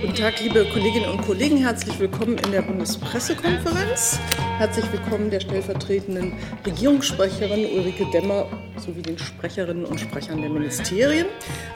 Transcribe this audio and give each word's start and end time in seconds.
Guten 0.00 0.14
Tag, 0.14 0.40
liebe 0.40 0.64
Kolleginnen 0.72 1.10
und 1.10 1.20
Kollegen. 1.20 1.58
Herzlich 1.58 1.98
willkommen 1.98 2.38
in 2.38 2.52
der 2.52 2.62
Bundespressekonferenz. 2.62 4.18
Herzlich 4.56 4.90
willkommen 4.92 5.28
der 5.28 5.40
stellvertretenden 5.40 6.32
Regierungssprecherin 6.64 7.66
Ulrike 7.66 8.06
Demmer 8.10 8.48
sowie 8.78 9.02
den 9.02 9.18
Sprecherinnen 9.18 9.84
und 9.84 10.00
Sprechern 10.00 10.40
der 10.40 10.48
Ministerien. 10.48 11.26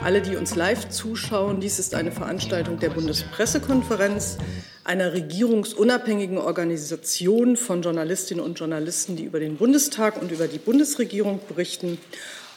Alle, 0.01 0.23
die 0.23 0.37
uns 0.37 0.55
live 0.55 0.89
zuschauen, 0.89 1.59
dies 1.59 1.77
ist 1.77 1.93
eine 1.93 2.11
Veranstaltung 2.11 2.79
der 2.79 2.89
Bundespressekonferenz, 2.89 4.39
einer 4.83 5.13
regierungsunabhängigen 5.13 6.39
Organisation 6.39 7.57
von 7.57 7.83
Journalistinnen 7.83 8.43
und 8.43 8.57
Journalisten, 8.57 9.15
die 9.15 9.25
über 9.25 9.39
den 9.39 9.57
Bundestag 9.57 10.19
und 10.19 10.31
über 10.31 10.47
die 10.47 10.57
Bundesregierung 10.57 11.41
berichten. 11.47 11.99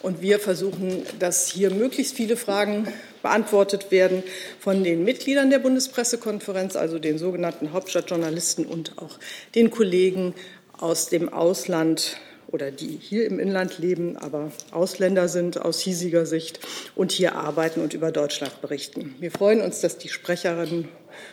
Und 0.00 0.22
wir 0.22 0.38
versuchen, 0.38 1.02
dass 1.18 1.48
hier 1.48 1.70
möglichst 1.70 2.16
viele 2.16 2.36
Fragen 2.36 2.88
beantwortet 3.22 3.90
werden 3.90 4.22
von 4.60 4.84
den 4.84 5.04
Mitgliedern 5.04 5.50
der 5.50 5.58
Bundespressekonferenz, 5.58 6.76
also 6.76 6.98
den 6.98 7.18
sogenannten 7.18 7.72
Hauptstadtjournalisten 7.72 8.66
und 8.66 8.98
auch 8.98 9.18
den 9.54 9.70
Kollegen 9.70 10.34
aus 10.78 11.08
dem 11.08 11.28
Ausland 11.32 12.18
oder 12.50 12.70
die 12.70 12.98
hier 13.00 13.26
im 13.26 13.38
Inland 13.38 13.78
leben, 13.78 14.16
aber 14.16 14.50
Ausländer 14.70 15.28
sind 15.28 15.60
aus 15.60 15.80
hiesiger 15.80 16.24
Sicht 16.24 16.60
und 16.94 17.12
hier 17.12 17.34
arbeiten 17.34 17.82
und 17.82 17.92
über 17.92 18.10
Deutschland 18.10 18.60
berichten. 18.62 19.14
Wir 19.20 19.30
freuen 19.30 19.60
uns, 19.60 19.80
dass 19.80 19.98
die 19.98 20.08
Sprecherinnen 20.08 20.88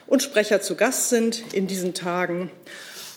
und 0.08 0.24
Sprecher 0.24 0.62
zu 0.62 0.76
Gast 0.76 1.10
sind 1.10 1.44
in 1.54 1.68
diesen 1.68 1.94
Tagen. 1.94 2.52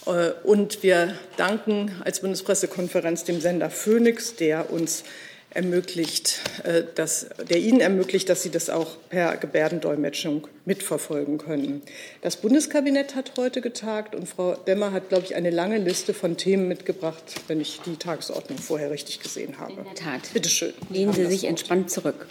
Äh, 0.07 0.31
und 0.45 0.83
wir 0.83 1.15
danken 1.37 1.93
als 2.05 2.21
Bundespressekonferenz 2.21 3.25
dem 3.25 3.41
Sender 3.41 3.71
Phoenix, 3.71 4.37
der 4.37 4.73
uns 4.73 5.03
ermöglicht, 5.51 6.41
äh, 6.65 6.83
dass, 6.95 7.27
der 7.49 7.59
Ihnen 7.59 7.81
ermöglicht, 7.81 8.29
dass 8.29 8.43
Sie 8.43 8.51
das 8.51 8.71
auch 8.71 8.97
per 9.09 9.37
Gebärdendolmetschung 9.37 10.47
mitverfolgen 10.65 11.39
können. 11.39 11.83
Das 12.23 12.37
Bundeskabinett 12.37 13.15
hat 13.15 13.33
heute 13.39 13.61
getagt 13.61 14.15
und 14.15 14.29
Frau 14.29 14.55
Demmer 14.55 14.93
hat, 14.93 15.09
glaube 15.09 15.25
ich, 15.25 15.35
eine 15.35 15.51
lange 15.51 15.79
Liste 15.79 16.15
von 16.15 16.37
Themen 16.37 16.69
mitgebracht, 16.69 17.23
wenn 17.47 17.61
ich 17.61 17.81
die 17.87 17.97
Tagesordnung 17.97 18.59
vorher 18.59 18.91
richtig 18.91 19.21
gesehen 19.21 19.59
habe. 19.59 19.73
In 19.73 19.85
der 19.85 19.95
Tat. 19.95 20.31
Bitte 20.33 20.49
schön. 20.49 20.75
Lehnen 20.91 21.13
Sie 21.13 21.27
sich 21.27 21.45
entspannt 21.45 21.91
zurück. 21.91 22.27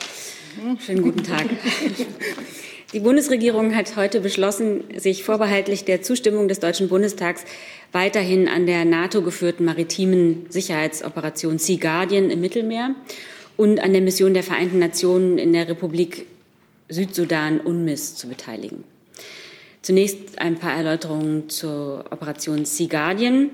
Schönen 0.86 1.02
guten 1.02 1.24
Tag. 1.24 1.46
Die 2.94 3.02
Bundesregierung 3.02 3.76
hat 3.76 3.98
heute 3.98 4.22
beschlossen, 4.22 4.86
sich 4.96 5.26
vorbehaltlich 5.26 5.84
der 5.84 6.02
Zustimmung 6.02 6.48
des 6.48 6.62
Deutschen 6.62 6.88
Bundestags 6.88 7.44
weiterhin 7.92 8.48
an 8.48 8.66
der 8.66 8.86
NATO-geführten 8.86 9.66
maritimen 9.66 10.46
Sicherheitsoperation 10.48 11.60
Sea 11.60 11.78
Guardian 11.78 12.30
im 12.30 12.40
Mittelmeer 12.40 12.96
und 13.58 13.82
an 13.82 13.92
der 13.92 14.02
Mission 14.02 14.34
der 14.34 14.44
Vereinten 14.44 14.80
Nationen 14.80 15.38
in 15.38 15.52
der 15.52 15.68
Republik 15.68 16.28
Südsudan 16.88 17.60
UNMISS 17.60 18.16
zu 18.16 18.30
beteiligen. 18.30 18.86
Zunächst 19.82 20.40
ein 20.40 20.56
paar 20.56 20.78
Erläuterungen 20.78 21.50
zur 21.50 22.06
Operation 22.10 22.64
Sea 22.64 22.88
Guardian. 22.88 23.50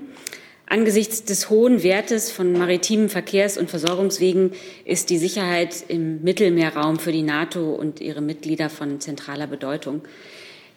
Angesichts 0.74 1.22
des 1.22 1.50
hohen 1.50 1.84
Wertes 1.84 2.32
von 2.32 2.52
maritimen 2.52 3.08
Verkehrs- 3.08 3.58
und 3.58 3.70
Versorgungswegen 3.70 4.50
ist 4.84 5.08
die 5.08 5.18
Sicherheit 5.18 5.84
im 5.86 6.20
Mittelmeerraum 6.24 6.98
für 6.98 7.12
die 7.12 7.22
NATO 7.22 7.74
und 7.74 8.00
ihre 8.00 8.20
Mitglieder 8.20 8.68
von 8.68 8.98
zentraler 8.98 9.46
Bedeutung. 9.46 10.02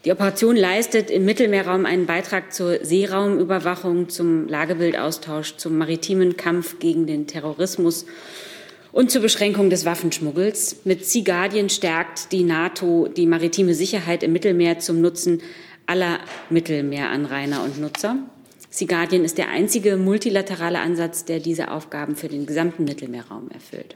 Die 0.05 0.11
Operation 0.11 0.55
leistet 0.55 1.09
im 1.09 1.25
Mittelmeerraum 1.25 1.87
einen 1.87 2.05
Beitrag 2.05 2.53
zur 2.53 2.85
Seeraumüberwachung, 2.85 4.07
zum 4.07 4.47
Lagebildaustausch, 4.47 5.55
zum 5.57 5.79
maritimen 5.79 6.37
Kampf 6.37 6.77
gegen 6.77 7.07
den 7.07 7.25
Terrorismus 7.25 8.05
und 8.91 9.09
zur 9.09 9.23
Beschränkung 9.23 9.71
des 9.71 9.83
Waffenschmuggels. 9.83 10.81
Mit 10.83 11.07
Sea 11.07 11.23
Guardian 11.23 11.71
stärkt 11.71 12.31
die 12.31 12.43
NATO 12.43 13.07
die 13.07 13.25
maritime 13.25 13.73
Sicherheit 13.73 14.21
im 14.21 14.31
Mittelmeer 14.31 14.77
zum 14.77 15.01
Nutzen 15.01 15.41
aller 15.87 16.19
Mittelmeeranrainer 16.51 17.63
und 17.63 17.81
Nutzer. 17.81 18.17
Sea 18.77 18.85
Guardian 18.85 19.25
ist 19.25 19.39
der 19.39 19.49
einzige 19.49 19.97
multilaterale 19.97 20.79
Ansatz, 20.79 21.25
der 21.25 21.39
diese 21.39 21.71
Aufgaben 21.71 22.15
für 22.15 22.27
den 22.27 22.45
gesamten 22.45 22.83
Mittelmeerraum 22.83 23.49
erfüllt. 23.49 23.95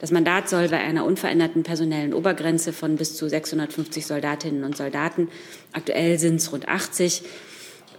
Das 0.00 0.10
Mandat 0.10 0.48
soll 0.48 0.68
bei 0.68 0.78
einer 0.78 1.04
unveränderten 1.04 1.62
personellen 1.62 2.12
Obergrenze 2.12 2.72
von 2.72 2.96
bis 2.96 3.16
zu 3.16 3.28
650 3.28 4.04
Soldatinnen 4.04 4.64
und 4.64 4.76
Soldaten, 4.76 5.28
aktuell 5.72 6.18
sind 6.18 6.36
es 6.40 6.50
rund 6.50 6.66
80, 6.66 7.22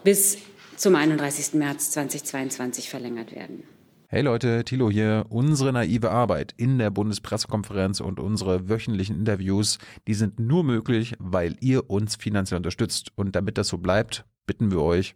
bis 0.04 0.40
zum 0.76 0.96
31. 0.96 1.54
März 1.54 1.92
2022 1.92 2.90
verlängert 2.90 3.34
werden. 3.34 3.64
Hey 4.10 4.22
Leute, 4.22 4.66
Thilo 4.66 4.90
hier. 4.90 5.28
Unsere 5.30 5.72
naive 5.72 6.12
Arbeit 6.12 6.54
in 6.58 6.78
der 6.78 6.90
Bundespressekonferenz 6.90 8.02
und 8.02 8.20
unsere 8.20 8.68
wöchentlichen 8.68 9.16
Interviews, 9.16 9.78
die 10.08 10.14
sind 10.14 10.42
nur 10.42 10.66
möglich, 10.66 11.14
weil 11.20 11.56
ihr 11.62 11.90
uns 11.90 12.18
finanziell 12.18 12.58
unterstützt. 12.58 13.14
Und 13.16 13.38
damit 13.38 13.58
das 13.58 13.70
so 13.70 13.78
bleibt, 13.78 14.26
bitten 14.46 14.72
wir 14.72 14.82
euch, 14.82 15.14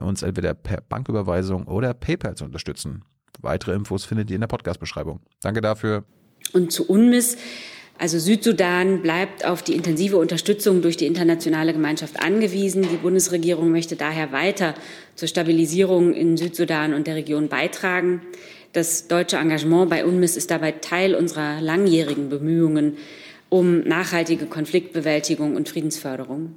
uns 0.00 0.22
entweder 0.22 0.54
per 0.54 0.80
Banküberweisung 0.80 1.66
oder 1.66 1.94
PayPal 1.94 2.34
zu 2.34 2.44
unterstützen. 2.44 3.04
Weitere 3.40 3.74
Infos 3.74 4.04
findet 4.04 4.30
ihr 4.30 4.36
in 4.36 4.40
der 4.40 4.48
Podcast-Beschreibung. 4.48 5.20
Danke 5.40 5.60
dafür. 5.60 6.04
Und 6.52 6.72
zu 6.72 6.88
UNMISS, 6.88 7.36
also 7.98 8.18
Südsudan 8.18 9.02
bleibt 9.02 9.44
auf 9.44 9.62
die 9.62 9.74
intensive 9.74 10.16
Unterstützung 10.16 10.82
durch 10.82 10.96
die 10.96 11.06
internationale 11.06 11.72
Gemeinschaft 11.72 12.20
angewiesen. 12.20 12.82
Die 12.82 12.96
Bundesregierung 12.96 13.70
möchte 13.70 13.96
daher 13.96 14.32
weiter 14.32 14.74
zur 15.14 15.28
Stabilisierung 15.28 16.12
in 16.14 16.36
Südsudan 16.36 16.94
und 16.94 17.06
der 17.06 17.14
Region 17.14 17.48
beitragen. 17.48 18.22
Das 18.72 19.06
deutsche 19.08 19.36
Engagement 19.36 19.90
bei 19.90 20.04
UNMISS 20.04 20.36
ist 20.36 20.50
dabei 20.50 20.72
Teil 20.72 21.14
unserer 21.14 21.60
langjährigen 21.60 22.28
Bemühungen 22.28 22.96
um 23.52 23.80
nachhaltige 23.80 24.46
Konfliktbewältigung 24.46 25.56
und 25.56 25.68
Friedensförderung, 25.68 26.56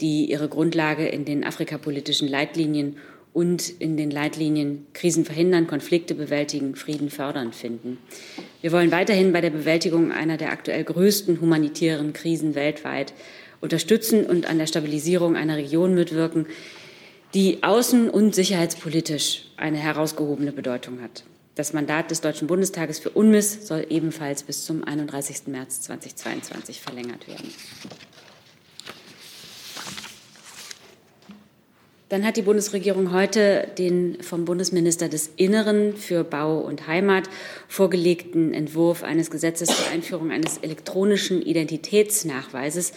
die 0.00 0.30
ihre 0.30 0.48
Grundlage 0.48 1.06
in 1.06 1.24
den 1.24 1.44
afrikapolitischen 1.44 2.28
Leitlinien 2.28 2.96
und 3.32 3.68
in 3.80 3.96
den 3.96 4.10
Leitlinien 4.10 4.86
Krisen 4.92 5.24
verhindern, 5.24 5.66
Konflikte 5.66 6.14
bewältigen, 6.14 6.76
Frieden 6.76 7.10
fördern 7.10 7.52
finden. 7.52 7.98
Wir 8.60 8.70
wollen 8.70 8.92
weiterhin 8.92 9.32
bei 9.32 9.40
der 9.40 9.50
Bewältigung 9.50 10.12
einer 10.12 10.36
der 10.36 10.52
aktuell 10.52 10.84
größten 10.84 11.40
humanitären 11.40 12.12
Krisen 12.12 12.54
weltweit 12.54 13.12
unterstützen 13.60 14.24
und 14.24 14.46
an 14.46 14.58
der 14.58 14.66
Stabilisierung 14.66 15.36
einer 15.36 15.56
Region 15.56 15.94
mitwirken, 15.94 16.46
die 17.34 17.64
außen- 17.64 18.08
und 18.08 18.34
sicherheitspolitisch 18.34 19.46
eine 19.56 19.78
herausgehobene 19.78 20.52
Bedeutung 20.52 21.02
hat. 21.02 21.24
Das 21.56 21.72
Mandat 21.72 22.10
des 22.10 22.20
Deutschen 22.20 22.46
Bundestages 22.46 22.98
für 23.00 23.10
UNMISS 23.10 23.66
soll 23.66 23.86
ebenfalls 23.88 24.44
bis 24.44 24.64
zum 24.64 24.84
31. 24.84 25.48
März 25.48 25.82
2022 25.82 26.80
verlängert 26.80 27.26
werden. 27.26 27.52
Dann 32.14 32.24
hat 32.24 32.36
die 32.36 32.42
Bundesregierung 32.42 33.10
heute 33.10 33.66
den 33.76 34.18
vom 34.20 34.44
Bundesminister 34.44 35.08
des 35.08 35.32
Inneren 35.34 35.96
für 35.96 36.22
Bau 36.22 36.60
und 36.60 36.86
Heimat 36.86 37.24
vorgelegten 37.66 38.54
Entwurf 38.54 39.02
eines 39.02 39.32
Gesetzes 39.32 39.66
zur 39.66 39.88
Einführung 39.92 40.30
eines 40.30 40.58
elektronischen 40.58 41.42
Identitätsnachweises 41.42 42.92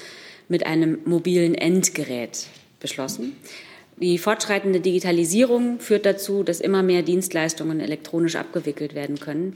mit 0.50 0.68
einem 0.68 1.00
mobilen 1.06 1.56
Endgerät 1.56 2.46
beschlossen. 2.80 3.36
Die 4.00 4.20
fortschreitende 4.20 4.82
Digitalisierung 4.82 5.80
führt 5.80 6.06
dazu, 6.06 6.44
dass 6.44 6.62
immer 6.62 6.84
mehr 6.84 7.02
Dienstleistungen 7.02 7.80
elektronisch 7.80 8.36
abgewickelt 8.36 8.94
werden 8.94 9.20
können. 9.20 9.56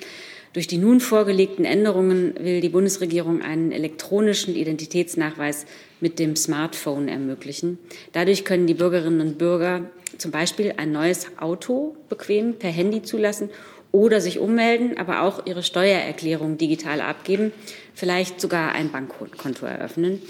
Durch 0.53 0.66
die 0.66 0.79
nun 0.79 1.00
vorgelegten 1.00 1.66
Änderungen 1.66 2.33
will 2.39 2.61
die 2.61 2.69
Bundesregierung 2.69 3.44
einen 3.44 3.71
elektronischen 3.71 4.55
Identitätsnachweis 4.55 5.67
mit 6.01 6.19
dem 6.19 6.35
Smartphone 6.35 7.07
ermöglichen. 7.07 7.79
Dadurch 8.12 8.44
können 8.44 8.67
die 8.67 8.73
Bürgerinnen 8.73 9.22
und 9.22 9.38
Bürger 9.38 9.89
zum 10.17 10.31
Beispiel 10.31 10.73
ein 10.78 10.91
neues 10.91 11.28
Auto 11.38 11.95
bequem 12.09 12.56
per 12.56 12.69
Handy 12.69 13.01
zulassen 13.01 13.50
oder 13.91 14.22
sich 14.22 14.39
ummelden, 14.39 14.97
aber 14.97 15.22
auch 15.22 15.45
ihre 15.45 15.63
Steuererklärung 15.63 16.57
digital 16.57 17.01
abgeben, 17.01 17.51
vielleicht 17.94 18.39
sogar 18.39 18.73
ein 18.73 18.91
Bankkonto 18.91 19.66
eröffnen. 19.66 20.22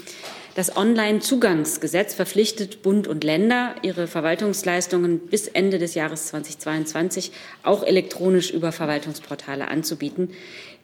Das 0.54 0.76
Online-Zugangsgesetz 0.76 2.12
verpflichtet 2.12 2.82
Bund 2.82 3.08
und 3.08 3.24
Länder, 3.24 3.74
ihre 3.80 4.06
Verwaltungsleistungen 4.06 5.18
bis 5.18 5.48
Ende 5.48 5.78
des 5.78 5.94
Jahres 5.94 6.26
2022 6.26 7.32
auch 7.62 7.82
elektronisch 7.82 8.50
über 8.50 8.70
Verwaltungsportale 8.70 9.68
anzubieten. 9.68 10.28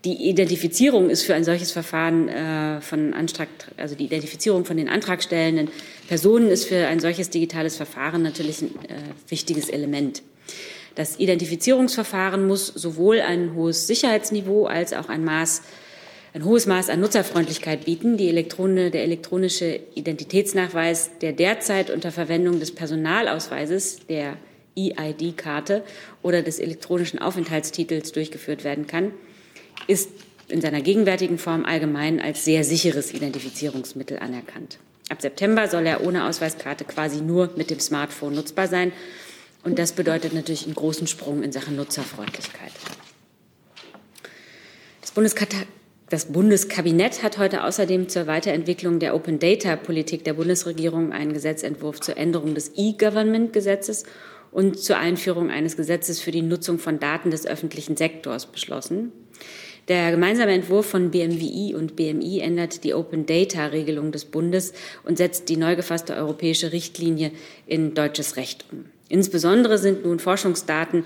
Die 0.06 0.30
Identifizierung 0.30 1.10
ist 1.10 1.22
für 1.22 1.34
ein 1.34 1.44
solches 1.44 1.70
Verfahren 1.70 2.28
äh, 2.28 2.80
von 2.80 3.12
Antrag, 3.12 3.48
also 3.76 3.94
die 3.94 4.06
Identifizierung 4.06 4.64
von 4.64 4.78
den 4.78 4.88
antragstellenden 4.88 5.68
Personen 6.08 6.48
ist 6.48 6.64
für 6.64 6.86
ein 6.86 7.00
solches 7.00 7.28
digitales 7.28 7.76
Verfahren 7.76 8.22
natürlich 8.22 8.62
ein 8.62 8.70
äh, 8.88 9.30
wichtiges 9.30 9.68
Element. 9.68 10.22
Das 10.94 11.18
Identifizierungsverfahren 11.18 12.46
muss 12.46 12.68
sowohl 12.68 13.20
ein 13.20 13.54
hohes 13.54 13.86
Sicherheitsniveau 13.86 14.64
als 14.64 14.94
auch 14.94 15.10
ein 15.10 15.24
Maß 15.24 15.62
ein 16.38 16.44
hohes 16.44 16.66
Maß 16.66 16.88
an 16.88 17.00
Nutzerfreundlichkeit 17.00 17.84
bieten. 17.84 18.16
Die 18.16 18.28
Elektrone, 18.28 18.92
der 18.92 19.02
elektronische 19.02 19.80
Identitätsnachweis, 19.96 21.10
der 21.20 21.32
derzeit 21.32 21.90
unter 21.90 22.12
Verwendung 22.12 22.60
des 22.60 22.72
Personalausweises, 22.72 24.06
der 24.08 24.36
EID-Karte 24.76 25.82
oder 26.22 26.42
des 26.42 26.60
elektronischen 26.60 27.18
Aufenthaltstitels 27.18 28.12
durchgeführt 28.12 28.62
werden 28.62 28.86
kann, 28.86 29.12
ist 29.88 30.10
in 30.46 30.60
seiner 30.60 30.80
gegenwärtigen 30.80 31.38
Form 31.38 31.64
allgemein 31.64 32.20
als 32.20 32.44
sehr 32.44 32.62
sicheres 32.62 33.12
Identifizierungsmittel 33.12 34.20
anerkannt. 34.20 34.78
Ab 35.08 35.20
September 35.20 35.66
soll 35.66 35.86
er 35.86 36.06
ohne 36.06 36.28
Ausweiskarte 36.28 36.84
quasi 36.84 37.20
nur 37.20 37.50
mit 37.56 37.70
dem 37.70 37.80
Smartphone 37.80 38.36
nutzbar 38.36 38.68
sein. 38.68 38.92
Und 39.64 39.80
das 39.80 39.90
bedeutet 39.90 40.34
natürlich 40.34 40.66
einen 40.66 40.76
großen 40.76 41.08
Sprung 41.08 41.42
in 41.42 41.50
Sachen 41.50 41.74
Nutzerfreundlichkeit. 41.74 42.70
Das, 45.00 45.10
das 46.10 46.26
Bundeskabinett 46.26 47.22
hat 47.22 47.38
heute 47.38 47.64
außerdem 47.64 48.08
zur 48.08 48.26
Weiterentwicklung 48.26 48.98
der 48.98 49.14
Open 49.14 49.38
Data 49.38 49.76
Politik 49.76 50.24
der 50.24 50.32
Bundesregierung 50.32 51.12
einen 51.12 51.34
Gesetzentwurf 51.34 52.00
zur 52.00 52.16
Änderung 52.16 52.54
des 52.54 52.72
E-Government-Gesetzes 52.76 54.04
und 54.50 54.78
zur 54.78 54.96
Einführung 54.96 55.50
eines 55.50 55.76
Gesetzes 55.76 56.20
für 56.20 56.30
die 56.30 56.40
Nutzung 56.40 56.78
von 56.78 56.98
Daten 56.98 57.30
des 57.30 57.46
öffentlichen 57.46 57.96
Sektors 57.96 58.46
beschlossen. 58.46 59.12
Der 59.88 60.10
gemeinsame 60.10 60.52
Entwurf 60.52 60.86
von 60.86 61.10
BMWI 61.10 61.74
und 61.74 61.96
BMI 61.96 62.40
ändert 62.40 62.84
die 62.84 62.94
Open 62.94 63.26
Data 63.26 63.66
Regelung 63.66 64.10
des 64.10 64.24
Bundes 64.24 64.72
und 65.04 65.18
setzt 65.18 65.48
die 65.48 65.56
neu 65.56 65.76
gefasste 65.76 66.14
europäische 66.14 66.72
Richtlinie 66.72 67.32
in 67.66 67.94
deutsches 67.94 68.36
Recht 68.36 68.64
um. 68.72 68.86
Insbesondere 69.10 69.78
sind 69.78 70.04
nun 70.04 70.18
Forschungsdaten 70.18 71.04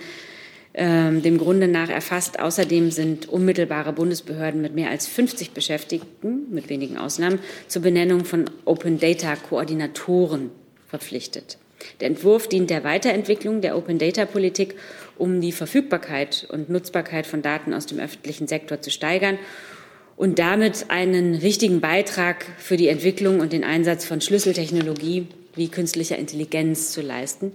dem 0.75 1.37
Grunde 1.37 1.69
nach 1.69 1.91
erfasst. 1.91 2.41
Außerdem 2.41 2.91
sind 2.91 3.29
unmittelbare 3.29 3.93
Bundesbehörden 3.93 4.63
mit 4.63 4.75
mehr 4.75 4.89
als 4.89 5.07
50 5.07 5.51
Beschäftigten, 5.51 6.47
mit 6.51 6.71
wenigen 6.71 6.97
Ausnahmen, 6.97 7.41
zur 7.69 7.83
Benennung 7.83 8.25
von 8.25 8.47
Open 8.65 8.99
Data 8.99 9.37
Koordinatoren 9.37 10.51
verpflichtet. 10.89 11.59
Der 12.01 12.09
Entwurf 12.09 12.49
dient 12.49 12.71
der 12.71 12.85
Weiterentwicklung 12.85 13.61
der 13.61 13.77
Open 13.77 13.99
Data 13.99 14.25
Politik, 14.25 14.75
um 15.19 15.41
die 15.41 15.53
Verfügbarkeit 15.53 16.47
und 16.51 16.71
Nutzbarkeit 16.71 17.27
von 17.27 17.43
Daten 17.43 17.75
aus 17.75 17.87
dem 17.87 17.99
öffentlichen 17.99 18.47
Sektor 18.47 18.81
zu 18.81 18.91
steigern 18.91 19.39
und 20.17 20.39
damit 20.39 20.87
einen 20.89 21.43
wichtigen 21.43 21.81
Beitrag 21.81 22.47
für 22.59 22.77
die 22.77 22.89
Entwicklung 22.89 23.41
und 23.41 23.53
den 23.53 23.65
Einsatz 23.65 24.05
von 24.05 24.21
Schlüsseltechnologie 24.21 25.27
wie 25.55 25.69
künstlicher 25.69 26.17
Intelligenz 26.17 26.93
zu 26.93 27.03
leisten. 27.03 27.53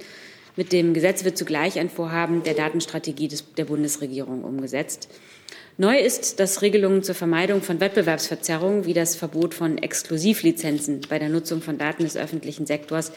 Mit 0.57 0.73
dem 0.73 0.95
Gesetz 0.95 1.23
wird 1.23 1.37
zugleich 1.37 1.77
ein 1.77 1.89
Vorhaben 1.89 2.41
der 2.41 2.55
Datenstrategie 2.55 3.27
des, 3.27 3.53
der 3.53 3.65
Bundesregierung 3.65 4.43
umgesetzt. 4.43 5.07
Neu 5.77 5.99
ist, 5.99 6.39
dass 6.39 6.63
Regelungen 6.63 7.03
zur 7.03 7.13
Vermeidung 7.13 7.61
von 7.61 7.79
Wettbewerbsverzerrungen 7.79 8.85
wie 8.85 8.95
das 8.95 9.15
Verbot 9.15 9.53
von 9.53 9.77
Exklusivlizenzen 9.77 11.01
bei 11.07 11.19
der 11.19 11.29
Nutzung 11.29 11.61
von 11.61 11.77
Daten 11.77 12.03
des 12.03 12.17
öffentlichen 12.17 12.65
Sektors 12.65 13.11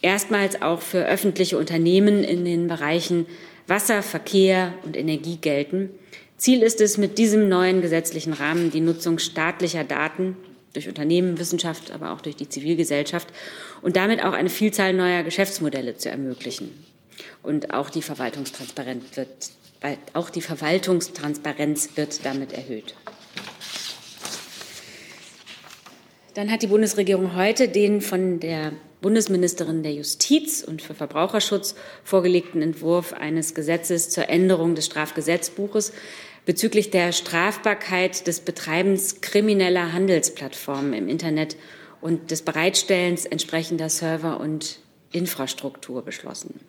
erstmals 0.00 0.62
auch 0.62 0.80
für 0.80 1.04
öffentliche 1.04 1.58
Unternehmen 1.58 2.24
in 2.24 2.46
den 2.46 2.68
Bereichen 2.68 3.26
Wasser, 3.66 4.02
Verkehr 4.02 4.72
und 4.82 4.96
Energie 4.96 5.36
gelten. 5.36 5.90
Ziel 6.38 6.62
ist 6.62 6.80
es, 6.80 6.96
mit 6.96 7.18
diesem 7.18 7.50
neuen 7.50 7.82
gesetzlichen 7.82 8.32
Rahmen 8.32 8.70
die 8.70 8.80
Nutzung 8.80 9.18
staatlicher 9.18 9.84
Daten 9.84 10.34
durch 10.72 10.88
Unternehmen, 10.88 11.38
Wissenschaft, 11.38 11.90
aber 11.90 12.12
auch 12.12 12.20
durch 12.20 12.36
die 12.36 12.48
Zivilgesellschaft 12.48 13.28
und 13.82 13.96
damit 13.96 14.22
auch 14.24 14.32
eine 14.32 14.50
Vielzahl 14.50 14.92
neuer 14.92 15.22
Geschäftsmodelle 15.22 15.96
zu 15.96 16.10
ermöglichen. 16.10 16.84
Und 17.42 17.74
auch 17.74 17.90
die 17.90 18.02
Verwaltungstransparenz 18.02 19.16
wird, 19.16 19.50
auch 20.14 20.30
die 20.30 20.42
Verwaltungstransparenz 20.42 21.90
wird 21.96 22.24
damit 22.24 22.52
erhöht. 22.52 22.94
Dann 26.34 26.50
hat 26.50 26.62
die 26.62 26.68
Bundesregierung 26.68 27.34
heute 27.34 27.68
den 27.68 28.00
von 28.00 28.38
der 28.40 28.72
Bundesministerin 29.00 29.82
der 29.82 29.94
Justiz 29.94 30.62
und 30.62 30.82
für 30.82 30.94
Verbraucherschutz 30.94 31.74
vorgelegten 32.04 32.62
Entwurf 32.62 33.12
eines 33.14 33.54
Gesetzes 33.54 34.10
zur 34.10 34.28
Änderung 34.28 34.74
des 34.74 34.86
Strafgesetzbuches 34.86 35.92
bezüglich 36.46 36.90
der 36.90 37.12
Strafbarkeit 37.12 38.26
des 38.26 38.40
Betreibens 38.40 39.20
krimineller 39.20 39.92
Handelsplattformen 39.92 40.92
im 40.94 41.08
Internet 41.08 41.56
und 42.00 42.30
des 42.30 42.42
Bereitstellens 42.42 43.26
entsprechender 43.26 43.88
Server 43.88 44.40
und 44.40 44.80
Infrastruktur 45.12 46.02
beschlossen. 46.02 46.60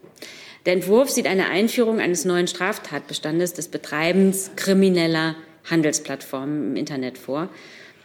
Der 0.65 0.73
Entwurf 0.73 1.09
sieht 1.09 1.25
eine 1.25 1.47
Einführung 1.47 1.99
eines 1.99 2.25
neuen 2.25 2.47
Straftatbestandes 2.47 3.53
des 3.53 3.67
Betreibens 3.67 4.51
krimineller 4.55 5.35
Handelsplattformen 5.69 6.71
im 6.71 6.75
Internet 6.75 7.17
vor. 7.17 7.49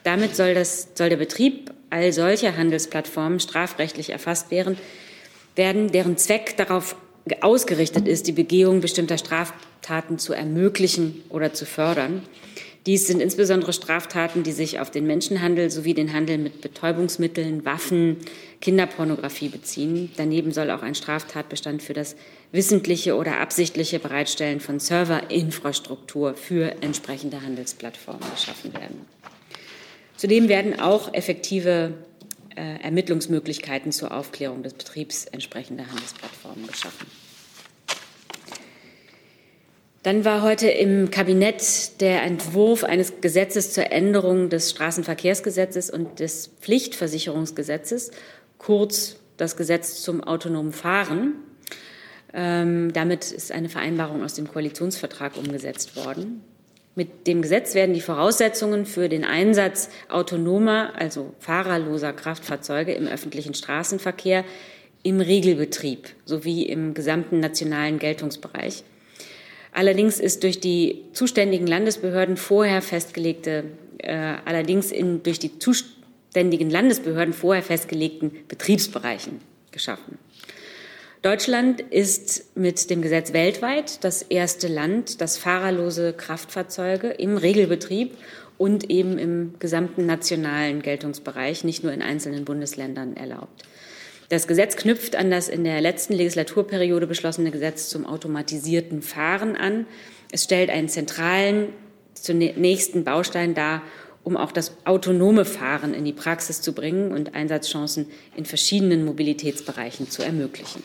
Damit 0.04 0.36
soll, 0.36 0.54
das, 0.54 0.88
soll 0.94 1.08
der 1.08 1.16
Betrieb 1.16 1.72
all 1.90 2.12
solcher 2.12 2.56
Handelsplattformen 2.56 3.40
strafrechtlich 3.40 4.10
erfasst 4.10 4.50
werden, 4.50 4.78
werden, 5.54 5.90
deren 5.90 6.16
Zweck 6.16 6.56
darauf 6.56 6.96
ausgerichtet 7.40 8.06
ist, 8.06 8.26
die 8.26 8.32
Begehung 8.32 8.80
bestimmter 8.80 9.18
Straftaten 9.18 10.18
zu 10.18 10.32
ermöglichen 10.32 11.22
oder 11.28 11.52
zu 11.52 11.66
fördern. 11.66 12.22
Dies 12.86 13.08
sind 13.08 13.20
insbesondere 13.20 13.72
Straftaten, 13.72 14.44
die 14.44 14.52
sich 14.52 14.78
auf 14.78 14.92
den 14.92 15.08
Menschenhandel 15.08 15.70
sowie 15.72 15.92
den 15.92 16.12
Handel 16.12 16.38
mit 16.38 16.60
Betäubungsmitteln, 16.60 17.64
Waffen, 17.64 18.18
Kinderpornografie 18.60 19.48
beziehen. 19.48 20.12
Daneben 20.16 20.52
soll 20.52 20.70
auch 20.70 20.82
ein 20.82 20.94
Straftatbestand 20.94 21.82
für 21.82 21.94
das 21.94 22.14
wissentliche 22.52 23.16
oder 23.16 23.40
absichtliche 23.40 23.98
Bereitstellen 23.98 24.60
von 24.60 24.78
Serverinfrastruktur 24.78 26.34
für 26.34 26.80
entsprechende 26.80 27.42
Handelsplattformen 27.42 28.30
geschaffen 28.30 28.72
werden. 28.72 29.04
Zudem 30.16 30.48
werden 30.48 30.78
auch 30.78 31.12
effektive 31.12 31.92
äh, 32.56 32.82
Ermittlungsmöglichkeiten 32.82 33.92
zur 33.92 34.12
Aufklärung 34.12 34.62
des 34.62 34.74
Betriebs 34.74 35.26
entsprechender 35.26 35.86
Handelsplattformen 35.86 36.66
geschaffen. 36.66 37.06
Dann 40.02 40.24
war 40.24 40.42
heute 40.42 40.68
im 40.68 41.10
Kabinett 41.10 42.00
der 42.00 42.22
Entwurf 42.22 42.84
eines 42.84 43.20
Gesetzes 43.20 43.72
zur 43.72 43.90
Änderung 43.90 44.50
des 44.50 44.70
Straßenverkehrsgesetzes 44.70 45.90
und 45.90 46.20
des 46.20 46.46
Pflichtversicherungsgesetzes, 46.60 48.12
kurz 48.58 49.16
das 49.36 49.56
Gesetz 49.56 50.02
zum 50.02 50.22
autonomen 50.22 50.72
Fahren. 50.72 51.34
Ähm, 52.32 52.92
damit 52.92 53.32
ist 53.32 53.50
eine 53.50 53.68
Vereinbarung 53.68 54.22
aus 54.22 54.34
dem 54.34 54.46
Koalitionsvertrag 54.46 55.36
umgesetzt 55.36 55.96
worden. 55.96 56.42
Mit 56.98 57.26
dem 57.26 57.42
Gesetz 57.42 57.74
werden 57.74 57.94
die 57.94 58.00
Voraussetzungen 58.00 58.86
für 58.86 59.10
den 59.10 59.22
Einsatz 59.22 59.90
autonomer, 60.08 60.94
also 60.96 61.34
fahrerloser 61.40 62.14
Kraftfahrzeuge 62.14 62.94
im 62.94 63.06
öffentlichen 63.06 63.52
Straßenverkehr 63.52 64.46
im 65.02 65.20
Regelbetrieb 65.20 66.08
sowie 66.24 66.62
im 66.62 66.94
gesamten 66.94 67.38
nationalen 67.38 67.98
Geltungsbereich. 67.98 68.82
Allerdings 69.72 70.18
ist 70.18 70.42
durch 70.42 70.58
die 70.58 71.04
zuständigen 71.12 71.66
Landesbehörden 71.66 72.38
vorher 72.38 72.80
festgelegte, 72.80 73.64
äh, 73.98 74.36
allerdings 74.46 74.90
in, 74.90 75.22
durch 75.22 75.38
die 75.38 75.58
zuständigen 75.58 76.70
Landesbehörden 76.70 77.34
vorher 77.34 77.62
festgelegten 77.62 78.30
Betriebsbereichen 78.48 79.42
geschaffen. 79.70 80.18
Deutschland 81.26 81.80
ist 81.80 82.56
mit 82.56 82.88
dem 82.88 83.02
Gesetz 83.02 83.32
weltweit 83.32 84.04
das 84.04 84.22
erste 84.22 84.68
Land, 84.68 85.20
das 85.20 85.36
fahrerlose 85.36 86.12
Kraftfahrzeuge 86.12 87.08
im 87.08 87.36
Regelbetrieb 87.36 88.16
und 88.58 88.90
eben 88.90 89.18
im 89.18 89.54
gesamten 89.58 90.06
nationalen 90.06 90.82
Geltungsbereich, 90.82 91.64
nicht 91.64 91.82
nur 91.82 91.92
in 91.92 92.00
einzelnen 92.00 92.44
Bundesländern 92.44 93.16
erlaubt. 93.16 93.64
Das 94.28 94.46
Gesetz 94.46 94.76
knüpft 94.76 95.16
an 95.16 95.32
das 95.32 95.48
in 95.48 95.64
der 95.64 95.80
letzten 95.80 96.12
Legislaturperiode 96.12 97.08
beschlossene 97.08 97.50
Gesetz 97.50 97.88
zum 97.88 98.06
automatisierten 98.06 99.02
Fahren 99.02 99.56
an. 99.56 99.86
Es 100.30 100.44
stellt 100.44 100.70
einen 100.70 100.88
zentralen, 100.88 101.70
zunächsten 102.14 103.02
Baustein 103.02 103.52
dar, 103.54 103.82
um 104.26 104.36
auch 104.36 104.50
das 104.50 104.72
autonome 104.84 105.44
Fahren 105.44 105.94
in 105.94 106.04
die 106.04 106.12
Praxis 106.12 106.60
zu 106.60 106.72
bringen 106.72 107.12
und 107.12 107.36
Einsatzchancen 107.36 108.08
in 108.34 108.44
verschiedenen 108.44 109.04
Mobilitätsbereichen 109.04 110.10
zu 110.10 110.24
ermöglichen. 110.24 110.82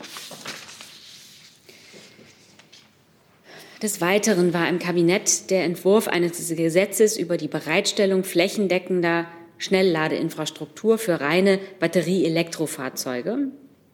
Des 3.82 4.00
Weiteren 4.00 4.54
war 4.54 4.70
im 4.70 4.78
Kabinett 4.78 5.50
der 5.50 5.64
Entwurf 5.64 6.08
eines 6.08 6.56
Gesetzes 6.56 7.18
über 7.18 7.38
die 7.38 7.48
Bereitstellung 7.48 8.24
flächendeckender 8.24 9.26
Schnellladeinfrastruktur 9.58 11.00
für 11.00 11.20
reine 11.20 11.58
Batterieelektrofahrzeuge, 11.80 13.48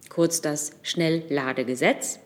kurz 0.09 0.41
das 0.41 0.71
Schnellladegesetz. 0.83 2.19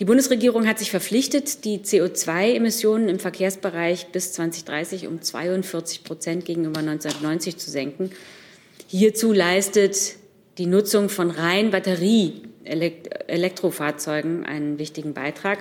Die 0.00 0.04
Bundesregierung 0.06 0.66
hat 0.66 0.78
sich 0.78 0.90
verpflichtet, 0.90 1.66
die 1.66 1.80
CO2-Emissionen 1.80 3.10
im 3.10 3.18
Verkehrsbereich 3.18 4.06
bis 4.06 4.32
2030 4.32 5.06
um 5.06 5.20
42 5.20 6.04
Prozent 6.04 6.46
gegenüber 6.46 6.80
1990 6.80 7.58
zu 7.58 7.70
senken. 7.70 8.10
Hierzu 8.86 9.34
leistet 9.34 10.16
die 10.56 10.64
Nutzung 10.64 11.10
von 11.10 11.30
rein 11.30 11.70
Batterie-Elektrofahrzeugen 11.70 14.46
einen 14.46 14.78
wichtigen 14.78 15.12
Beitrag. 15.12 15.58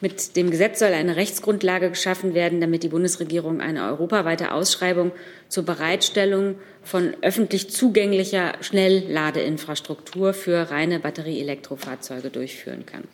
Mit 0.00 0.36
dem 0.36 0.50
Gesetz 0.50 0.78
soll 0.78 0.94
eine 0.94 1.16
Rechtsgrundlage 1.16 1.90
geschaffen 1.90 2.32
werden, 2.32 2.62
damit 2.62 2.82
die 2.82 2.88
Bundesregierung 2.88 3.60
eine 3.60 3.88
europaweite 3.88 4.52
Ausschreibung 4.52 5.12
zur 5.50 5.66
Bereitstellung 5.66 6.54
von 6.82 7.14
öffentlich 7.20 7.68
zugänglicher 7.68 8.54
Schnellladeinfrastruktur 8.62 10.32
für 10.32 10.70
reine 10.70 10.98
Batterie-Elektrofahrzeuge 10.98 12.30
durchführen 12.30 12.86
kann. 12.86 13.04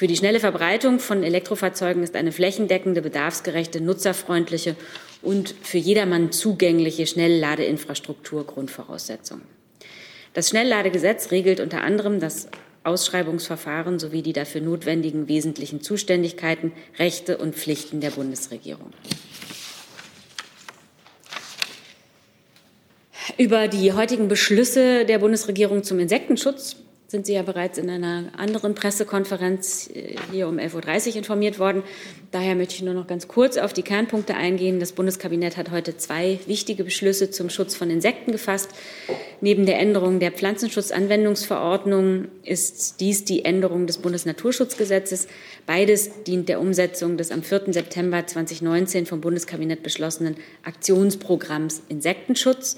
Für 0.00 0.06
die 0.06 0.16
schnelle 0.16 0.40
Verbreitung 0.40 0.98
von 0.98 1.22
Elektrofahrzeugen 1.22 2.02
ist 2.02 2.16
eine 2.16 2.32
flächendeckende, 2.32 3.02
bedarfsgerechte, 3.02 3.82
nutzerfreundliche 3.82 4.74
und 5.20 5.54
für 5.62 5.76
jedermann 5.76 6.32
zugängliche 6.32 7.06
Schnellladeinfrastruktur 7.06 8.46
Grundvoraussetzung. 8.46 9.42
Das 10.32 10.48
Schnellladegesetz 10.48 11.32
regelt 11.32 11.60
unter 11.60 11.82
anderem 11.82 12.18
das 12.18 12.48
Ausschreibungsverfahren 12.82 13.98
sowie 13.98 14.22
die 14.22 14.32
dafür 14.32 14.62
notwendigen 14.62 15.28
wesentlichen 15.28 15.82
Zuständigkeiten, 15.82 16.72
Rechte 16.98 17.36
und 17.36 17.54
Pflichten 17.54 18.00
der 18.00 18.12
Bundesregierung. 18.12 18.94
Über 23.36 23.68
die 23.68 23.92
heutigen 23.92 24.28
Beschlüsse 24.28 25.04
der 25.04 25.18
Bundesregierung 25.18 25.82
zum 25.84 25.98
Insektenschutz 25.98 26.76
sind 27.10 27.26
Sie 27.26 27.32
ja 27.32 27.42
bereits 27.42 27.76
in 27.76 27.90
einer 27.90 28.26
anderen 28.36 28.76
Pressekonferenz 28.76 29.90
äh, 29.92 30.14
hier 30.30 30.46
um 30.46 30.58
11.30 30.58 31.08
Uhr 31.08 31.16
informiert 31.16 31.58
worden. 31.58 31.82
Daher 32.30 32.54
möchte 32.54 32.76
ich 32.76 32.82
nur 32.82 32.94
noch 32.94 33.08
ganz 33.08 33.26
kurz 33.26 33.56
auf 33.56 33.72
die 33.72 33.82
Kernpunkte 33.82 34.36
eingehen. 34.36 34.78
Das 34.78 34.92
Bundeskabinett 34.92 35.56
hat 35.56 35.72
heute 35.72 35.96
zwei 35.96 36.38
wichtige 36.46 36.84
Beschlüsse 36.84 37.32
zum 37.32 37.50
Schutz 37.50 37.74
von 37.74 37.90
Insekten 37.90 38.30
gefasst. 38.30 38.70
Neben 39.40 39.66
der 39.66 39.80
Änderung 39.80 40.20
der 40.20 40.30
Pflanzenschutzanwendungsverordnung 40.30 42.28
ist 42.44 43.00
dies 43.00 43.24
die 43.24 43.44
Änderung 43.44 43.88
des 43.88 43.98
Bundesnaturschutzgesetzes. 43.98 45.26
Beides 45.66 46.22
dient 46.22 46.48
der 46.48 46.60
Umsetzung 46.60 47.16
des 47.16 47.32
am 47.32 47.42
4. 47.42 47.72
September 47.72 48.24
2019 48.24 49.06
vom 49.06 49.20
Bundeskabinett 49.20 49.82
beschlossenen 49.82 50.36
Aktionsprogramms 50.62 51.82
Insektenschutz. 51.88 52.76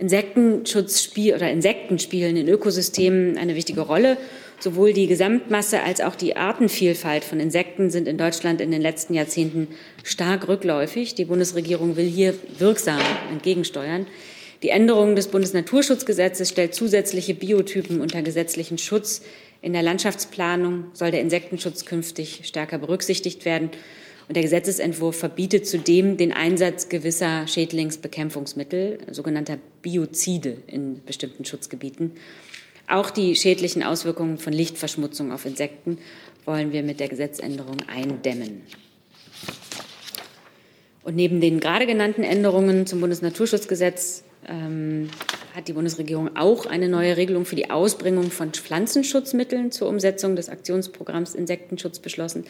Insektenschutz 0.00 1.02
spiel 1.02 1.34
oder 1.34 1.50
Insekten 1.50 1.98
spielen 1.98 2.36
in 2.36 2.48
Ökosystemen 2.48 3.36
eine 3.36 3.54
wichtige 3.54 3.82
Rolle. 3.82 4.16
Sowohl 4.58 4.94
die 4.94 5.06
Gesamtmasse 5.06 5.82
als 5.82 6.00
auch 6.00 6.16
die 6.16 6.36
Artenvielfalt 6.36 7.22
von 7.22 7.38
Insekten 7.38 7.90
sind 7.90 8.08
in 8.08 8.16
Deutschland 8.16 8.60
in 8.62 8.70
den 8.70 8.80
letzten 8.80 9.12
Jahrzehnten 9.12 9.68
stark 10.02 10.48
rückläufig. 10.48 11.14
Die 11.14 11.26
Bundesregierung 11.26 11.96
will 11.96 12.06
hier 12.06 12.34
wirksam 12.58 13.00
entgegensteuern. 13.30 14.06
Die 14.62 14.70
Änderung 14.70 15.16
des 15.16 15.28
Bundesnaturschutzgesetzes 15.28 16.48
stellt 16.48 16.74
zusätzliche 16.74 17.34
Biotypen 17.34 18.00
unter 18.00 18.22
gesetzlichen 18.22 18.78
Schutz. 18.78 19.22
In 19.62 19.74
der 19.74 19.82
Landschaftsplanung 19.82 20.84
soll 20.94 21.10
der 21.10 21.20
Insektenschutz 21.20 21.84
künftig 21.84 22.40
stärker 22.44 22.78
berücksichtigt 22.78 23.44
werden. 23.44 23.70
Und 24.30 24.34
der 24.34 24.44
Gesetzesentwurf 24.44 25.16
verbietet 25.16 25.66
zudem 25.66 26.16
den 26.16 26.32
Einsatz 26.32 26.88
gewisser 26.88 27.48
Schädlingsbekämpfungsmittel, 27.48 28.98
sogenannter 29.10 29.58
Biozide 29.82 30.56
in 30.68 31.04
bestimmten 31.04 31.44
Schutzgebieten. 31.44 32.12
Auch 32.86 33.10
die 33.10 33.34
schädlichen 33.34 33.82
Auswirkungen 33.82 34.38
von 34.38 34.52
Lichtverschmutzung 34.52 35.32
auf 35.32 35.46
Insekten 35.46 35.98
wollen 36.44 36.72
wir 36.72 36.84
mit 36.84 37.00
der 37.00 37.08
Gesetzänderung 37.08 37.78
eindämmen. 37.88 38.62
Und 41.02 41.16
neben 41.16 41.40
den 41.40 41.58
gerade 41.58 41.86
genannten 41.86 42.22
Änderungen 42.22 42.86
zum 42.86 43.00
Bundesnaturschutzgesetz 43.00 44.22
ähm, 44.48 45.10
hat 45.56 45.66
die 45.66 45.72
Bundesregierung 45.72 46.36
auch 46.36 46.66
eine 46.66 46.88
neue 46.88 47.16
Regelung 47.16 47.46
für 47.46 47.56
die 47.56 47.70
Ausbringung 47.70 48.30
von 48.30 48.52
Pflanzenschutzmitteln 48.52 49.72
zur 49.72 49.88
Umsetzung 49.88 50.36
des 50.36 50.48
Aktionsprogramms 50.48 51.34
Insektenschutz 51.34 51.98
beschlossen. 51.98 52.44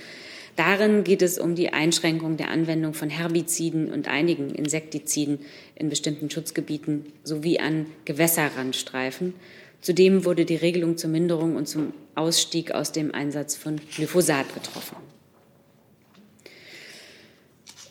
Darin 0.61 1.05
geht 1.05 1.23
es 1.23 1.39
um 1.39 1.55
die 1.55 1.73
Einschränkung 1.73 2.37
der 2.37 2.51
Anwendung 2.51 2.93
von 2.93 3.09
Herbiziden 3.09 3.91
und 3.91 4.09
einigen 4.09 4.51
Insektiziden 4.51 5.39
in 5.75 5.89
bestimmten 5.89 6.29
Schutzgebieten 6.29 7.07
sowie 7.25 7.59
an 7.59 7.87
Gewässerrandstreifen. 8.05 9.33
Zudem 9.81 10.27
wurde 10.27 10.45
die 10.45 10.57
Regelung 10.57 10.99
zur 10.99 11.09
Minderung 11.09 11.57
und 11.57 11.67
zum 11.67 11.95
Ausstieg 12.15 12.73
aus 12.73 12.93
dem 12.93 13.15
Einsatz 13.15 13.57
von 13.57 13.81
Glyphosat 13.97 14.53
getroffen. 14.53 14.97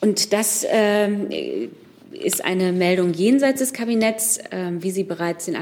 Und 0.01 0.31
das 0.31 0.63
äh, 0.63 1.69
ist 2.11 2.43
eine 2.43 2.71
Meldung 2.71 3.13
jenseits 3.13 3.59
des 3.59 3.73
Kabinetts, 3.73 4.39
ähm, 4.51 4.81
wie 4.83 4.91
Sie 4.91 5.03
bereits 5.03 5.45
den, 5.45 5.55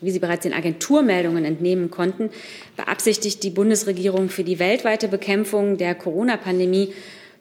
wie 0.00 0.10
Sie 0.10 0.18
bereits 0.18 0.42
den 0.42 0.52
Agenturmeldungen 0.52 1.44
entnehmen 1.44 1.90
konnten, 1.90 2.30
beabsichtigt 2.76 3.42
die 3.42 3.50
Bundesregierung 3.50 4.28
für 4.28 4.44
die 4.44 4.58
weltweite 4.58 5.08
Bekämpfung 5.08 5.76
der 5.76 5.94
Corona-Pandemie 5.94 6.92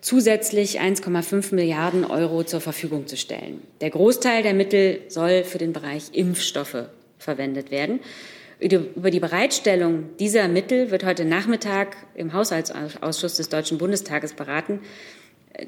zusätzlich 0.01 0.81
1,5 0.81 1.53
Milliarden 1.55 2.05
Euro 2.05 2.43
zur 2.43 2.59
Verfügung 2.59 3.07
zu 3.07 3.17
stellen. 3.17 3.61
Der 3.81 3.91
Großteil 3.91 4.43
der 4.43 4.53
Mittel 4.53 5.01
soll 5.07 5.43
für 5.43 5.59
den 5.59 5.73
Bereich 5.73 6.05
Impfstoffe 6.13 6.85
verwendet 7.19 7.71
werden. 7.71 7.99
Über 8.59 9.09
die 9.09 9.19
Bereitstellung 9.19 10.09
dieser 10.19 10.47
Mittel 10.47 10.91
wird 10.91 11.03
heute 11.03 11.25
Nachmittag 11.25 11.97
im 12.13 12.33
Haushaltsausschuss 12.33 13.35
des 13.35 13.49
Deutschen 13.49 13.79
Bundestages 13.79 14.33
beraten. 14.33 14.81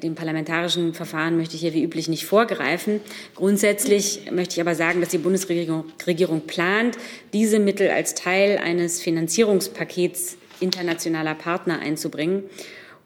Dem 0.02 0.14
parlamentarischen 0.14 0.94
Verfahren 0.94 1.36
möchte 1.36 1.56
ich 1.56 1.60
hier 1.60 1.74
wie 1.74 1.82
üblich 1.82 2.08
nicht 2.08 2.24
vorgreifen. 2.24 3.00
Grundsätzlich 3.34 4.30
möchte 4.32 4.54
ich 4.54 4.60
aber 4.60 4.74
sagen, 4.74 5.00
dass 5.00 5.10
die 5.10 5.18
Bundesregierung 5.18 5.84
Regierung 6.06 6.40
plant, 6.42 6.96
diese 7.32 7.58
Mittel 7.58 7.90
als 7.90 8.14
Teil 8.14 8.58
eines 8.58 9.02
Finanzierungspakets 9.02 10.36
internationaler 10.60 11.34
Partner 11.34 11.80
einzubringen 11.80 12.44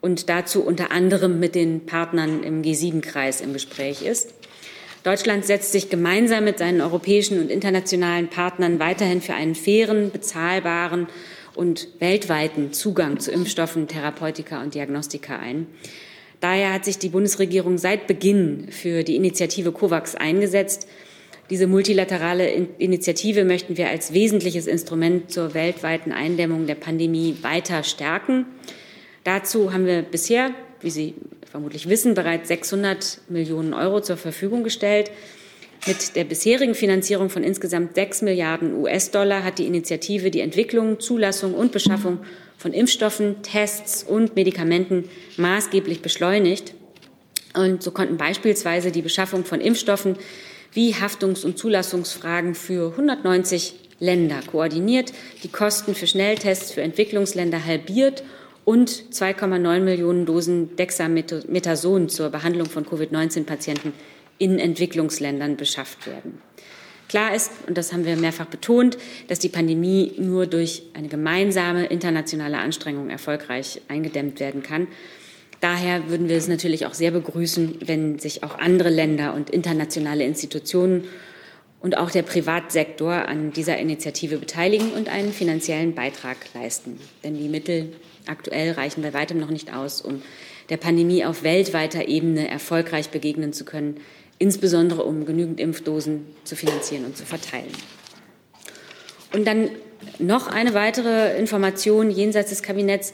und 0.00 0.28
dazu 0.28 0.62
unter 0.62 0.92
anderem 0.92 1.40
mit 1.40 1.54
den 1.54 1.84
Partnern 1.86 2.42
im 2.44 2.62
G7-Kreis 2.62 3.40
im 3.40 3.52
Gespräch 3.52 4.02
ist. 4.02 4.34
Deutschland 5.02 5.46
setzt 5.46 5.72
sich 5.72 5.90
gemeinsam 5.90 6.44
mit 6.44 6.58
seinen 6.58 6.80
europäischen 6.80 7.40
und 7.40 7.50
internationalen 7.50 8.28
Partnern 8.28 8.78
weiterhin 8.78 9.20
für 9.20 9.34
einen 9.34 9.54
fairen, 9.54 10.10
bezahlbaren 10.10 11.08
und 11.54 11.88
weltweiten 11.98 12.72
Zugang 12.72 13.18
zu 13.18 13.32
Impfstoffen, 13.32 13.88
Therapeutika 13.88 14.62
und 14.62 14.74
Diagnostika 14.74 15.38
ein. 15.38 15.66
Daher 16.40 16.72
hat 16.72 16.84
sich 16.84 16.98
die 16.98 17.08
Bundesregierung 17.08 17.78
seit 17.78 18.06
Beginn 18.06 18.68
für 18.70 19.02
die 19.02 19.16
Initiative 19.16 19.72
COVAX 19.72 20.14
eingesetzt. 20.14 20.86
Diese 21.50 21.66
multilaterale 21.66 22.48
Initiative 22.78 23.44
möchten 23.44 23.76
wir 23.76 23.88
als 23.88 24.12
wesentliches 24.12 24.66
Instrument 24.66 25.30
zur 25.32 25.54
weltweiten 25.54 26.12
Eindämmung 26.12 26.66
der 26.66 26.74
Pandemie 26.74 27.36
weiter 27.42 27.82
stärken. 27.82 28.46
Dazu 29.24 29.72
haben 29.72 29.86
wir 29.86 30.02
bisher, 30.02 30.50
wie 30.80 30.90
Sie 30.90 31.14
vermutlich 31.50 31.88
wissen, 31.88 32.14
bereits 32.14 32.48
600 32.48 33.22
Millionen 33.28 33.72
Euro 33.72 34.00
zur 34.00 34.16
Verfügung 34.16 34.62
gestellt. 34.62 35.10
Mit 35.86 36.16
der 36.16 36.24
bisherigen 36.24 36.74
Finanzierung 36.74 37.30
von 37.30 37.42
insgesamt 37.42 37.94
6 37.94 38.22
Milliarden 38.22 38.74
US-Dollar 38.74 39.42
hat 39.42 39.58
die 39.58 39.66
Initiative 39.66 40.30
die 40.30 40.40
Entwicklung, 40.40 41.00
Zulassung 41.00 41.54
und 41.54 41.72
Beschaffung 41.72 42.20
von 42.58 42.72
Impfstoffen, 42.72 43.42
Tests 43.42 44.02
und 44.02 44.36
Medikamenten 44.36 45.08
maßgeblich 45.36 46.02
beschleunigt. 46.02 46.74
Und 47.54 47.82
so 47.82 47.92
konnten 47.92 48.18
beispielsweise 48.18 48.90
die 48.90 49.02
Beschaffung 49.02 49.44
von 49.44 49.60
Impfstoffen 49.60 50.16
wie 50.72 50.94
Haftungs- 50.94 51.44
und 51.44 51.56
Zulassungsfragen 51.56 52.54
für 52.54 52.90
190 52.90 53.74
Länder 54.00 54.40
koordiniert, 54.46 55.12
die 55.42 55.48
Kosten 55.48 55.94
für 55.94 56.06
Schnelltests 56.06 56.72
für 56.72 56.82
Entwicklungsländer 56.82 57.64
halbiert 57.64 58.22
und 58.64 58.90
2,9 58.90 59.80
Millionen 59.80 60.26
Dosen 60.26 60.76
Dexamethason 60.76 62.08
zur 62.08 62.30
Behandlung 62.30 62.68
von 62.68 62.84
Covid-19-Patienten 62.84 63.92
in 64.36 64.58
Entwicklungsländern 64.58 65.56
beschafft 65.56 66.06
werden. 66.06 66.42
Klar 67.08 67.34
ist, 67.34 67.50
und 67.66 67.78
das 67.78 67.92
haben 67.92 68.04
wir 68.04 68.16
mehrfach 68.16 68.46
betont, 68.46 68.98
dass 69.28 69.38
die 69.38 69.48
Pandemie 69.48 70.12
nur 70.18 70.46
durch 70.46 70.82
eine 70.92 71.08
gemeinsame 71.08 71.86
internationale 71.86 72.58
Anstrengung 72.58 73.08
erfolgreich 73.08 73.80
eingedämmt 73.88 74.40
werden 74.40 74.62
kann. 74.62 74.88
Daher 75.60 76.10
würden 76.10 76.28
wir 76.28 76.36
es 76.36 76.48
natürlich 76.48 76.84
auch 76.84 76.94
sehr 76.94 77.10
begrüßen, 77.10 77.78
wenn 77.86 78.18
sich 78.18 78.44
auch 78.44 78.58
andere 78.58 78.90
Länder 78.90 79.34
und 79.34 79.48
internationale 79.48 80.24
Institutionen 80.24 81.04
und 81.80 81.96
auch 81.96 82.10
der 82.10 82.22
Privatsektor 82.22 83.12
an 83.12 83.52
dieser 83.52 83.78
Initiative 83.78 84.36
beteiligen 84.36 84.92
und 84.92 85.08
einen 85.08 85.32
finanziellen 85.32 85.94
Beitrag 85.94 86.36
leisten. 86.54 87.00
Denn 87.24 87.38
die 87.38 87.48
Mittel 87.48 87.92
aktuell 88.26 88.72
reichen 88.72 89.02
bei 89.02 89.14
weitem 89.14 89.40
noch 89.40 89.50
nicht 89.50 89.74
aus, 89.74 90.02
um 90.02 90.22
der 90.68 90.76
Pandemie 90.76 91.24
auf 91.24 91.42
weltweiter 91.42 92.06
Ebene 92.06 92.48
erfolgreich 92.48 93.08
begegnen 93.08 93.54
zu 93.54 93.64
können 93.64 93.98
insbesondere 94.38 95.04
um 95.04 95.26
genügend 95.26 95.60
Impfdosen 95.60 96.26
zu 96.44 96.56
finanzieren 96.56 97.04
und 97.04 97.16
zu 97.16 97.24
verteilen. 97.24 97.72
Und 99.32 99.46
dann 99.46 99.70
noch 100.18 100.46
eine 100.46 100.74
weitere 100.74 101.38
Information 101.38 102.10
jenseits 102.10 102.50
des 102.50 102.62
Kabinetts. 102.62 103.12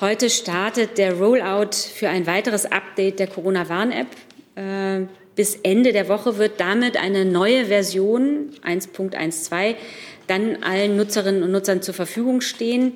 Heute 0.00 0.30
startet 0.30 0.98
der 0.98 1.14
Rollout 1.14 1.76
für 1.94 2.08
ein 2.08 2.26
weiteres 2.26 2.66
Update 2.66 3.18
der 3.18 3.26
Corona-Warn-App. 3.26 4.08
Äh, 4.56 5.06
bis 5.36 5.56
Ende 5.62 5.92
der 5.92 6.08
Woche 6.08 6.38
wird 6.38 6.60
damit 6.60 6.96
eine 6.96 7.24
neue 7.24 7.66
Version 7.66 8.50
1.12 8.64 9.74
dann 10.26 10.62
allen 10.62 10.96
Nutzerinnen 10.96 11.42
und 11.42 11.50
Nutzern 11.50 11.82
zur 11.82 11.94
Verfügung 11.94 12.40
stehen. 12.40 12.92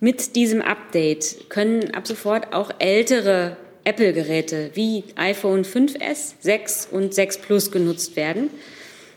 Mit 0.00 0.36
diesem 0.36 0.60
Update 0.60 1.48
können 1.48 1.94
ab 1.94 2.06
sofort 2.06 2.52
auch 2.52 2.70
ältere 2.78 3.56
Apple-Geräte 3.88 4.70
wie 4.74 5.04
iPhone 5.16 5.64
5S, 5.64 6.34
6 6.40 6.88
und 6.90 7.14
6 7.14 7.38
Plus 7.38 7.70
genutzt 7.70 8.16
werden. 8.16 8.50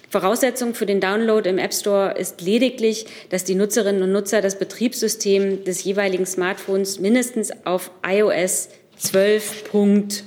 Voraussetzung 0.10 0.74
für 0.74 0.86
den 0.86 1.02
Download 1.02 1.50
im 1.50 1.58
App 1.58 1.74
Store 1.74 2.16
ist 2.18 2.42
lediglich, 2.42 3.06
dass 3.30 3.44
die 3.44 3.56
Nutzerinnen 3.56 4.02
und 4.04 4.14
Nutzer 4.14 4.42
das 4.42 4.58
Betriebssystem 4.58 5.66
des 5.66 5.84
jeweiligen 5.84 6.26
Smartphones 6.26 7.00
mindestens 7.00 7.52
auf 7.66 7.92
iOS 8.06 8.70
12.5 9.02 10.22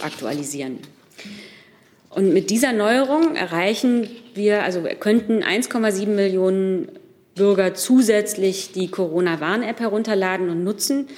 aktualisieren. 0.00 0.78
Und 2.10 2.32
mit 2.32 2.50
dieser 2.50 2.72
Neuerung 2.72 3.36
erreichen 3.36 4.08
wir, 4.34 4.64
also 4.64 4.82
könnten 4.98 5.42
1,7 5.42 6.06
Millionen 6.06 6.88
Bürger 7.34 7.74
zusätzlich 7.74 8.72
die 8.72 8.88
Corona-Warn-App 8.88 9.80
herunterladen 9.80 10.50
und 10.50 10.64
nutzen. 10.64 11.08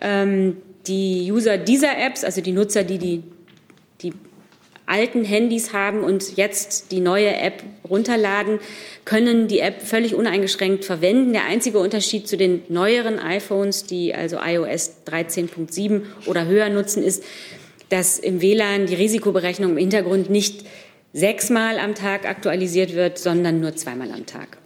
Ähm, 0.00 0.56
die 0.86 1.30
User 1.30 1.58
dieser 1.58 1.98
Apps, 1.98 2.24
also 2.24 2.40
die 2.40 2.52
Nutzer, 2.52 2.84
die 2.84 2.98
die, 2.98 3.22
die 4.02 4.12
alten 4.86 5.24
Handys 5.24 5.72
haben 5.72 6.04
und 6.04 6.36
jetzt 6.36 6.92
die 6.92 7.00
neue 7.00 7.34
App 7.36 7.64
runterladen, 7.88 8.60
können 9.04 9.48
die 9.48 9.58
App 9.58 9.82
völlig 9.82 10.14
uneingeschränkt 10.14 10.84
verwenden. 10.84 11.32
Der 11.32 11.44
einzige 11.44 11.78
Unterschied 11.78 12.28
zu 12.28 12.36
den 12.36 12.62
neueren 12.68 13.18
iPhones, 13.18 13.84
die 13.84 14.14
also 14.14 14.38
iOS 14.38 14.92
13.7 15.06 16.02
oder 16.26 16.46
höher 16.46 16.68
nutzen, 16.68 17.02
ist, 17.02 17.24
dass 17.88 18.18
im 18.18 18.40
WLAN 18.40 18.86
die 18.86 18.94
Risikoberechnung 18.94 19.72
im 19.72 19.78
Hintergrund 19.78 20.30
nicht 20.30 20.66
sechsmal 21.12 21.78
am 21.78 21.94
Tag 21.94 22.26
aktualisiert 22.28 22.94
wird, 22.94 23.18
sondern 23.18 23.60
nur 23.60 23.74
zweimal 23.76 24.10
am 24.12 24.26
Tag. 24.26 24.58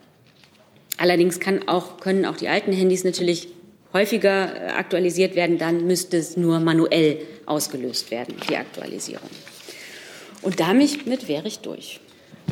Allerdings 0.98 1.38
auch, 1.66 2.00
können 2.00 2.26
auch 2.26 2.36
die 2.36 2.48
alten 2.48 2.72
Handys 2.72 3.04
natürlich 3.04 3.48
häufiger 3.92 4.54
äh, 4.54 4.70
aktualisiert 4.70 5.34
werden, 5.34 5.58
dann 5.58 5.86
müsste 5.86 6.16
es 6.16 6.36
nur 6.36 6.60
manuell 6.60 7.18
ausgelöst 7.46 8.10
werden, 8.10 8.36
die 8.48 8.56
Aktualisierung. 8.56 9.30
Und 10.42 10.60
damit 10.60 11.28
wäre 11.28 11.48
ich 11.48 11.58
durch. 11.58 12.00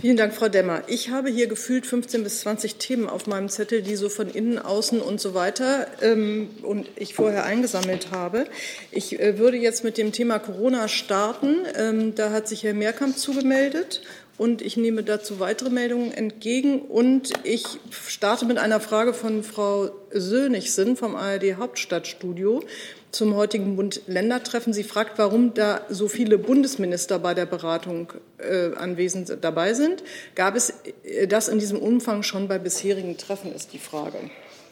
Vielen 0.00 0.16
Dank, 0.16 0.32
Frau 0.32 0.48
Demmer. 0.48 0.82
Ich 0.86 1.10
habe 1.10 1.28
hier 1.28 1.48
gefühlt 1.48 1.84
15 1.84 2.22
bis 2.22 2.40
20 2.42 2.76
Themen 2.76 3.08
auf 3.08 3.26
meinem 3.26 3.48
Zettel, 3.48 3.82
die 3.82 3.96
so 3.96 4.08
von 4.08 4.30
innen, 4.30 4.58
außen 4.60 5.00
und 5.00 5.20
so 5.20 5.34
weiter 5.34 5.88
ähm, 6.02 6.50
und 6.62 6.88
ich 6.94 7.14
vorher 7.14 7.44
eingesammelt 7.44 8.12
habe. 8.12 8.46
Ich 8.92 9.18
äh, 9.18 9.38
würde 9.38 9.56
jetzt 9.56 9.82
mit 9.82 9.98
dem 9.98 10.12
Thema 10.12 10.38
Corona 10.38 10.86
starten. 10.86 11.56
Ähm, 11.76 12.14
da 12.14 12.30
hat 12.30 12.46
sich 12.46 12.62
Herr 12.62 12.74
Mehrkamp 12.74 13.18
zugemeldet 13.18 14.02
und 14.38 14.62
ich 14.62 14.76
nehme 14.76 15.02
dazu 15.02 15.40
weitere 15.40 15.68
Meldungen 15.68 16.12
entgegen. 16.12 16.80
Und 16.80 17.32
ich 17.42 17.64
starte 17.90 18.46
mit 18.46 18.56
einer 18.56 18.80
Frage 18.80 19.12
von 19.12 19.42
Frau 19.42 19.90
Söhnigsen 20.12 20.96
vom 20.96 21.16
ARD 21.16 21.56
Hauptstadtstudio 21.56 22.62
zum 23.10 23.34
heutigen 23.34 23.74
Bund-Länder-Treffen. 23.76 24.72
Sie 24.72 24.84
fragt, 24.84 25.18
warum 25.18 25.54
da 25.54 25.80
so 25.88 26.08
viele 26.08 26.38
Bundesminister 26.38 27.18
bei 27.18 27.34
der 27.34 27.46
Beratung 27.46 28.12
äh, 28.38 28.74
anwesend 28.76 29.38
dabei 29.40 29.74
sind. 29.74 30.04
Gab 30.36 30.54
es 30.54 30.72
äh, 31.02 31.26
das 31.26 31.48
in 31.48 31.58
diesem 31.58 31.78
Umfang 31.78 32.22
schon 32.22 32.46
bei 32.46 32.58
bisherigen 32.58 33.16
Treffen, 33.18 33.52
ist 33.52 33.72
die 33.72 33.78
Frage. 33.78 34.18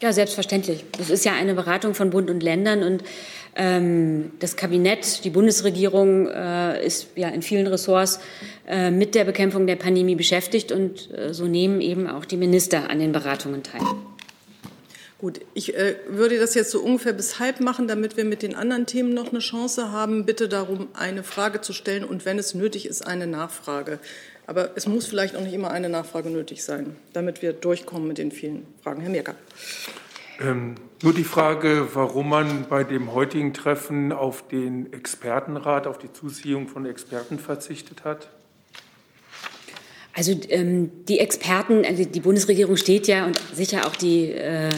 Ja, 0.01 0.13
selbstverständlich. 0.13 0.85
Das 0.97 1.09
ist 1.09 1.25
ja 1.25 1.33
eine 1.33 1.55
Beratung 1.55 1.95
von 1.95 2.11
Bund 2.11 2.29
und 2.29 2.43
Ländern 2.43 2.83
und 2.83 3.03
ähm, 3.55 4.31
das 4.39 4.55
Kabinett, 4.55 5.23
die 5.23 5.31
Bundesregierung 5.31 6.27
äh, 6.27 6.85
ist 6.85 7.07
ja 7.15 7.29
in 7.29 7.41
vielen 7.41 7.65
Ressorts 7.65 8.19
äh, 8.67 8.91
mit 8.91 9.15
der 9.15 9.23
Bekämpfung 9.25 9.65
der 9.65 9.75
Pandemie 9.75 10.15
beschäftigt 10.15 10.71
und 10.71 11.11
äh, 11.11 11.33
so 11.33 11.45
nehmen 11.45 11.81
eben 11.81 12.07
auch 12.07 12.25
die 12.25 12.37
Minister 12.37 12.91
an 12.91 12.99
den 12.99 13.11
Beratungen 13.11 13.63
teil. 13.63 13.81
Gut, 15.17 15.41
ich 15.55 15.75
äh, 15.75 15.95
würde 16.07 16.37
das 16.37 16.53
jetzt 16.53 16.69
so 16.69 16.79
ungefähr 16.81 17.13
bis 17.13 17.39
halb 17.39 17.59
machen, 17.59 17.87
damit 17.87 18.17
wir 18.17 18.25
mit 18.25 18.43
den 18.43 18.53
anderen 18.53 18.85
Themen 18.85 19.15
noch 19.15 19.31
eine 19.31 19.39
Chance 19.39 19.91
haben. 19.91 20.27
Bitte 20.27 20.47
darum, 20.47 20.89
eine 20.93 21.23
Frage 21.23 21.59
zu 21.61 21.73
stellen 21.73 22.03
und 22.03 22.25
wenn 22.25 22.37
es 22.37 22.53
nötig 22.53 22.85
ist, 22.85 23.07
eine 23.07 23.25
Nachfrage. 23.25 23.97
Aber 24.47 24.71
es 24.75 24.87
muss 24.87 25.05
vielleicht 25.05 25.35
auch 25.35 25.41
nicht 25.41 25.53
immer 25.53 25.71
eine 25.71 25.89
Nachfrage 25.89 26.29
nötig 26.29 26.63
sein, 26.63 26.95
damit 27.11 27.41
wir 27.41 27.51
durchkommen 27.51 28.07
mit 28.07 28.17
den 28.17 28.31
vielen 28.31 28.65
Fragen. 28.81 29.01
Herr 29.01 29.09
Mirka. 29.09 29.35
Ähm, 30.39 30.75
nur 31.03 31.13
die 31.13 31.25
Frage, 31.25 31.89
warum 31.93 32.29
man 32.29 32.65
bei 32.69 32.83
dem 32.83 33.13
heutigen 33.13 33.53
Treffen 33.53 34.13
auf 34.13 34.47
den 34.47 34.93
Expertenrat, 34.93 35.85
auf 35.85 35.97
die 35.97 36.13
Zuziehung 36.13 36.69
von 36.69 36.85
Experten 36.85 37.39
verzichtet 37.39 38.05
hat? 38.05 38.29
Also 40.13 40.31
ähm, 40.49 40.91
die 41.05 41.19
Experten, 41.19 41.85
also 41.85 42.05
die 42.05 42.19
Bundesregierung 42.21 42.77
steht 42.77 43.07
ja 43.07 43.25
und 43.25 43.39
sicher 43.53 43.85
auch 43.85 43.95
die 43.95 44.31
äh, 44.31 44.69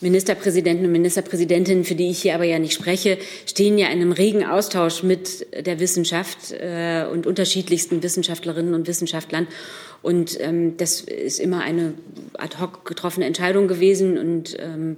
Ministerpräsidenten 0.00 0.86
und 0.86 0.92
Ministerpräsidentinnen, 0.92 1.84
für 1.84 1.94
die 1.94 2.10
ich 2.10 2.22
hier 2.22 2.34
aber 2.34 2.44
ja 2.44 2.58
nicht 2.58 2.74
spreche, 2.74 3.18
stehen 3.46 3.78
ja 3.78 3.86
in 3.86 4.00
einem 4.00 4.12
regen 4.12 4.44
Austausch 4.44 5.02
mit 5.02 5.46
der 5.66 5.80
Wissenschaft 5.80 6.52
äh, 6.52 7.06
und 7.10 7.26
unterschiedlichsten 7.26 8.02
Wissenschaftlerinnen 8.02 8.74
und 8.74 8.86
Wissenschaftlern. 8.86 9.46
Und 10.02 10.38
ähm, 10.40 10.76
das 10.76 11.00
ist 11.00 11.40
immer 11.40 11.62
eine 11.62 11.94
ad 12.34 12.58
hoc 12.60 12.84
getroffene 12.84 13.24
Entscheidung 13.26 13.68
gewesen. 13.68 14.18
Und 14.18 14.56
ähm, 14.58 14.96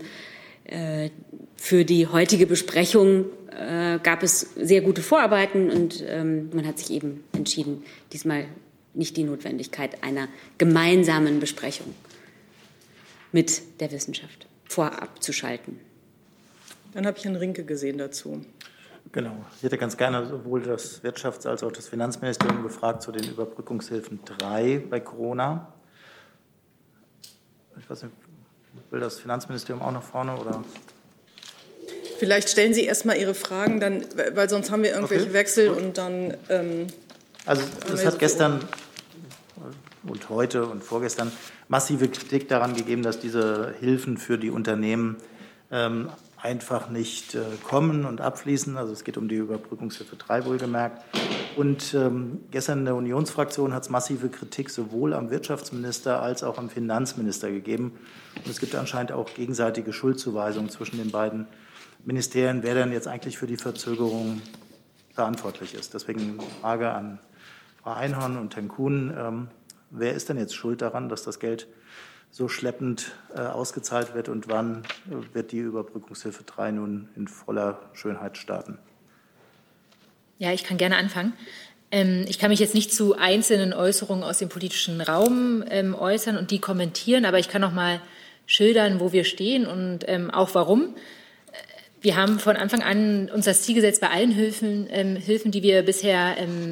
äh, 0.65 1.11
für 1.57 1.85
die 1.85 2.07
heutige 2.07 2.47
Besprechung 2.47 3.27
äh, 3.51 3.99
gab 4.03 4.23
es 4.23 4.51
sehr 4.57 4.81
gute 4.81 5.03
Vorarbeiten 5.03 5.71
und 5.71 6.05
ähm, 6.07 6.51
man 6.53 6.67
hat 6.67 6.79
sich 6.79 6.91
eben 6.91 7.25
entschieden, 7.33 7.85
diesmal 8.13 8.45
nicht 8.95 9.17
die 9.17 9.25
Notwendigkeit 9.25 10.03
einer 10.03 10.29
gemeinsamen 10.59 11.41
Besprechung 11.41 11.95
mit 13.33 13.63
der 13.81 13.93
Wissenschaft 13.93 14.46
vorab 14.69 15.23
zu 15.23 15.33
schalten. 15.33 15.81
Dann 16.93 17.07
habe 17.07 17.19
ich 17.19 17.25
Herrn 17.25 17.37
Rinke 17.37 17.65
gesehen 17.65 17.99
dazu. 17.99 18.45
Genau. 19.13 19.37
Ich 19.57 19.63
hätte 19.63 19.79
ganz 19.79 19.97
gerne 19.97 20.27
sowohl 20.27 20.63
das 20.63 21.03
Wirtschafts- 21.03 21.47
als 21.47 21.63
auch 21.63 21.73
das 21.73 21.89
Finanzministerium 21.89 22.63
gefragt 22.63 23.03
zu 23.03 23.13
den 23.13 23.25
Überbrückungshilfen 23.31 24.21
3 24.25 24.83
bei 24.91 25.01
Corona. 25.01 25.73
Ich 27.79 27.89
weiß 27.89 28.05
nicht, 28.05 28.15
will 28.91 29.01
das 29.01 29.21
Finanzministerium 29.21 29.83
auch 29.83 29.93
nach 29.93 30.03
vorne 30.03 30.37
oder? 30.37 30.65
Vielleicht 32.19 32.49
stellen 32.49 32.73
Sie 32.73 32.85
erst 32.85 33.05
mal 33.05 33.17
Ihre 33.17 33.35
Fragen, 33.35 33.79
dann, 33.79 34.05
weil 34.35 34.49
sonst 34.49 34.71
haben 34.71 34.83
wir 34.83 34.95
irgendwelche 34.95 35.25
okay. 35.25 35.35
Wechsel 35.35 35.69
und 35.69 35.99
dann. 35.99 36.35
Ähm, 36.49 36.87
also, 37.45 37.63
es 37.93 38.05
hat 38.05 38.19
gestern 38.19 38.67
und 40.11 40.29
heute 40.29 40.67
und 40.67 40.83
vorgestern 40.83 41.33
massive 41.69 42.09
Kritik 42.09 42.49
daran 42.49 42.75
gegeben, 42.75 43.03
dass 43.03 43.19
diese 43.19 43.75
Hilfen 43.81 44.17
für 44.19 44.39
die 44.39 44.51
Unternehmen 44.51 45.17
ähm, 45.71 46.09
einfach 46.41 46.91
nicht 46.91 47.35
äh, 47.35 47.43
kommen 47.65 48.05
und 48.05 48.21
abfließen. 48.21 48.77
Also 48.77 48.93
es 48.93 49.05
geht 49.05 49.17
um 49.17 49.29
die 49.29 49.37
Überbrückungshilfe 49.37 50.17
3 50.17 50.45
wohlgemerkt. 50.45 51.03
Und 51.57 51.95
ähm, 51.95 52.41
gestern 52.51 52.81
in 52.81 52.85
der 52.85 52.95
Unionsfraktion 52.95 53.73
hat 53.73 53.85
es 53.85 53.91
massive 53.91 54.29
Kritik 54.29 54.71
sowohl 54.71 55.15
am 55.15 55.31
Wirtschaftsminister 55.31 56.23
als 56.23 56.45
auch 56.45 56.59
am 56.59 56.69
Finanzminister 56.69 57.51
gegeben. 57.51 57.93
Und 58.37 58.49
es 58.49 58.61
gibt 58.61 58.75
anscheinend 58.75 59.13
auch 59.13 59.33
gegenseitige 59.35 59.93
Schuldzuweisungen 59.93 60.71
zwischen 60.71 60.99
den 60.99 61.11
beiden 61.11 61.47
Ministerien, 62.05 62.63
wer 62.63 62.75
denn 62.75 62.93
jetzt 62.93 63.09
eigentlich 63.09 63.39
für 63.39 63.47
die 63.47 63.57
Verzögerung 63.57 64.43
verantwortlich 65.15 65.75
ist. 65.75 65.95
Deswegen 65.95 66.39
Frage 66.61 66.91
an 66.91 67.19
Frau 67.83 67.95
Einhorn 67.95 68.37
und 68.37 68.55
Herrn 68.55 68.69
Kuhn. 68.69 69.15
Ähm, 69.19 69.49
wer 69.91 70.15
ist 70.15 70.29
denn 70.29 70.39
jetzt 70.39 70.55
schuld 70.55 70.83
daran, 70.83 71.09
dass 71.09 71.23
das 71.23 71.39
Geld 71.39 71.67
so 72.31 72.49
schleppend 72.49 73.13
äh, 73.35 73.41
ausgezahlt 73.41 74.15
wird 74.15 74.29
und 74.29 74.49
wann 74.49 74.83
wird 75.33 75.53
die 75.53 75.59
Überbrückungshilfe 75.59 76.45
3 76.45 76.73
nun 76.73 77.09
in 77.17 77.29
voller 77.29 77.81
Schönheit 77.95 78.37
starten? 78.37 78.79
Ja, 80.39 80.53
ich 80.53 80.65
kann 80.65 80.77
gerne 80.77 80.97
anfangen. 80.97 81.33
Ähm, 81.91 82.25
ich 82.29 82.39
kann 82.39 82.51
mich 82.51 82.61
jetzt 82.61 82.75
nicht 82.75 82.93
zu 82.93 83.17
einzelnen 83.17 83.73
Äußerungen 83.73 84.25
aus 84.25 84.39
dem 84.39 84.49
politischen 84.49 85.01
Raum 85.01 85.65
ähm, 85.71 85.95
äußern 85.95 86.37
und 86.37 86.51
die 86.51 86.59
kommentieren, 86.59 87.25
aber 87.25 87.39
ich 87.39 87.49
kann 87.49 87.63
noch 87.63 87.73
mal 87.73 88.01
schildern, 88.45 89.01
wo 89.01 89.13
wir 89.13 89.25
stehen 89.25 89.67
und 89.67 90.01
ähm, 90.07 90.31
auch 90.31 90.55
warum. 90.55 90.95
Wir 92.01 92.17
haben 92.17 92.39
von 92.39 92.57
Anfang 92.57 92.83
an 92.83 93.31
uns 93.31 93.47
das 93.47 93.63
Ziel 93.63 93.75
gesetzt, 93.75 94.01
bei 94.01 94.11
allen 94.11 94.31
Hilfen, 94.31 94.87
ähm, 94.91 95.17
Hilfen 95.17 95.51
die 95.51 95.63
wir 95.63 95.83
bisher 95.83 96.37
ähm, 96.39 96.71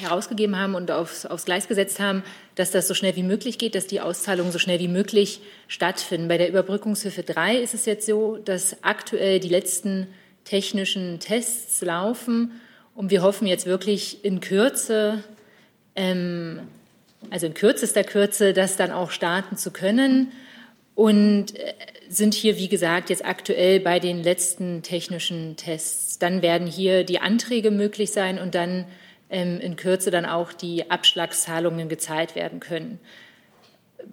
herausgegeben 0.00 0.56
haben 0.56 0.74
und 0.74 0.90
aufs, 0.90 1.26
aufs 1.26 1.44
Gleis 1.44 1.68
gesetzt 1.68 2.00
haben, 2.00 2.22
dass 2.54 2.70
das 2.70 2.88
so 2.88 2.94
schnell 2.94 3.16
wie 3.16 3.22
möglich 3.22 3.58
geht, 3.58 3.74
dass 3.74 3.86
die 3.86 4.00
Auszahlungen 4.00 4.52
so 4.52 4.58
schnell 4.58 4.78
wie 4.78 4.88
möglich 4.88 5.40
stattfinden. 5.66 6.28
Bei 6.28 6.38
der 6.38 6.48
Überbrückungshilfe 6.48 7.22
3 7.22 7.56
ist 7.58 7.74
es 7.74 7.86
jetzt 7.86 8.06
so, 8.06 8.38
dass 8.38 8.82
aktuell 8.82 9.40
die 9.40 9.48
letzten 9.48 10.08
technischen 10.44 11.20
Tests 11.20 11.80
laufen 11.82 12.52
und 12.94 13.10
wir 13.10 13.22
hoffen 13.22 13.46
jetzt 13.46 13.66
wirklich 13.66 14.24
in 14.24 14.40
Kürze, 14.40 15.22
ähm, 15.94 16.60
also 17.30 17.46
in 17.46 17.54
kürzester 17.54 18.04
Kürze, 18.04 18.52
das 18.52 18.76
dann 18.76 18.90
auch 18.90 19.10
starten 19.10 19.56
zu 19.56 19.70
können 19.70 20.32
und 20.94 21.56
äh, 21.56 21.74
sind 22.08 22.34
hier, 22.34 22.56
wie 22.56 22.68
gesagt, 22.68 23.10
jetzt 23.10 23.24
aktuell 23.24 23.78
bei 23.78 24.00
den 24.00 24.22
letzten 24.22 24.82
technischen 24.82 25.56
Tests. 25.56 26.18
Dann 26.18 26.42
werden 26.42 26.66
hier 26.66 27.04
die 27.04 27.20
Anträge 27.20 27.70
möglich 27.70 28.10
sein 28.10 28.38
und 28.38 28.54
dann 28.54 28.84
in 29.28 29.76
Kürze 29.76 30.10
dann 30.10 30.26
auch 30.26 30.52
die 30.52 30.90
Abschlagszahlungen 30.90 31.88
gezahlt 31.88 32.34
werden 32.34 32.60
können. 32.60 32.98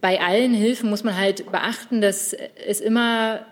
Bei 0.02 0.20
allen 0.20 0.54
Hilfen 0.54 0.90
muss 0.90 1.04
man 1.04 1.16
halt 1.16 1.50
beachten, 1.52 2.02
dass 2.02 2.34
es 2.34 2.82
immer 2.82 3.46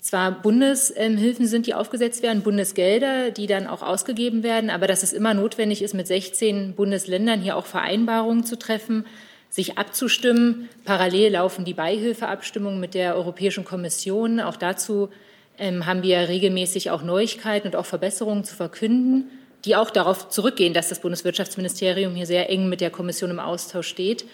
zwar 0.00 0.30
Bundeshilfen 0.30 1.46
sind, 1.46 1.66
die 1.66 1.74
aufgesetzt 1.74 2.22
werden, 2.22 2.42
Bundesgelder, 2.42 3.30
die 3.30 3.46
dann 3.46 3.66
auch 3.66 3.82
ausgegeben 3.82 4.42
werden, 4.42 4.70
aber 4.70 4.86
dass 4.86 5.02
es 5.02 5.12
immer 5.12 5.34
notwendig 5.34 5.82
ist, 5.82 5.92
mit 5.92 6.06
16 6.06 6.74
Bundesländern 6.74 7.40
hier 7.40 7.56
auch 7.56 7.66
Vereinbarungen 7.66 8.44
zu 8.44 8.58
treffen, 8.58 9.04
sich 9.50 9.76
abzustimmen. 9.76 10.70
Parallel 10.86 11.32
laufen 11.32 11.66
die 11.66 11.74
Beihilfeabstimmungen 11.74 12.80
mit 12.80 12.94
der 12.94 13.14
Europäischen 13.16 13.64
Kommission. 13.64 14.40
Auch 14.40 14.56
dazu 14.56 15.10
ähm, 15.58 15.84
haben 15.84 16.02
wir 16.02 16.28
regelmäßig 16.28 16.90
auch 16.90 17.02
Neuigkeiten 17.02 17.68
und 17.68 17.76
auch 17.76 17.84
Verbesserungen 17.84 18.44
zu 18.44 18.54
verkünden 18.54 19.28
die 19.64 19.76
auch 19.76 19.90
darauf 19.90 20.28
zurückgehen, 20.28 20.74
dass 20.74 20.88
das 20.88 21.00
Bundeswirtschaftsministerium 21.00 22.14
hier 22.14 22.26
sehr 22.26 22.50
eng 22.50 22.68
mit 22.68 22.80
der 22.80 22.90
Kommission 22.90 23.30
im 23.30 23.40
Austausch 23.40 23.88
steht. 23.88 24.24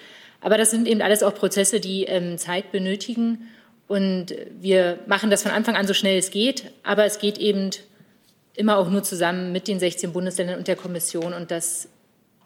Aber 0.40 0.58
das 0.58 0.70
sind 0.70 0.86
eben 0.86 1.02
alles 1.02 1.22
auch 1.22 1.34
Prozesse, 1.34 1.80
die 1.80 2.04
ähm, 2.04 2.38
Zeit 2.38 2.70
benötigen. 2.70 3.48
Und 3.88 4.34
wir 4.60 4.98
machen 5.06 5.30
das 5.30 5.42
von 5.42 5.52
Anfang 5.52 5.76
an 5.76 5.86
so 5.86 5.94
schnell 5.94 6.18
es 6.18 6.30
geht. 6.30 6.70
Aber 6.82 7.04
es 7.04 7.18
geht 7.18 7.38
eben 7.38 7.70
immer 8.54 8.78
auch 8.78 8.88
nur 8.88 9.02
zusammen 9.02 9.52
mit 9.52 9.68
den 9.68 9.78
16 9.78 10.12
Bundesländern 10.12 10.58
und 10.58 10.68
der 10.68 10.76
Kommission. 10.76 11.32
Und 11.32 11.50
das 11.50 11.88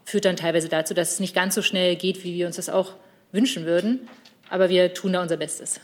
führt 0.04 0.24
dann 0.24 0.36
teilweise 0.36 0.68
dazu, 0.68 0.94
dass 0.94 1.12
es 1.12 1.20
nicht 1.20 1.34
ganz 1.34 1.54
so 1.54 1.62
schnell 1.62 1.96
geht, 1.96 2.24
wie 2.24 2.34
wir 2.34 2.46
uns 2.46 2.56
das 2.56 2.68
auch 2.68 2.94
wünschen 3.32 3.64
würden. 3.64 4.08
Aber 4.48 4.68
wir 4.68 4.94
tun 4.94 5.12
da 5.12 5.22
unser 5.22 5.36
Bestes. 5.36 5.80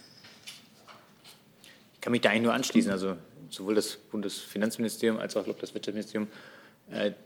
Ich 1.94 2.00
kann 2.00 2.12
mich 2.12 2.20
da 2.20 2.30
eigentlich 2.30 2.42
nur 2.42 2.54
anschließen. 2.54 2.90
Also 2.90 3.16
sowohl 3.50 3.74
das 3.74 3.96
Bundesfinanzministerium 3.96 5.18
als 5.18 5.37
auch 5.37 5.44
das 5.44 5.74
Wirtschaftsministerium 5.74 6.28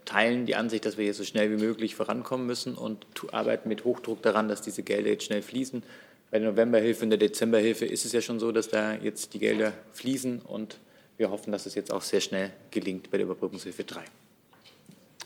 teilen 0.05 0.47
die 0.47 0.57
Ansicht, 0.57 0.87
dass 0.87 0.97
wir 0.97 1.05
hier 1.05 1.15
so 1.15 1.25
schnell 1.25 1.51
wie 1.51 1.63
möglich 1.63 1.95
vorankommen 1.95 2.47
müssen 2.47 2.75
und 2.75 3.07
arbeiten 3.33 3.69
mit 3.69 3.85
Hochdruck 3.85 4.23
daran, 4.23 4.49
dass 4.49 4.63
diese 4.63 4.83
Gelder 4.83 5.11
jetzt 5.11 5.25
schnell 5.25 5.43
fließen. 5.43 5.83
Bei 6.31 6.39
der 6.39 6.51
Novemberhilfe 6.51 7.05
und 7.05 7.11
der 7.11 7.19
Dezemberhilfe 7.19 7.85
ist 7.85 8.05
es 8.05 8.13
ja 8.13 8.21
schon 8.21 8.39
so, 8.39 8.53
dass 8.53 8.69
da 8.69 8.95
jetzt 8.95 9.35
die 9.35 9.39
Gelder 9.39 9.73
fließen 9.93 10.41
und 10.41 10.79
wir 11.19 11.31
hoffen, 11.31 11.53
dass 11.53 11.67
es 11.67 11.75
jetzt 11.75 11.93
auch 11.93 12.03
sehr 12.03 12.21
schnell 12.21 12.51
gelingt 12.71 13.11
bei 13.11 13.19
der 13.19 13.27
Überbrückungshilfe 13.27 13.85
3. 13.85 14.01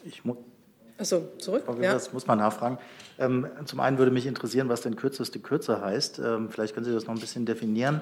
Ich 0.07 0.25
muss 0.25 0.38
Achso, 0.97 1.29
zurück. 1.38 1.64
ja. 1.81 1.92
Das 1.92 2.12
muss 2.12 2.27
man 2.27 2.38
nachfragen. 2.38 2.79
Ähm, 3.18 3.49
zum 3.64 3.81
einen 3.81 3.99
würde 3.99 4.12
mich 4.12 4.27
interessieren, 4.27 4.68
was 4.68 4.81
denn 4.81 4.94
kürzeste 4.97 5.40
Kürze 5.40 5.81
heißt. 5.81 6.20
Ähm, 6.20 6.51
vielleicht 6.51 6.75
können 6.75 6.87
Sie 6.87 6.92
das 6.92 7.07
noch 7.07 7.14
ein 7.14 7.20
bisschen 7.20 7.47
definieren. 7.47 8.01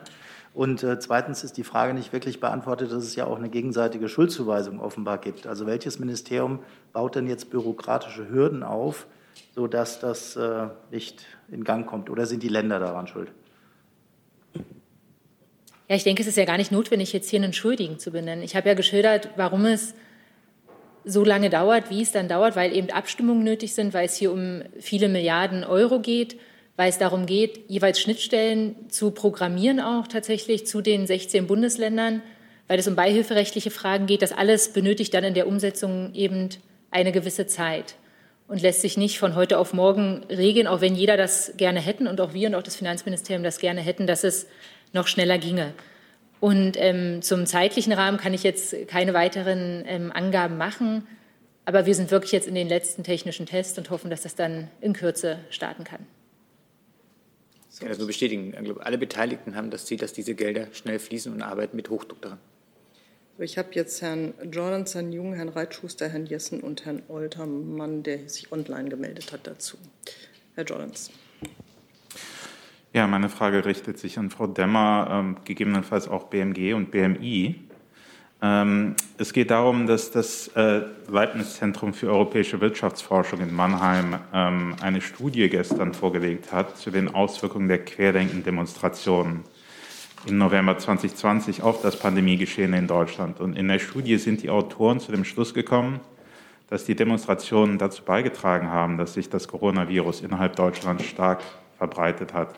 Und 0.55 0.83
äh, 0.83 0.99
zweitens 0.99 1.45
ist 1.45 1.57
die 1.57 1.65
Frage 1.65 1.95
nicht 1.95 2.12
wirklich 2.12 2.38
beantwortet, 2.38 2.93
dass 2.93 3.05
es 3.05 3.17
ja 3.17 3.27
auch 3.27 3.38
eine 3.38 3.49
gegenseitige 3.49 4.09
Schuldzuweisung 4.09 4.81
offenbar 4.81 5.19
gibt. 5.19 5.47
Also 5.47 5.67
welches 5.67 5.99
Ministerium 5.99 6.59
baut 6.93 7.15
denn 7.15 7.27
jetzt 7.27 7.51
bürokratische 7.51 8.29
Hürden 8.29 8.62
auf, 8.62 9.07
sodass 9.55 9.99
das 9.99 10.37
äh, 10.37 10.67
nicht 10.91 11.25
in 11.51 11.65
Gang 11.65 11.87
kommt? 11.87 12.11
Oder 12.11 12.27
sind 12.27 12.43
die 12.43 12.49
Länder 12.49 12.79
daran 12.79 13.07
schuld? 13.07 13.33
Ja, 15.88 15.97
ich 15.97 16.05
denke, 16.05 16.23
es 16.23 16.29
ist 16.29 16.37
ja 16.37 16.45
gar 16.45 16.59
nicht 16.59 16.71
notwendig, 16.73 17.12
jetzt 17.12 17.31
hier 17.31 17.43
einen 17.43 17.53
Schuldigen 17.55 17.99
zu 17.99 18.11
benennen. 18.11 18.45
Ich 18.45 18.55
habe 18.55 18.69
ja 18.69 18.75
geschildert, 18.75 19.31
warum 19.37 19.65
es 19.65 19.95
so 21.05 21.25
lange 21.25 21.51
dauert, 21.51 21.91
wie 21.91 22.03
es 22.03 22.12
dann 22.12 22.29
dauert, 22.29 22.57
weil 22.57 22.77
eben 22.77 22.91
Abstimmungen 22.91 23.43
nötig 23.43 23.75
sind, 23.75 23.95
weil 23.95 24.07
es 24.07 24.17
hier 24.17 24.33
um 24.33 24.62
viele 24.79 25.09
Milliarden 25.09 25.65
Euro 25.65 26.01
geht 26.01 26.37
weil 26.76 26.88
es 26.88 26.98
darum 26.98 27.26
geht, 27.26 27.68
jeweils 27.68 28.00
Schnittstellen 28.00 28.76
zu 28.88 29.11
programmieren, 29.11 29.80
auch 29.80 30.06
tatsächlich 30.06 30.66
zu 30.66 30.80
den 30.80 31.06
16 31.06 31.46
Bundesländern, 31.46 32.22
weil 32.68 32.78
es 32.78 32.88
um 32.88 32.96
beihilferechtliche 32.96 33.70
Fragen 33.70 34.06
geht. 34.06 34.22
Das 34.22 34.32
alles 34.32 34.72
benötigt 34.72 35.12
dann 35.14 35.24
in 35.24 35.35
der 35.35 35.46
Umsetzung 35.46 36.14
eben 36.14 36.48
eine 36.90 37.12
gewisse 37.12 37.46
Zeit 37.46 37.96
und 38.48 38.62
lässt 38.62 38.80
sich 38.80 38.96
nicht 38.96 39.18
von 39.18 39.35
heute 39.35 39.58
auf 39.58 39.72
morgen 39.72 40.24
regeln, 40.28 40.66
auch 40.66 40.80
wenn 40.80 40.94
jeder 40.94 41.16
das 41.16 41.54
gerne 41.56 41.80
hätten 41.80 42.06
und 42.06 42.20
auch 42.20 42.35
wir 42.35 42.48
und 42.48 42.54
auch 42.54 42.62
das 42.62 42.76
Finanzministerium 42.76 43.42
das 43.42 43.58
gerne 43.58 43.80
hätten, 43.80 44.06
dass 44.06 44.24
es 44.24 44.46
noch 44.92 45.06
schneller 45.06 45.38
ginge. 45.38 45.72
Und 46.40 46.76
ähm, 46.76 47.22
zum 47.22 47.46
zeitlichen 47.46 47.92
Rahmen 47.92 48.18
kann 48.18 48.35
ich 48.35 48.42
jetzt 48.42 48.88
keine 48.88 49.14
weiteren 49.14 49.85
ähm, 49.87 50.11
Angaben 50.12 50.56
machen, 50.56 51.06
aber 51.64 51.87
wir 51.87 51.94
sind 51.94 52.11
wirklich 52.11 52.32
jetzt 52.32 52.48
in 52.48 52.54
den 52.54 52.68
letzten 52.68 53.04
technischen 53.04 53.46
Tests 53.46 53.78
und 53.78 53.90
hoffen, 53.90 54.11
dass 54.11 54.22
das 54.22 54.35
dann 54.35 54.68
in 54.80 54.92
Kürze 54.92 55.38
starten 55.50 55.85
kann. 55.85 56.04
Ich 57.72 57.80
kann 57.80 57.88
das 57.88 57.98
nur 57.98 58.06
bestätigen. 58.06 58.54
Alle 58.80 58.98
Beteiligten 58.98 59.56
haben 59.56 59.70
das 59.70 59.87
Ziel, 59.87 59.96
dass 59.96 60.12
diese 60.12 60.35
Gelder 60.35 60.66
schnell 60.72 60.98
fließen 60.98 61.32
und 61.32 61.42
arbeiten 61.42 61.76
mit 61.76 61.88
Hochdruck 61.88 62.20
daran. 62.20 62.38
Ich 63.38 63.56
habe 63.56 63.70
jetzt 63.72 64.02
Herrn 64.02 64.35
Jordan, 64.50 64.85
Herrn 64.85 65.11
Jung, 65.11 65.32
Herrn 65.32 65.48
Reitschuster, 65.48 66.08
Herrn 66.08 66.26
Jessen 66.26 66.61
und 66.61 66.85
Herrn 66.85 67.02
Oltermann, 67.08 68.02
der 68.02 68.28
sich 68.28 68.52
online 68.52 68.90
gemeldet 68.90 69.32
hat 69.32 69.46
dazu. 69.46 69.78
Herr 70.54 70.64
Jordans. 70.64 71.11
Ja, 72.92 73.06
meine 73.06 73.30
Frage 73.30 73.64
richtet 73.64 73.98
sich 73.98 74.18
an 74.18 74.28
Frau 74.30 74.46
Demmer, 74.46 75.08
ähm, 75.11 75.37
gegebenenfalls 75.44 76.08
auch 76.08 76.24
BMG 76.24 76.74
und 76.74 76.90
BMI. 76.90 77.58
Ähm, 78.44 78.96
es 79.18 79.33
geht 79.33 79.52
darum, 79.52 79.87
dass 79.87 80.11
das 80.11 80.48
äh, 80.48 80.83
Leibniz-Zentrum 81.09 81.94
für 81.94 82.09
europäische 82.09 82.61
Wirtschaftsforschung 82.61 83.40
in 83.40 83.55
Mannheim 83.55 84.16
ähm, 84.35 84.74
eine 84.83 85.00
Studie 85.00 85.48
gestern 85.48 85.94
vorgelegt 85.94 86.50
hat 86.50 86.76
zu 86.76 86.90
den 86.90 87.14
Auswirkungen 87.14 87.68
der 87.68 87.85
Querdenken-Demonstrationen 87.85 89.44
im 90.26 90.38
November 90.38 90.76
2020 90.76 91.62
auf 91.62 91.83
das 91.83 91.96
Pandemiegeschehen 91.96 92.74
in 92.74 92.88
Deutschland. 92.88 93.38
Und 93.38 93.57
in 93.57 93.68
der 93.68 93.78
Studie 93.78 94.18
sind 94.18 94.42
die 94.42 94.50
Autoren 94.50 94.98
zu 94.98 95.12
dem 95.12 95.24
Schluss 95.24 95.55
gekommen, 95.55 96.00
dass 96.68 96.85
die 96.85 96.96
Demonstrationen 96.96 97.78
dazu 97.78 98.02
beigetragen 98.02 98.70
haben, 98.70 98.98
dass 98.98 99.14
sich 99.14 99.31
das 99.31 99.46
Coronavirus 99.46 100.20
innerhalb 100.22 100.57
Deutschlands 100.57 101.05
stark 101.05 101.42
verbreitet 101.78 102.35
hat. 102.35 102.57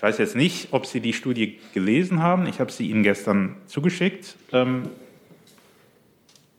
Ich 0.00 0.02
weiß 0.02 0.16
jetzt 0.16 0.34
nicht, 0.34 0.68
ob 0.70 0.86
Sie 0.86 1.00
die 1.00 1.12
Studie 1.12 1.58
gelesen 1.74 2.22
haben. 2.22 2.46
Ich 2.46 2.58
habe 2.58 2.72
sie 2.72 2.88
Ihnen 2.88 3.02
gestern 3.02 3.56
zugeschickt. 3.66 4.34
Ähm, 4.50 4.84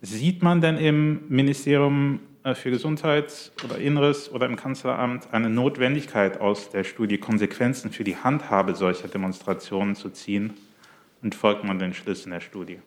sieht 0.04 0.43
man 0.43 0.62
denn 0.62 0.77
im 0.77 1.21
Ministerium 1.27 2.19
äh, 2.43 2.54
für 2.54 2.69
Gesundheit 2.69 3.51
oder 3.65 3.80
Inneres 3.80 4.32
oder 4.32 4.45
im 4.45 4.58
Kanzleramt 4.58 5.30
eine 5.32 5.49
Notwendigkeit 5.49 6.39
aus 6.39 6.69
der 6.69 6.84
Studie 6.84 7.17
Konsequenzen 7.17 7.89
für 7.89 8.04
die 8.04 8.15
Handhabe 8.15 8.75
solcher 8.75 9.08
Demonstrationen 9.08 9.95
zu 9.95 10.12
ziehen? 10.12 10.54
Und 11.23 11.34
folgt 11.34 11.63
man 11.63 11.80
den 11.80 11.95
Schlüssen 11.95 12.30
der 12.30 12.41
Studie? 12.41 12.77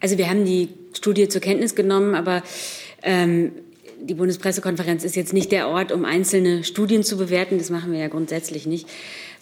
Also 0.00 0.16
wir 0.16 0.30
haben 0.30 0.46
die 0.46 0.70
Studie 0.94 1.28
zur 1.28 1.42
Kenntnis 1.42 1.74
genommen, 1.74 2.14
aber 2.14 2.42
ähm, 3.02 3.52
die 4.00 4.14
Bundespressekonferenz 4.14 5.04
ist 5.04 5.16
jetzt 5.16 5.34
nicht 5.34 5.52
der 5.52 5.68
Ort, 5.68 5.92
um 5.92 6.06
einzelne 6.06 6.64
Studien 6.64 7.02
zu 7.02 7.18
bewerten. 7.18 7.58
Das 7.58 7.68
machen 7.68 7.92
wir 7.92 7.98
ja 7.98 8.08
grundsätzlich 8.08 8.66
nicht. 8.66 8.88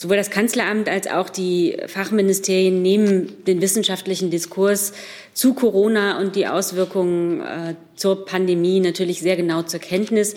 Sowohl 0.00 0.16
das 0.16 0.30
Kanzleramt 0.30 0.88
als 0.88 1.08
auch 1.08 1.28
die 1.28 1.76
Fachministerien 1.86 2.80
nehmen 2.80 3.44
den 3.44 3.60
wissenschaftlichen 3.60 4.30
Diskurs 4.30 4.94
zu 5.34 5.52
Corona 5.52 6.18
und 6.18 6.36
die 6.36 6.46
Auswirkungen 6.46 7.42
äh, 7.42 7.74
zur 7.96 8.24
Pandemie 8.24 8.80
natürlich 8.80 9.20
sehr 9.20 9.36
genau 9.36 9.60
zur 9.60 9.78
Kenntnis. 9.78 10.36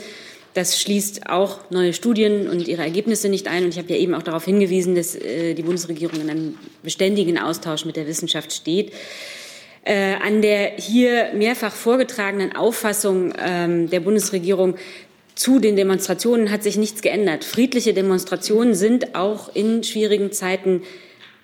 Das 0.54 0.82
schließt 0.82 1.30
auch 1.30 1.62
neue 1.70 1.94
Studien 1.94 2.50
und 2.50 2.68
ihre 2.68 2.82
Ergebnisse 2.82 3.30
nicht 3.30 3.48
ein. 3.48 3.64
Und 3.64 3.70
ich 3.70 3.78
habe 3.78 3.88
ja 3.88 3.96
eben 3.96 4.16
auch 4.16 4.22
darauf 4.24 4.44
hingewiesen, 4.44 4.96
dass 4.96 5.16
äh, 5.16 5.54
die 5.54 5.64
Bundesregierung 5.64 6.20
in 6.20 6.30
einem 6.30 6.58
beständigen 6.84 7.38
Austausch 7.38 7.86
mit 7.86 7.96
der 7.96 8.06
Wissenschaft 8.06 8.52
steht. 8.52 8.92
Äh, 9.86 10.16
an 10.16 10.42
der 10.42 10.74
hier 10.76 11.32
mehrfach 11.36 11.74
vorgetragenen 11.74 12.54
Auffassung 12.54 13.34
ähm, 13.42 13.90
der 13.90 14.02
Bundesregierung 14.02 14.76
zu 15.36 15.60
den 15.60 15.76
Demonstrationen 15.76 16.52
hat 16.52 16.64
sich 16.64 16.78
nichts 16.78 17.02
geändert. 17.02 17.44
Friedliche 17.44 17.94
Demonstrationen 17.94 18.76
sind 18.76 19.16
auch 19.16 19.54
in 19.56 19.84
schwierigen 19.84 20.32
Zeiten 20.32 20.84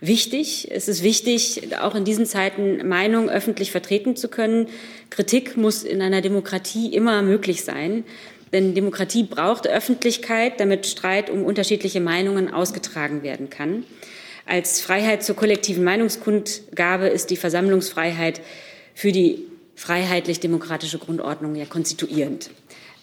wichtig. 0.02 0.70
Es 0.72 0.88
ist 0.88 1.04
wichtig, 1.04 1.76
auch 1.82 1.96
in 1.96 2.06
diesen 2.06 2.26
Zeiten 2.26 2.88
Meinung 2.88 3.30
öffentlich 3.30 3.72
vertreten 3.72 4.16
zu 4.16 4.28
können. 4.28 4.68
Kritik 5.10 5.58
muss 5.58 5.84
in 5.84 6.02
einer 6.02 6.22
Demokratie 6.22 6.94
immer 6.94 7.22
möglich 7.22 7.64
sein. 7.64 8.04
Denn 8.54 8.74
Demokratie 8.74 9.24
braucht 9.24 9.68
Öffentlichkeit, 9.68 10.60
damit 10.60 10.88
Streit 10.88 11.30
um 11.30 11.44
unterschiedliche 11.44 12.02
Meinungen 12.02 12.52
ausgetragen 12.52 13.22
werden 13.22 13.50
kann. 13.50 13.84
Als 14.46 14.82
Freiheit 14.82 15.24
zur 15.24 15.36
kollektiven 15.36 15.84
Meinungskundgabe 15.84 17.08
ist 17.08 17.30
die 17.30 17.38
Versammlungsfreiheit 17.38 18.42
für 18.96 19.12
die 19.12 19.44
freiheitlich-demokratische 19.76 20.98
Grundordnung 20.98 21.56
ja 21.56 21.66
konstituierend. 21.66 22.50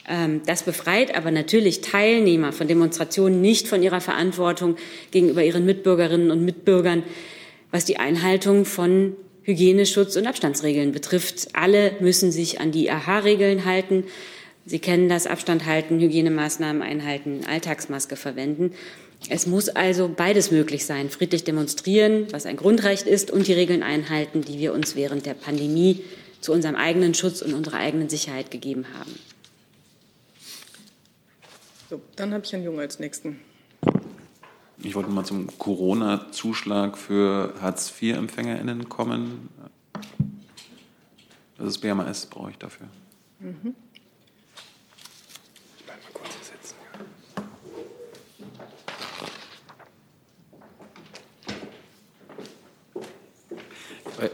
Ähm, 0.08 0.42
das 0.46 0.62
befreit 0.62 1.16
aber 1.16 1.30
natürlich 1.30 1.80
Teilnehmer 1.80 2.52
von 2.52 2.68
Demonstrationen 2.68 3.40
nicht 3.40 3.68
von 3.68 3.82
ihrer 3.82 4.00
Verantwortung 4.00 4.76
gegenüber 5.10 5.42
ihren 5.42 5.66
Mitbürgerinnen 5.66 6.30
und 6.30 6.44
Mitbürgern, 6.44 7.02
was 7.70 7.84
die 7.84 7.98
Einhaltung 7.98 8.64
von 8.64 9.16
Hygieneschutz 9.42 10.16
und 10.16 10.26
Abstandsregeln 10.26 10.92
betrifft. 10.92 11.48
Alle 11.52 11.92
müssen 12.00 12.32
sich 12.32 12.60
an 12.60 12.72
die 12.72 12.90
AHA-Regeln 12.90 13.64
halten. 13.64 14.04
Sie 14.64 14.80
kennen 14.80 15.08
das 15.08 15.26
Abstand 15.26 15.66
halten, 15.66 16.00
Hygienemaßnahmen 16.00 16.82
einhalten, 16.82 17.42
Alltagsmaske 17.48 18.16
verwenden. 18.16 18.72
Es 19.28 19.46
muss 19.46 19.68
also 19.68 20.10
beides 20.14 20.50
möglich 20.50 20.84
sein. 20.84 21.10
Friedlich 21.10 21.44
demonstrieren, 21.44 22.26
was 22.32 22.46
ein 22.46 22.56
Grundrecht 22.56 23.06
ist, 23.06 23.30
und 23.30 23.46
die 23.46 23.52
Regeln 23.52 23.82
einhalten, 23.82 24.42
die 24.42 24.58
wir 24.58 24.72
uns 24.72 24.96
während 24.96 25.26
der 25.26 25.34
Pandemie 25.34 26.02
zu 26.40 26.52
unserem 26.52 26.74
eigenen 26.74 27.14
Schutz 27.14 27.42
und 27.42 27.54
unserer 27.54 27.78
eigenen 27.78 28.08
Sicherheit 28.08 28.50
gegeben 28.50 28.86
haben. 28.98 29.14
So, 31.96 32.02
dann 32.16 32.34
habe 32.34 32.44
ich 32.44 32.52
Herrn 32.52 32.62
Jung 32.62 32.78
als 32.78 32.98
Nächsten. 32.98 33.40
Ich 34.82 34.94
wollte 34.94 35.08
mal 35.08 35.24
zum 35.24 35.46
Corona-Zuschlag 35.56 36.98
für 36.98 37.54
Hartz-IV-EmpfängerInnen 37.62 38.90
kommen. 38.90 39.48
Das 41.56 41.68
ist 41.68 41.78
BMS, 41.78 42.26
brauche 42.26 42.50
ich 42.50 42.58
dafür. 42.58 42.88
Mhm. 43.38 43.74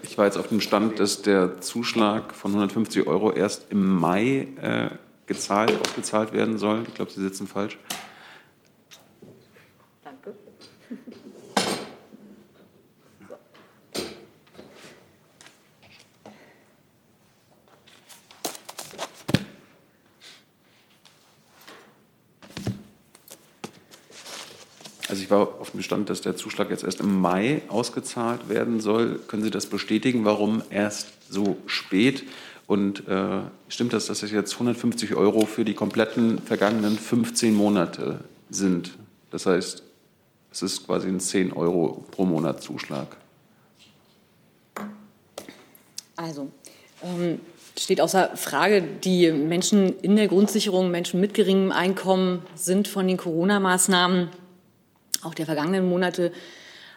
Ich 0.03 0.19
war 0.19 0.25
jetzt 0.25 0.37
auf 0.37 0.49
dem 0.49 0.61
Stand, 0.61 0.99
dass 0.99 1.23
der 1.23 1.61
Zuschlag 1.61 2.35
von 2.35 2.51
150 2.51 3.07
Euro 3.07 3.31
erst 3.31 3.71
im 3.71 4.01
Mai 4.01 4.49
äh, 4.61 4.91
gezahlt, 5.33 5.73
ausgezahlt 5.81 6.33
werden 6.33 6.59
soll. 6.59 6.85
Ich 6.87 6.95
glaube, 6.95 7.11
Sie 7.11 7.21
sitzen 7.21 7.47
falsch. 7.47 7.79
Danke. 10.05 10.35
Also 25.09 25.23
ich 25.23 25.31
war 25.31 25.41
auf 25.61 25.73
dem 25.73 25.83
Stand, 25.83 26.09
dass 26.09 26.21
der 26.21 26.37
Zuschlag 26.37 26.71
jetzt 26.71 26.85
erst 26.85 27.01
im 27.01 27.21
Mai 27.21 27.63
ausgezahlt 27.69 28.49
werden 28.49 28.81
soll. 28.81 29.21
Können 29.29 29.43
Sie 29.43 29.51
das 29.51 29.67
bestätigen? 29.67 30.25
Warum 30.25 30.63
erst 30.71 31.09
so 31.31 31.59
spät? 31.67 32.25
Und 32.73 33.07
äh, 33.07 33.43
stimmt 33.69 33.93
das, 33.93 34.07
dass 34.07 34.23
es 34.23 34.31
jetzt 34.31 34.55
150 34.55 35.15
Euro 35.15 35.45
für 35.45 35.63
die 35.63 35.75
kompletten 35.75 36.39
vergangenen 36.39 36.97
15 36.97 37.53
Monate 37.53 38.21
sind? 38.49 38.93
Das 39.31 39.45
heißt, 39.45 39.83
es 40.51 40.63
ist 40.63 40.87
quasi 40.87 41.09
ein 41.09 41.21
10 41.21 41.53
Euro 41.53 42.03
pro 42.11 42.25
Monat 42.25 42.63
Zuschlag. 42.63 43.19
Also, 46.17 46.51
ähm, 47.03 47.41
steht 47.79 48.01
außer 48.01 48.39
Frage, 48.39 48.81
die 48.81 49.31
Menschen 49.31 49.99
in 50.01 50.17
der 50.17 50.29
Grundsicherung, 50.29 50.91
Menschen 50.91 51.21
mit 51.21 51.35
geringem 51.35 51.73
Einkommen 51.73 52.41
sind 52.55 52.89
von 52.89 53.07
den 53.07 53.19
Corona-Maßnahmen 53.19 54.31
auch 55.21 55.35
der 55.35 55.45
vergangenen 55.45 55.87
Monate 55.87 56.33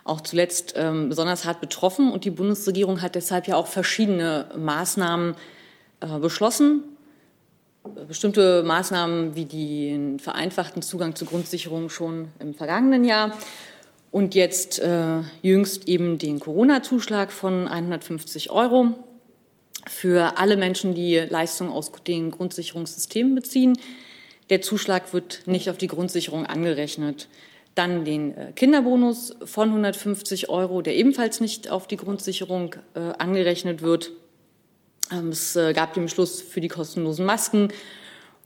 auch 0.06 0.22
zuletzt 0.22 0.76
ähm, 0.78 1.10
besonders 1.10 1.44
hart 1.44 1.60
betroffen. 1.60 2.14
Und 2.14 2.24
die 2.24 2.32
Bundesregierung 2.32 3.02
hat 3.02 3.16
deshalb 3.16 3.46
ja 3.50 3.58
auch 3.58 3.68
verschiedene 3.68 4.48
Maßnahmen 4.58 5.36
beschlossen. 6.22 6.84
Bestimmte 8.08 8.64
Maßnahmen 8.64 9.36
wie 9.36 9.46
den 9.46 10.20
vereinfachten 10.20 10.82
Zugang 10.82 11.16
zur 11.16 11.28
Grundsicherung 11.28 11.90
schon 11.90 12.30
im 12.40 12.56
vergangenen 12.56 13.04
Jahr 13.04 13.38
und 14.16 14.34
jetzt 14.34 14.80
äh, 14.80 15.22
jüngst 15.42 15.90
eben 15.90 16.18
den 16.18 16.40
Corona-Zuschlag 16.40 17.34
von 17.34 17.68
150 17.68 18.50
Euro 18.50 18.94
für 19.90 20.38
alle 20.38 20.58
Menschen, 20.58 20.96
die 20.96 21.18
Leistungen 21.18 21.70
aus 21.70 21.92
den 22.08 22.32
Grundsicherungssystemen 22.32 23.36
beziehen. 23.36 23.78
Der 24.50 24.62
Zuschlag 24.62 25.14
wird 25.14 25.42
nicht 25.48 25.70
auf 25.70 25.78
die 25.78 25.88
Grundsicherung 25.88 26.46
angerechnet. 26.46 27.28
Dann 27.76 28.06
den 28.06 28.38
äh, 28.38 28.52
Kinderbonus 28.56 29.36
von 29.44 29.68
150 29.68 30.50
Euro, 30.50 30.82
der 30.82 30.96
ebenfalls 30.96 31.42
nicht 31.42 31.70
auf 31.70 31.86
die 31.88 31.98
Grundsicherung 31.98 32.76
äh, 32.94 33.00
angerechnet 33.18 33.82
wird. 33.82 34.12
Ähm, 35.12 35.30
es 35.30 35.56
äh, 35.56 35.74
gab 35.74 35.94
den 35.94 36.04
Beschluss 36.04 36.42
für 36.42 36.62
die 36.62 36.68
kostenlosen 36.68 37.26
Masken 37.26 37.70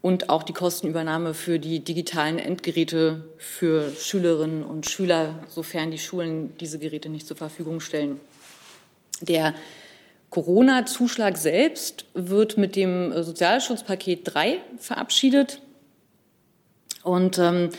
und 0.02 0.30
auch 0.30 0.42
die 0.42 0.52
Kostenübernahme 0.52 1.34
für 1.34 1.58
die 1.58 1.80
digitalen 1.80 2.38
Endgeräte 2.38 3.24
für 3.36 3.90
Schülerinnen 3.92 4.62
und 4.62 4.88
Schüler, 4.88 5.44
sofern 5.48 5.90
die 5.90 5.98
Schulen 5.98 6.56
diese 6.58 6.78
Geräte 6.78 7.08
nicht 7.08 7.26
zur 7.26 7.36
Verfügung 7.36 7.80
stellen. 7.80 8.20
Der 9.20 9.54
Corona-Zuschlag 10.30 11.36
selbst 11.36 12.06
wird 12.14 12.56
mit 12.56 12.76
dem 12.76 13.12
Sozialschutzpaket 13.22 14.20
3 14.24 14.58
verabschiedet. 14.78 15.60
Und 17.02 17.38
ähm, 17.38 17.70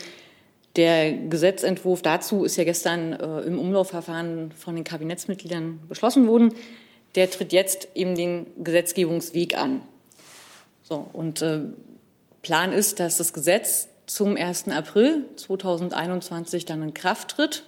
der 0.76 1.12
Gesetzentwurf 1.12 2.02
dazu 2.02 2.44
ist 2.44 2.56
ja 2.56 2.64
gestern 2.64 3.14
äh, 3.14 3.40
im 3.40 3.58
Umlaufverfahren 3.58 4.52
von 4.52 4.74
den 4.74 4.84
Kabinettsmitgliedern 4.84 5.80
beschlossen 5.88 6.26
worden. 6.28 6.54
Der 7.14 7.30
tritt 7.30 7.52
jetzt 7.52 7.88
eben 7.94 8.14
den 8.14 8.46
Gesetzgebungsweg 8.62 9.56
an. 9.56 9.82
So, 10.82 11.06
und 11.12 11.42
äh, 11.42 11.60
Plan 12.42 12.72
ist, 12.72 13.00
dass 13.00 13.18
das 13.18 13.32
Gesetz 13.32 13.88
zum 14.06 14.36
1. 14.36 14.68
April 14.68 15.24
2021 15.36 16.64
dann 16.64 16.82
in 16.82 16.94
Kraft 16.94 17.32
tritt. 17.32 17.64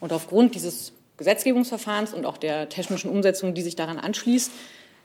Und 0.00 0.12
aufgrund 0.12 0.54
dieses 0.54 0.92
Gesetzgebungsverfahrens 1.16 2.12
und 2.14 2.26
auch 2.26 2.36
der 2.36 2.68
technischen 2.68 3.10
Umsetzung, 3.10 3.54
die 3.54 3.62
sich 3.62 3.76
daran 3.76 3.98
anschließt, 3.98 4.50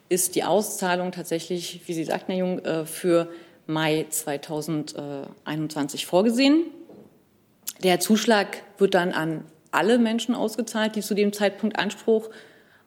ist 0.10 0.36
die 0.36 0.44
Auszahlung 0.44 1.12
tatsächlich, 1.12 1.82
wie 1.86 1.94
Sie 1.94 2.04
sagten, 2.04 2.34
Herr 2.34 2.40
Jung, 2.40 2.60
äh, 2.60 2.86
für 2.86 3.30
Mai 3.68 4.06
2021 4.10 6.06
vorgesehen. 6.06 6.66
Der 7.84 8.00
Zuschlag 8.00 8.58
wird 8.78 8.94
dann 8.94 9.14
an 9.14 9.46
alle 9.72 9.98
Menschen 9.98 10.36
ausgezahlt, 10.36 10.96
die 10.96 11.02
zu 11.02 11.14
dem 11.14 11.32
Zeitpunkt 11.32 11.80
Anspruch 11.80 12.30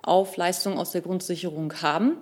auf 0.07 0.37
Leistungen 0.37 0.79
aus 0.79 0.93
der 0.93 1.01
Grundsicherung 1.01 1.73
haben. 1.83 2.17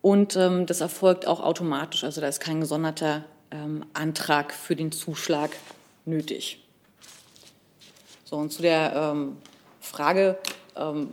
Und 0.00 0.36
ähm, 0.36 0.66
das 0.66 0.80
erfolgt 0.80 1.26
auch 1.26 1.40
automatisch. 1.40 2.04
Also 2.04 2.20
da 2.20 2.28
ist 2.28 2.40
kein 2.40 2.60
gesonderter 2.60 3.24
ähm, 3.50 3.84
Antrag 3.94 4.52
für 4.52 4.76
den 4.76 4.92
Zuschlag 4.92 5.50
nötig. 6.04 6.64
So, 8.24 8.36
und 8.36 8.52
zu 8.52 8.62
der 8.62 8.92
ähm, 8.94 9.36
Frage, 9.80 10.38
ähm, 10.76 11.10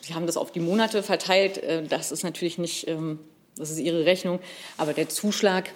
Sie 0.00 0.14
haben 0.14 0.26
das 0.26 0.38
auf 0.38 0.52
die 0.52 0.60
Monate 0.60 1.02
verteilt. 1.02 1.58
Äh, 1.58 1.82
das 1.82 2.12
ist 2.12 2.22
natürlich 2.24 2.56
nicht, 2.56 2.88
ähm, 2.88 3.18
das 3.56 3.70
ist 3.70 3.78
Ihre 3.78 4.06
Rechnung. 4.06 4.40
Aber 4.78 4.94
der 4.94 5.10
Zuschlag, 5.10 5.70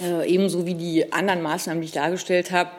äh, 0.00 0.30
ebenso 0.30 0.66
wie 0.66 0.74
die 0.74 1.10
anderen 1.12 1.40
Maßnahmen, 1.40 1.80
die 1.80 1.86
ich 1.86 1.92
dargestellt 1.92 2.50
habe, 2.50 2.70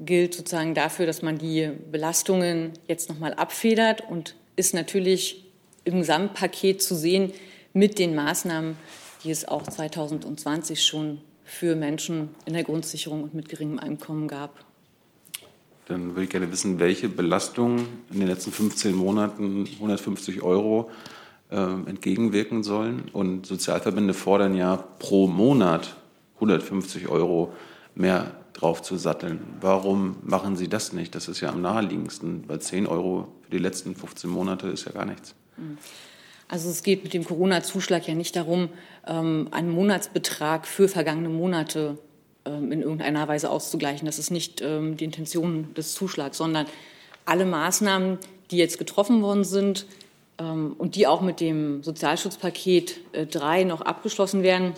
gilt 0.00 0.34
sozusagen 0.34 0.74
dafür, 0.74 1.06
dass 1.06 1.22
man 1.22 1.38
die 1.38 1.70
Belastungen 1.90 2.74
jetzt 2.86 3.08
nochmal 3.08 3.32
abfedert 3.32 4.02
und 4.10 4.34
ist 4.56 4.74
natürlich 4.74 5.44
im 5.84 6.00
Gesamtpaket 6.00 6.82
zu 6.82 6.94
sehen 6.94 7.32
mit 7.72 7.98
den 7.98 8.14
Maßnahmen, 8.14 8.76
die 9.22 9.30
es 9.30 9.46
auch 9.46 9.62
2020 9.62 10.84
schon 10.84 11.20
für 11.44 11.76
Menschen 11.76 12.30
in 12.44 12.54
der 12.54 12.64
Grundsicherung 12.64 13.22
und 13.22 13.34
mit 13.34 13.48
geringem 13.48 13.78
Einkommen 13.78 14.28
gab. 14.28 14.64
Dann 15.86 16.10
würde 16.10 16.24
ich 16.24 16.30
gerne 16.30 16.50
wissen, 16.50 16.80
welche 16.80 17.08
Belastungen 17.08 17.86
in 18.12 18.18
den 18.18 18.28
letzten 18.28 18.50
15 18.50 18.94
Monaten 18.94 19.68
150 19.76 20.42
Euro 20.42 20.90
äh, 21.50 21.56
entgegenwirken 21.56 22.64
sollen. 22.64 23.08
Und 23.12 23.46
Sozialverbände 23.46 24.12
fordern 24.12 24.56
ja 24.56 24.76
pro 24.98 25.28
Monat 25.28 25.94
150 26.36 27.08
Euro 27.08 27.52
mehr 27.94 28.32
drauf 28.56 28.80
zu 28.82 28.96
satteln. 28.96 29.40
Warum 29.60 30.16
machen 30.22 30.56
Sie 30.56 30.68
das 30.68 30.92
nicht? 30.92 31.14
Das 31.14 31.28
ist 31.28 31.40
ja 31.40 31.50
am 31.50 31.60
naheliegendsten, 31.60 32.44
weil 32.48 32.60
10 32.60 32.86
Euro 32.86 33.28
für 33.42 33.50
die 33.50 33.58
letzten 33.58 33.94
15 33.94 34.30
Monate 34.30 34.68
ist 34.68 34.86
ja 34.86 34.92
gar 34.92 35.04
nichts. 35.04 35.34
Also 36.48 36.70
es 36.70 36.82
geht 36.82 37.04
mit 37.04 37.12
dem 37.12 37.24
Corona-Zuschlag 37.24 38.08
ja 38.08 38.14
nicht 38.14 38.34
darum, 38.34 38.70
ähm, 39.06 39.48
einen 39.50 39.70
Monatsbetrag 39.70 40.66
für 40.66 40.88
vergangene 40.88 41.28
Monate 41.28 41.98
ähm, 42.46 42.72
in 42.72 42.80
irgendeiner 42.80 43.28
Weise 43.28 43.50
auszugleichen. 43.50 44.06
Das 44.06 44.18
ist 44.18 44.30
nicht 44.30 44.62
ähm, 44.62 44.96
die 44.96 45.04
Intention 45.04 45.74
des 45.74 45.94
Zuschlags, 45.94 46.38
sondern 46.38 46.66
alle 47.26 47.44
Maßnahmen, 47.44 48.18
die 48.50 48.56
jetzt 48.56 48.78
getroffen 48.78 49.22
worden 49.22 49.44
sind 49.44 49.86
und 50.38 50.96
die 50.96 51.06
auch 51.06 51.22
mit 51.22 51.40
dem 51.40 51.82
Sozialschutzpaket 51.82 53.00
3 53.30 53.60
äh, 53.60 53.64
noch 53.64 53.80
abgeschlossen 53.80 54.42
werden, 54.42 54.74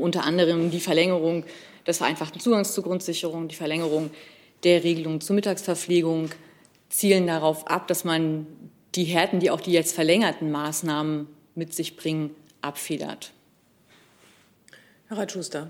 unter 0.00 0.24
anderem 0.24 0.72
die 0.72 0.80
Verlängerung 0.80 1.44
des 1.86 1.98
vereinfachten 1.98 2.40
Zugangs 2.40 2.74
zur 2.74 2.84
Grundsicherung, 2.84 3.48
die 3.48 3.54
Verlängerung 3.54 4.10
der 4.64 4.84
Regelung 4.84 5.20
zur 5.20 5.34
Mittagsverpflegung 5.34 6.30
zielen 6.88 7.26
darauf 7.26 7.66
ab, 7.66 7.88
dass 7.88 8.04
man 8.04 8.46
die 8.94 9.04
Härten, 9.04 9.40
die 9.40 9.50
auch 9.50 9.60
die 9.60 9.72
jetzt 9.72 9.94
verlängerten 9.94 10.50
Maßnahmen 10.50 11.26
mit 11.54 11.74
sich 11.74 11.96
bringen, 11.96 12.34
abfedert. 12.60 13.32
Herr 15.08 15.18
Reitschuster. 15.18 15.68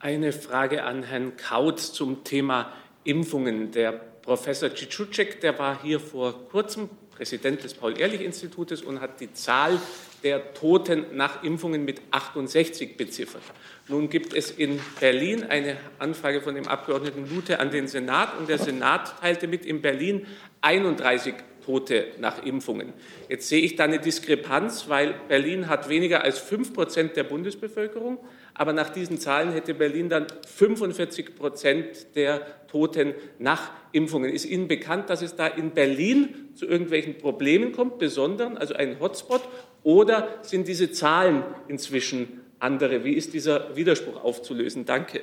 Eine 0.00 0.32
Frage 0.32 0.84
an 0.84 1.02
Herrn 1.02 1.36
Kautz 1.36 1.92
zum 1.92 2.24
Thema 2.24 2.72
Impfungen. 3.04 3.72
Der 3.72 3.92
Professor 3.92 4.74
Ciczucek, 4.74 5.40
der 5.40 5.58
war 5.58 5.82
hier 5.82 6.00
vor 6.00 6.48
kurzem 6.48 6.88
Präsident 7.10 7.64
des 7.64 7.74
Paul-Ehrlich-Institutes 7.74 8.82
und 8.82 9.00
hat 9.00 9.20
die 9.20 9.32
Zahl 9.32 9.80
der 10.22 10.54
Toten 10.54 11.06
nach 11.12 11.42
Impfungen 11.42 11.84
mit 11.84 12.00
68 12.10 12.96
beziffert. 12.96 13.42
Nun 13.88 14.10
gibt 14.10 14.34
es 14.34 14.50
in 14.50 14.80
Berlin 15.00 15.44
eine 15.44 15.76
Anfrage 15.98 16.40
von 16.40 16.54
dem 16.54 16.66
Abgeordneten 16.66 17.28
Lute 17.28 17.60
an 17.60 17.70
den 17.70 17.88
Senat 17.88 18.38
und 18.38 18.48
der 18.48 18.58
Senat 18.58 19.20
teilte 19.20 19.46
mit 19.46 19.64
in 19.64 19.80
Berlin 19.80 20.26
31 20.60 21.34
Tote 21.68 22.06
nach 22.18 22.42
Impfungen. 22.44 22.94
Jetzt 23.28 23.50
sehe 23.50 23.60
ich 23.60 23.76
da 23.76 23.84
eine 23.84 23.98
Diskrepanz, 23.98 24.88
weil 24.88 25.14
Berlin 25.28 25.68
hat 25.68 25.90
weniger 25.90 26.24
als 26.24 26.38
5 26.38 26.72
Prozent 26.72 27.14
der 27.14 27.24
Bundesbevölkerung, 27.24 28.18
aber 28.54 28.72
nach 28.72 28.88
diesen 28.88 29.18
Zahlen 29.18 29.52
hätte 29.52 29.74
Berlin 29.74 30.08
dann 30.08 30.26
45 30.46 31.36
Prozent 31.36 32.16
der 32.16 32.66
Toten 32.68 33.12
nach 33.38 33.70
Impfungen. 33.92 34.32
Ist 34.32 34.46
Ihnen 34.46 34.66
bekannt, 34.66 35.10
dass 35.10 35.20
es 35.20 35.36
da 35.36 35.46
in 35.46 35.72
Berlin 35.72 36.48
zu 36.54 36.66
irgendwelchen 36.66 37.18
Problemen 37.18 37.72
kommt, 37.72 37.98
besonderen, 37.98 38.56
also 38.56 38.72
ein 38.72 38.98
Hotspot, 38.98 39.42
oder 39.82 40.28
sind 40.42 40.68
diese 40.68 40.90
Zahlen 40.92 41.42
inzwischen 41.68 42.40
andere? 42.58 43.04
Wie 43.04 43.14
ist 43.14 43.34
dieser 43.34 43.76
Widerspruch 43.76 44.22
aufzulösen? 44.22 44.84
Danke. 44.84 45.20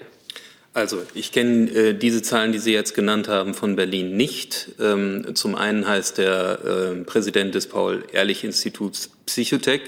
Also 0.76 1.02
ich 1.14 1.32
kenne 1.32 1.72
äh, 1.72 1.94
diese 1.94 2.22
Zahlen, 2.22 2.52
die 2.52 2.60
Sie 2.60 2.74
jetzt 2.74 2.96
genannt 2.96 3.30
haben, 3.30 3.54
von 3.54 3.78
Berlin 3.78 4.18
nicht. 4.18 4.72
Ähm, 4.78 5.34
zum 5.34 5.56
einen 5.56 5.88
heißt 5.88 6.18
der 6.18 6.60
äh, 6.66 7.04
Präsident 7.06 7.56
des 7.56 7.68
Paul-Ehrlich-Instituts 7.68 9.10
Psychotech. 9.26 9.82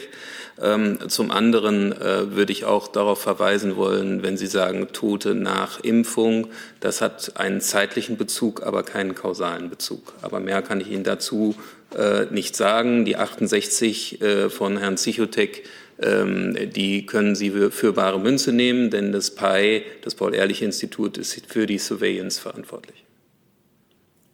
Ähm, 0.62 0.97
zum 1.10 1.30
anderen 1.30 1.91
äh, 1.91 2.34
würde 2.36 2.53
ich 2.53 2.63
auch 2.63 2.88
darauf 2.88 3.21
verweisen 3.21 3.75
wollen, 3.75 4.23
wenn 4.23 4.38
Sie 4.38 4.47
sagen 4.47 4.88
Tote 4.93 5.36
nach 5.36 5.82
Impfung, 5.82 6.47
das 6.80 7.01
hat 7.01 7.34
einen 7.36 7.60
zeitlichen 7.60 8.15
Bezug, 8.17 8.63
aber 8.63 8.84
keinen 8.84 9.13
kausalen 9.13 9.69
Bezug. 9.69 10.13
Aber 10.21 10.39
mehr 10.39 10.62
kann 10.62 10.80
ich 10.80 10.89
Ihnen 10.89 11.03
dazu 11.03 11.56
nicht 12.32 12.56
sagen. 12.56 13.06
Die 13.06 13.15
68 13.15 14.21
äh, 14.21 14.50
von 14.50 14.78
Herrn 14.78 14.95
Psychotech 14.95 15.63
ähm, 16.00 16.71
die 16.73 17.06
können 17.06 17.36
Sie 17.36 17.50
für 17.71 17.93
bare 17.93 18.19
Münze 18.19 18.54
nehmen, 18.54 18.89
denn 18.89 19.12
das 19.12 19.34
PI, 19.34 19.84
das 20.02 20.13
Paul-Ehrlich-Institut, 20.15 21.17
ist 21.17 21.47
für 21.47 21.65
die 21.65 21.80
Surveillance 21.80 22.39
verantwortlich. 22.39 23.04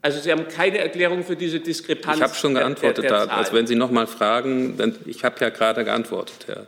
Also 0.02 0.20
Sie 0.20 0.30
haben 0.32 0.50
keine 0.50 0.80
Erklärung 0.80 1.24
für 1.24 1.38
diese 1.38 1.62
Diskrepanz? 1.62 2.18
Ich 2.18 2.24
habe 2.24 2.36
schon 2.36 2.56
geantwortet. 2.56 3.06
Der, 3.06 3.12
der, 3.12 3.28
der 3.28 3.38
also 3.38 3.54
wenn 3.54 3.66
Sie 3.66 3.76
noch 3.76 3.92
mal 3.92 4.08
fragen, 4.08 4.76
dann, 4.76 4.98
ich 5.06 5.24
habe 5.24 5.38
ja 5.39 5.50
gerade 5.50 5.86
geantwortet, 5.86 6.48
Herr 6.48 6.68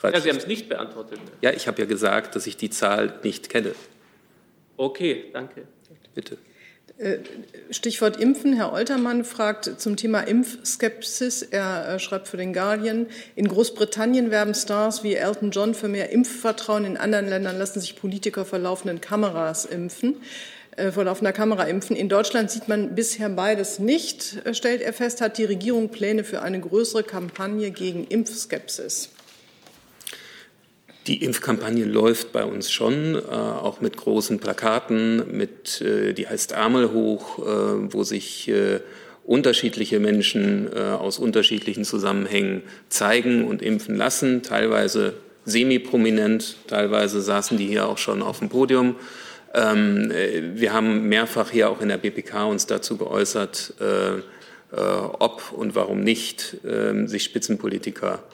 Reitsch. 0.00 0.14
Ja, 0.14 0.20
Sie 0.20 0.28
haben 0.28 0.36
es 0.36 0.46
nicht 0.46 0.68
beantwortet. 0.68 1.18
Ja, 1.40 1.50
ich 1.50 1.66
habe 1.66 1.80
ja 1.80 1.86
gesagt, 1.86 2.36
dass 2.36 2.46
ich 2.46 2.56
die 2.56 2.70
Zahl 2.70 3.18
nicht 3.24 3.48
kenne. 3.48 3.74
Okay, 4.76 5.24
danke. 5.32 5.62
Bitte. 6.14 6.38
Äh, 6.98 7.18
Stichwort 7.70 8.18
Impfen. 8.18 8.54
Herr 8.54 8.72
Oltermann 8.72 9.24
fragt 9.24 9.80
zum 9.80 9.96
Thema 9.96 10.20
Impfskepsis. 10.20 11.42
Er 11.42 11.88
äh, 11.88 11.98
schreibt 11.98 12.26
für 12.28 12.38
den 12.38 12.54
Guardian, 12.54 13.06
in 13.34 13.48
Großbritannien 13.48 14.30
werben 14.30 14.54
Stars 14.54 15.02
wie 15.04 15.14
Elton 15.14 15.50
John 15.50 15.74
für 15.74 15.88
mehr 15.88 16.10
Impfvertrauen. 16.10 16.86
In 16.86 16.96
anderen 16.96 17.28
Ländern 17.28 17.58
lassen 17.58 17.80
sich 17.80 17.96
Politiker 17.96 18.46
vor 18.46 18.58
laufenden 18.58 19.02
Kameras 19.02 19.66
impfen, 19.66 20.16
äh, 20.76 20.90
vor 20.90 21.04
laufender 21.04 21.34
Kamera 21.34 21.64
impfen. 21.64 21.96
In 21.96 22.08
Deutschland 22.08 22.50
sieht 22.50 22.66
man 22.66 22.94
bisher 22.94 23.28
beides 23.28 23.78
nicht, 23.78 24.38
stellt 24.52 24.80
er 24.80 24.94
fest. 24.94 25.20
Hat 25.20 25.36
die 25.36 25.44
Regierung 25.44 25.90
Pläne 25.90 26.24
für 26.24 26.40
eine 26.40 26.60
größere 26.60 27.02
Kampagne 27.02 27.72
gegen 27.72 28.06
Impfskepsis? 28.06 29.10
Die 31.06 31.22
Impfkampagne 31.22 31.84
läuft 31.84 32.32
bei 32.32 32.44
uns 32.44 32.72
schon, 32.72 33.14
äh, 33.14 33.18
auch 33.28 33.80
mit 33.80 33.96
großen 33.96 34.40
Plakaten, 34.40 35.36
mit, 35.36 35.80
äh, 35.80 36.12
die 36.12 36.26
heißt 36.26 36.52
Ärmel 36.52 36.92
hoch, 36.92 37.38
äh, 37.38 37.92
wo 37.92 38.02
sich 38.02 38.48
äh, 38.48 38.80
unterschiedliche 39.24 40.00
Menschen 40.00 40.68
äh, 40.74 40.80
aus 40.80 41.20
unterschiedlichen 41.20 41.84
Zusammenhängen 41.84 42.62
zeigen 42.88 43.46
und 43.46 43.62
impfen 43.62 43.96
lassen, 43.96 44.42
teilweise 44.42 45.14
semi-prominent, 45.44 46.56
teilweise 46.66 47.20
saßen 47.20 47.56
die 47.56 47.66
hier 47.66 47.88
auch 47.88 47.98
schon 47.98 48.20
auf 48.20 48.40
dem 48.40 48.48
Podium. 48.48 48.96
Ähm, 49.54 50.10
äh, 50.10 50.58
wir 50.60 50.72
haben 50.72 51.08
mehrfach 51.08 51.50
hier 51.50 51.70
auch 51.70 51.80
in 51.80 51.88
der 51.88 51.98
BPK 51.98 52.46
uns 52.46 52.66
dazu 52.66 52.96
geäußert, 52.96 53.74
ob 54.68 55.52
und 55.52 55.76
warum 55.76 56.00
nicht 56.00 56.56
ähm, 56.66 57.06
sich 57.06 57.22
Spitzenpolitiker 57.22 58.24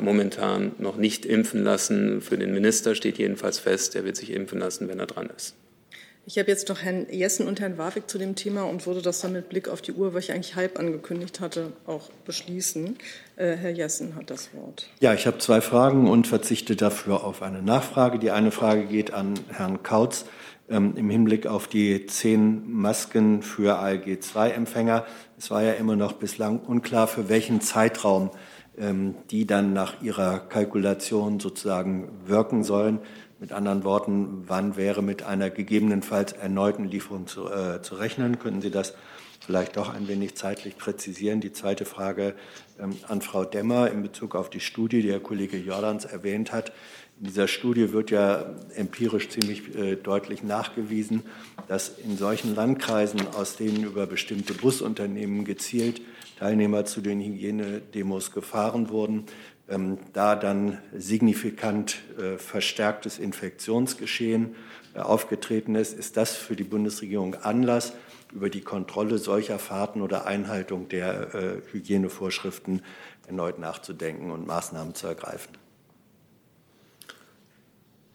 momentan 0.00 0.72
noch 0.78 0.96
nicht 0.96 1.26
impfen 1.26 1.62
lassen. 1.62 2.20
Für 2.20 2.38
den 2.38 2.52
Minister 2.52 2.94
steht 2.94 3.18
jedenfalls 3.18 3.58
fest, 3.58 3.94
er 3.96 4.04
wird 4.04 4.16
sich 4.16 4.32
impfen 4.32 4.58
lassen, 4.60 4.88
wenn 4.88 4.98
er 4.98 5.06
dran 5.06 5.30
ist. 5.36 5.54
Ich 6.30 6.38
habe 6.38 6.50
jetzt 6.50 6.68
noch 6.68 6.82
Herrn 6.82 7.06
Jessen 7.10 7.48
und 7.48 7.58
Herrn 7.58 7.78
Warwick 7.78 8.10
zu 8.10 8.18
dem 8.18 8.34
Thema 8.34 8.64
und 8.64 8.86
würde 8.86 9.00
das 9.00 9.22
dann 9.22 9.32
mit 9.32 9.48
Blick 9.48 9.66
auf 9.66 9.80
die 9.80 9.92
Uhr, 9.92 10.12
weil 10.12 10.20
ich 10.20 10.30
eigentlich 10.30 10.56
halb 10.56 10.78
angekündigt 10.78 11.40
hatte, 11.40 11.72
auch 11.86 12.10
beschließen. 12.26 12.98
Äh, 13.36 13.56
Herr 13.56 13.70
Jessen 13.70 14.14
hat 14.14 14.28
das 14.28 14.50
Wort. 14.52 14.90
Ja, 15.00 15.14
ich 15.14 15.26
habe 15.26 15.38
zwei 15.38 15.62
Fragen 15.62 16.06
und 16.06 16.26
verzichte 16.26 16.76
dafür 16.76 17.24
auf 17.24 17.40
eine 17.40 17.62
Nachfrage. 17.62 18.18
Die 18.18 18.30
eine 18.30 18.50
Frage 18.50 18.84
geht 18.84 19.14
an 19.14 19.40
Herrn 19.48 19.82
Kautz 19.82 20.26
ähm, 20.68 20.92
im 20.96 21.08
Hinblick 21.08 21.46
auf 21.46 21.66
die 21.66 22.04
zehn 22.04 22.70
Masken 22.70 23.40
für 23.40 23.78
ALG-2-Empfänger. 23.78 25.06
Es 25.38 25.50
war 25.50 25.62
ja 25.62 25.72
immer 25.72 25.96
noch 25.96 26.12
bislang 26.12 26.60
unklar, 26.60 27.08
für 27.08 27.30
welchen 27.30 27.62
Zeitraum 27.62 28.30
die 29.30 29.46
dann 29.46 29.72
nach 29.72 30.02
ihrer 30.02 30.38
Kalkulation 30.38 31.40
sozusagen 31.40 32.08
wirken 32.26 32.62
sollen. 32.62 33.00
Mit 33.40 33.52
anderen 33.52 33.84
Worten, 33.84 34.44
wann 34.48 34.76
wäre 34.76 35.02
mit 35.02 35.22
einer 35.22 35.50
gegebenenfalls 35.50 36.32
erneuten 36.32 36.84
Lieferung 36.86 37.26
zu, 37.26 37.48
äh, 37.48 37.80
zu 37.82 37.94
rechnen? 37.94 38.38
Können 38.38 38.60
Sie 38.60 38.70
das 38.70 38.94
vielleicht 39.40 39.76
doch 39.76 39.94
ein 39.94 40.08
wenig 40.08 40.34
zeitlich 40.34 40.76
präzisieren? 40.76 41.40
Die 41.40 41.52
zweite 41.52 41.84
Frage 41.84 42.34
ähm, 42.80 42.96
an 43.06 43.22
Frau 43.22 43.44
Demmer 43.44 43.90
in 43.90 44.02
Bezug 44.02 44.34
auf 44.34 44.50
die 44.50 44.60
Studie, 44.60 45.02
die 45.02 45.12
Herr 45.12 45.20
Kollege 45.20 45.56
Jordans 45.56 46.04
erwähnt 46.04 46.52
hat. 46.52 46.72
In 47.20 47.26
dieser 47.26 47.46
Studie 47.46 47.92
wird 47.92 48.10
ja 48.10 48.44
empirisch 48.74 49.28
ziemlich 49.28 49.74
äh, 49.76 49.94
deutlich 49.96 50.42
nachgewiesen, 50.42 51.22
dass 51.68 51.90
in 51.90 52.16
solchen 52.16 52.54
Landkreisen, 52.56 53.20
aus 53.36 53.56
denen 53.56 53.84
über 53.84 54.06
bestimmte 54.06 54.52
Busunternehmen 54.52 55.44
gezielt 55.44 56.00
Teilnehmer 56.38 56.84
zu 56.84 57.00
den 57.00 57.20
Hygienedemos 57.20 58.30
gefahren 58.30 58.90
wurden, 58.90 59.24
ähm, 59.68 59.98
da 60.12 60.36
dann 60.36 60.78
signifikant 60.96 61.98
äh, 62.16 62.38
verstärktes 62.38 63.18
Infektionsgeschehen 63.18 64.54
äh, 64.94 65.00
aufgetreten 65.00 65.74
ist, 65.74 65.98
ist 65.98 66.16
das 66.16 66.36
für 66.36 66.54
die 66.54 66.64
Bundesregierung 66.64 67.34
Anlass, 67.34 67.92
über 68.32 68.50
die 68.50 68.60
Kontrolle 68.60 69.18
solcher 69.18 69.58
Fahrten 69.58 70.00
oder 70.00 70.26
Einhaltung 70.26 70.88
der 70.88 71.34
äh, 71.34 71.72
Hygienevorschriften 71.72 72.82
erneut 73.26 73.58
nachzudenken 73.58 74.30
und 74.30 74.46
Maßnahmen 74.46 74.94
zu 74.94 75.08
ergreifen. 75.08 75.57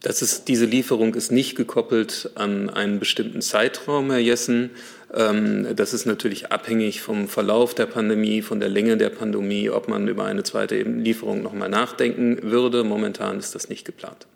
Das 0.04 0.22
ist, 0.22 0.50
diese 0.50 0.66
Lieferung 0.66 1.16
ist 1.16 1.32
nicht 1.32 1.56
gekoppelt 1.56 2.32
an 2.36 2.70
einen 2.70 3.00
bestimmten 3.00 3.42
Zeitraum, 3.42 4.12
Herr 4.12 4.20
Jessen. 4.20 4.72
Ähm, 5.14 5.66
das 5.78 5.94
ist 5.94 6.06
natürlich 6.06 6.52
abhängig 6.52 7.02
vom 7.02 7.30
Verlauf 7.30 7.74
der 7.74 7.86
Pandemie, 7.86 8.42
von 8.42 8.60
der 8.60 8.68
Länge 8.68 8.98
der 8.98 9.10
Pandemie, 9.10 9.70
ob 9.70 9.88
man 9.88 10.10
über 10.10 10.26
eine 10.26 10.44
zweite 10.44 10.76
Lieferung 10.82 11.42
noch 11.42 11.54
mal 11.54 11.70
nachdenken 11.70 12.38
würde. 12.44 12.84
Momentan 12.84 13.40
ist 13.40 13.56
das 13.56 13.70
nicht 13.70 13.86
geplant. 13.86 14.28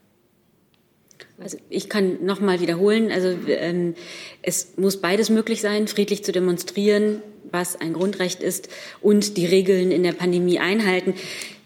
Also 1.40 1.58
ich 1.70 1.88
kann 1.88 2.26
noch 2.26 2.40
mal 2.40 2.62
wiederholen, 2.62 3.12
also 3.12 3.28
ähm, 3.48 3.94
es 4.42 4.74
muss 4.78 4.98
beides 4.98 5.30
möglich 5.30 5.62
sein, 5.62 5.88
friedlich 5.88 6.24
zu 6.24 6.32
demonstrieren, 6.32 7.22
was 7.52 7.80
ein 7.80 7.94
Grundrecht 7.94 8.42
ist, 8.42 8.70
und 9.02 9.38
die 9.38 9.46
Regeln 9.46 9.92
in 9.92 10.02
der 10.02 10.14
Pandemie 10.14 10.58
einhalten. 10.58 11.14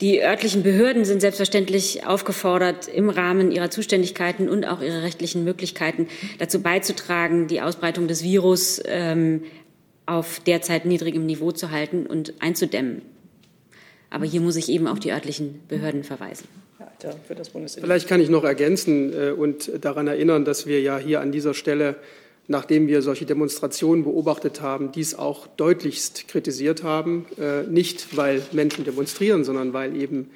Die 0.02 0.22
örtlichen 0.22 0.62
Behörden 0.62 1.06
sind 1.06 1.22
selbstverständlich 1.22 2.06
aufgefordert, 2.06 2.90
im 2.90 3.10
Rahmen 3.10 3.52
ihrer 3.52 3.70
Zuständigkeiten 3.70 4.50
und 4.50 4.66
auch 4.66 4.82
ihrer 4.82 5.04
rechtlichen 5.04 5.46
Möglichkeiten 5.46 6.08
dazu 6.38 6.62
beizutragen, 6.62 7.48
die 7.48 7.62
Ausbreitung 7.62 8.10
des 8.10 8.24
Virus 8.24 8.82
ähm, 8.86 9.44
auf 10.06 10.42
derzeit 10.42 10.86
niedrigem 10.86 11.26
Niveau 11.26 11.54
zu 11.54 11.72
halten 11.72 12.06
und 12.08 12.34
einzudämmen. 12.40 13.04
Aber 14.10 14.26
hier 14.26 14.42
muss 14.42 14.58
ich 14.58 14.68
eben 14.68 14.88
auf 14.88 15.00
die 15.00 15.14
örtlichen 15.14 15.62
Behörden 15.70 16.04
verweisen. 16.04 16.50
Vielleicht 17.80 18.08
kann 18.08 18.22
ich 18.22 18.30
noch 18.30 18.44
ergänzen 18.44 19.14
äh, 19.14 19.32
und 19.32 19.72
daran 19.82 20.08
erinnern, 20.08 20.46
dass 20.46 20.68
wir 20.68 20.82
ja 20.82 20.98
hier 20.98 21.22
an 21.22 21.32
dieser 21.32 21.54
Stelle 21.54 21.96
nachdem 22.48 22.88
wir 22.88 23.02
solche 23.02 23.26
Demonstrationen 23.26 24.04
beobachtet 24.04 24.62
haben, 24.62 24.92
dies 24.92 25.16
auch 25.16 25.48
deutlichst 25.48 26.28
kritisiert 26.28 26.84
haben. 26.84 27.26
Äh, 27.40 27.64
nicht, 27.64 28.16
weil 28.16 28.42
Menschen 28.52 28.84
demonstrieren, 28.84 29.44
sondern 29.44 29.74
weil 29.74 29.96
eben 29.96 30.30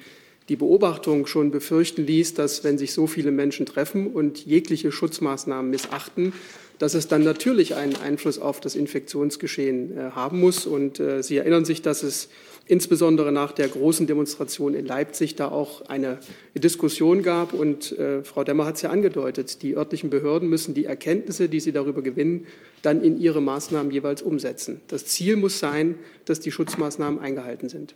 die 0.48 0.56
Beobachtung 0.56 1.26
schon 1.26 1.50
befürchten 1.50 2.06
ließ, 2.06 2.34
dass 2.34 2.64
wenn 2.64 2.78
sich 2.78 2.92
so 2.92 3.06
viele 3.06 3.32
Menschen 3.32 3.66
treffen 3.66 4.08
und 4.08 4.46
jegliche 4.46 4.92
Schutzmaßnahmen 4.92 5.70
missachten, 5.70 6.32
dass 6.78 6.94
es 6.94 7.08
dann 7.08 7.24
natürlich 7.24 7.74
einen 7.74 7.96
Einfluss 7.96 8.38
auf 8.38 8.60
das 8.60 8.76
Infektionsgeschehen 8.76 9.96
äh, 9.96 10.00
haben 10.12 10.40
muss. 10.40 10.66
Und 10.66 11.02
Sie 11.20 11.36
erinnern 11.36 11.64
sich, 11.64 11.82
dass 11.82 12.02
es 12.02 12.28
insbesondere 12.66 13.32
nach 13.32 13.52
der 13.52 13.68
großen 13.68 14.06
Demonstration 14.06 14.74
in 14.74 14.86
Leipzig 14.86 15.36
da 15.36 15.48
auch 15.48 15.82
eine 15.82 16.18
Diskussion 16.54 17.22
gab. 17.22 17.52
Und 17.52 17.96
äh, 17.98 18.22
Frau 18.24 18.44
Demmer 18.44 18.66
hat 18.66 18.76
es 18.76 18.82
ja 18.82 18.90
angedeutet, 18.90 19.62
die 19.62 19.76
örtlichen 19.76 20.10
Behörden 20.10 20.48
müssen 20.48 20.74
die 20.74 20.84
Erkenntnisse, 20.84 21.48
die 21.48 21.60
sie 21.60 21.72
darüber 21.72 22.02
gewinnen, 22.02 22.46
dann 22.82 23.02
in 23.02 23.20
ihre 23.20 23.40
Maßnahmen 23.40 23.92
jeweils 23.92 24.22
umsetzen. 24.22 24.80
Das 24.88 25.06
Ziel 25.06 25.36
muss 25.36 25.58
sein, 25.58 25.96
dass 26.24 26.40
die 26.40 26.50
Schutzmaßnahmen 26.50 27.20
eingehalten 27.20 27.68
sind. 27.68 27.94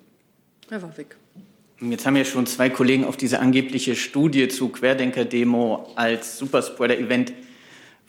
Herr 0.69 0.83
Warwick. 0.83 1.17
Jetzt 1.81 2.05
haben 2.05 2.17
ja 2.17 2.25
schon 2.25 2.47
zwei 2.47 2.69
Kollegen 2.69 3.05
auf 3.05 3.17
diese 3.17 3.39
angebliche 3.41 3.97
Studie 3.97 4.49
zu 4.49 4.69
Querdenker-Demo 4.69 5.93
als 5.97 6.39
Superspreader-Event 6.39 7.33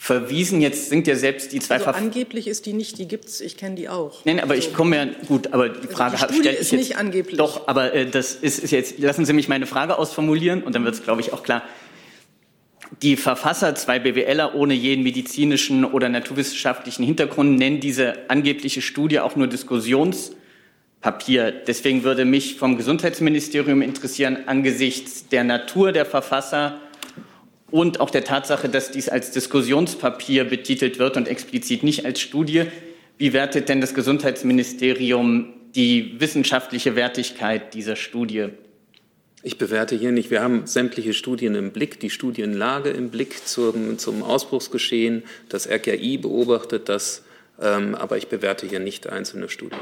verwiesen. 0.01 0.61
Jetzt 0.61 0.89
sind 0.89 1.05
ja 1.05 1.15
selbst 1.15 1.51
die 1.51 1.59
zwei 1.59 1.75
also 1.75 1.91
Angeblich 1.91 2.47
ist 2.47 2.65
die 2.65 2.73
nicht, 2.73 2.97
die 2.97 3.07
gibt 3.07 3.25
es, 3.25 3.39
ich 3.39 3.55
kenne 3.55 3.75
die 3.75 3.87
auch. 3.87 4.25
Nein, 4.25 4.39
aber 4.39 4.55
also, 4.55 4.67
ich 4.67 4.73
komme 4.73 4.95
ja, 4.95 5.05
gut, 5.27 5.53
aber 5.53 5.69
die 5.69 5.87
Frage 5.87 6.19
also 6.19 6.25
die 6.25 6.39
stelle 6.39 6.55
ich 6.55 6.71
jetzt. 6.71 6.73
nicht 6.73 6.97
angeblich. 6.97 7.37
Doch, 7.37 7.67
aber 7.67 7.93
äh, 7.93 8.07
das 8.07 8.33
ist, 8.33 8.57
ist, 8.57 8.71
jetzt, 8.71 8.97
lassen 8.97 9.25
Sie 9.25 9.33
mich 9.33 9.47
meine 9.47 9.67
Frage 9.67 9.99
ausformulieren 9.99 10.63
und 10.63 10.73
dann 10.73 10.83
wird 10.85 10.95
es, 10.95 11.03
glaube 11.03 11.21
ich, 11.21 11.33
auch 11.33 11.43
klar. 11.43 11.61
Die 13.03 13.15
Verfasser, 13.15 13.75
zwei 13.75 13.99
BWLer 13.99 14.55
ohne 14.55 14.73
jeden 14.73 15.03
medizinischen 15.03 15.85
oder 15.85 16.09
naturwissenschaftlichen 16.09 17.05
Hintergrund, 17.05 17.59
nennen 17.59 17.79
diese 17.79 18.27
angebliche 18.27 18.81
Studie 18.81 19.19
auch 19.19 19.35
nur 19.35 19.45
Diskussionspapier. 19.45 21.51
Deswegen 21.67 22.03
würde 22.03 22.25
mich 22.25 22.55
vom 22.55 22.75
Gesundheitsministerium 22.75 23.83
interessieren, 23.83 24.39
angesichts 24.47 25.27
der 25.27 25.43
Natur 25.43 25.91
der 25.91 26.07
Verfasser 26.07 26.79
und 27.71 27.99
auch 27.99 28.09
der 28.09 28.23
Tatsache, 28.23 28.69
dass 28.69 28.91
dies 28.91 29.09
als 29.09 29.31
Diskussionspapier 29.31 30.43
betitelt 30.43 30.99
wird 30.99 31.17
und 31.17 31.27
explizit 31.27 31.83
nicht 31.83 32.05
als 32.05 32.19
Studie. 32.19 32.65
Wie 33.17 33.33
wertet 33.33 33.69
denn 33.69 33.81
das 33.81 33.93
Gesundheitsministerium 33.93 35.53
die 35.73 36.19
wissenschaftliche 36.19 36.95
Wertigkeit 36.95 37.73
dieser 37.73 37.95
Studie? 37.95 38.49
Ich 39.43 39.57
bewerte 39.57 39.95
hier 39.95 40.11
nicht. 40.11 40.29
Wir 40.29 40.43
haben 40.43 40.67
sämtliche 40.67 41.13
Studien 41.13 41.55
im 41.55 41.71
Blick, 41.71 41.99
die 41.99 42.11
Studienlage 42.11 42.89
im 42.89 43.09
Blick 43.09 43.47
zum, 43.47 43.97
zum 43.97 44.21
Ausbruchsgeschehen. 44.21 45.23
Das 45.49 45.67
RKI 45.67 46.17
beobachtet 46.17 46.89
das, 46.89 47.23
ähm, 47.59 47.95
aber 47.95 48.17
ich 48.17 48.27
bewerte 48.27 48.67
hier 48.67 48.79
nicht 48.79 49.07
einzelne 49.07 49.49
Studien. 49.49 49.79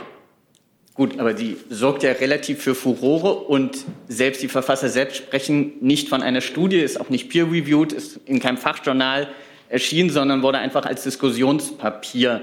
Gut, 0.99 1.17
aber 1.17 1.33
die 1.33 1.55
sorgt 1.69 2.03
ja 2.03 2.11
relativ 2.11 2.61
für 2.61 2.75
Furore 2.75 3.33
und 3.33 3.85
selbst 4.09 4.43
die 4.43 4.49
Verfasser 4.49 4.89
selbst 4.89 5.15
sprechen 5.15 5.71
nicht 5.79 6.09
von 6.09 6.21
einer 6.21 6.41
Studie, 6.41 6.75
ist 6.75 6.99
auch 6.99 7.07
nicht 7.07 7.29
peer-reviewed, 7.29 7.93
ist 7.93 8.19
in 8.25 8.41
keinem 8.41 8.57
Fachjournal 8.57 9.29
erschienen, 9.69 10.09
sondern 10.09 10.41
wurde 10.41 10.57
einfach 10.57 10.85
als 10.85 11.03
Diskussionspapier 11.03 12.41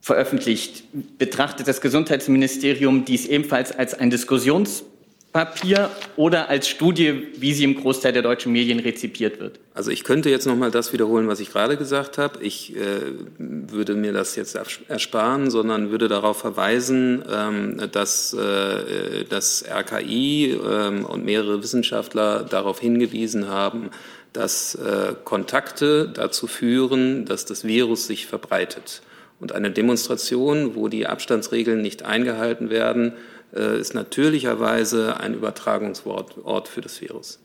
veröffentlicht. 0.00 0.84
Betrachtet 1.18 1.68
das 1.68 1.82
Gesundheitsministerium 1.82 3.04
dies 3.04 3.26
ebenfalls 3.26 3.72
als 3.72 3.92
ein 3.92 4.08
Diskussionspapier? 4.08 4.93
Papier 5.34 5.90
oder 6.14 6.48
als 6.48 6.68
Studie, 6.68 7.26
wie 7.38 7.54
sie 7.54 7.64
im 7.64 7.74
Großteil 7.74 8.12
der 8.12 8.22
deutschen 8.22 8.52
Medien 8.52 8.78
rezipiert 8.78 9.40
wird? 9.40 9.58
Also 9.74 9.90
ich 9.90 10.04
könnte 10.04 10.30
jetzt 10.30 10.46
noch 10.46 10.54
mal 10.54 10.70
das 10.70 10.92
wiederholen, 10.92 11.26
was 11.26 11.40
ich 11.40 11.50
gerade 11.50 11.76
gesagt 11.76 12.18
habe. 12.18 12.40
Ich 12.40 12.76
äh, 12.76 13.00
würde 13.38 13.96
mir 13.96 14.12
das 14.12 14.36
jetzt 14.36 14.54
ersparen, 14.54 15.50
sondern 15.50 15.90
würde 15.90 16.06
darauf 16.06 16.38
verweisen, 16.38 17.24
ähm, 17.28 17.80
dass 17.90 18.32
äh, 18.32 19.24
das 19.28 19.64
RKI 19.68 20.52
ähm, 20.52 21.04
und 21.04 21.24
mehrere 21.24 21.60
Wissenschaftler 21.64 22.44
darauf 22.44 22.78
hingewiesen 22.78 23.48
haben, 23.48 23.90
dass 24.32 24.76
äh, 24.76 25.14
Kontakte 25.24 26.10
dazu 26.14 26.46
führen, 26.46 27.24
dass 27.24 27.44
das 27.44 27.64
Virus 27.64 28.06
sich 28.06 28.28
verbreitet. 28.28 29.02
Und 29.40 29.50
eine 29.50 29.72
Demonstration, 29.72 30.76
wo 30.76 30.86
die 30.86 31.08
Abstandsregeln 31.08 31.82
nicht 31.82 32.04
eingehalten 32.04 32.70
werden, 32.70 33.14
äh, 33.14 33.33
ist 33.54 33.94
natürlicherweise 33.94 35.18
ein 35.18 35.34
Übertragungsort 35.34 36.68
für 36.68 36.80
das 36.80 37.00
Virus. 37.00 37.38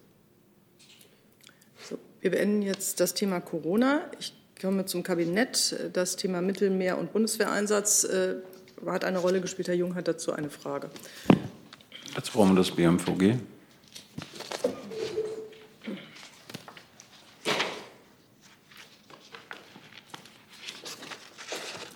So, 1.87 1.97
wir 2.21 2.31
beenden 2.31 2.61
jetzt 2.63 2.99
das 2.99 3.13
Thema 3.13 3.39
Corona. 3.39 4.01
Ich 4.19 4.33
komme 4.59 4.85
zum 4.85 5.03
Kabinett. 5.03 5.75
Das 5.93 6.15
Thema 6.15 6.41
Mittelmeer- 6.41 6.97
und 6.97 7.13
Bundeswehreinsatz 7.13 8.05
äh, 8.05 8.35
hat 8.85 9.05
eine 9.05 9.19
Rolle 9.19 9.41
gespielt. 9.41 9.67
Herr 9.67 9.75
Jung 9.75 9.95
hat 9.95 10.07
dazu 10.07 10.33
eine 10.33 10.49
Frage. 10.49 10.89
Jetzt 12.15 12.33
brauchen 12.33 12.51
wir 12.51 12.57
das 12.57 12.71
BMVG. 12.71 13.35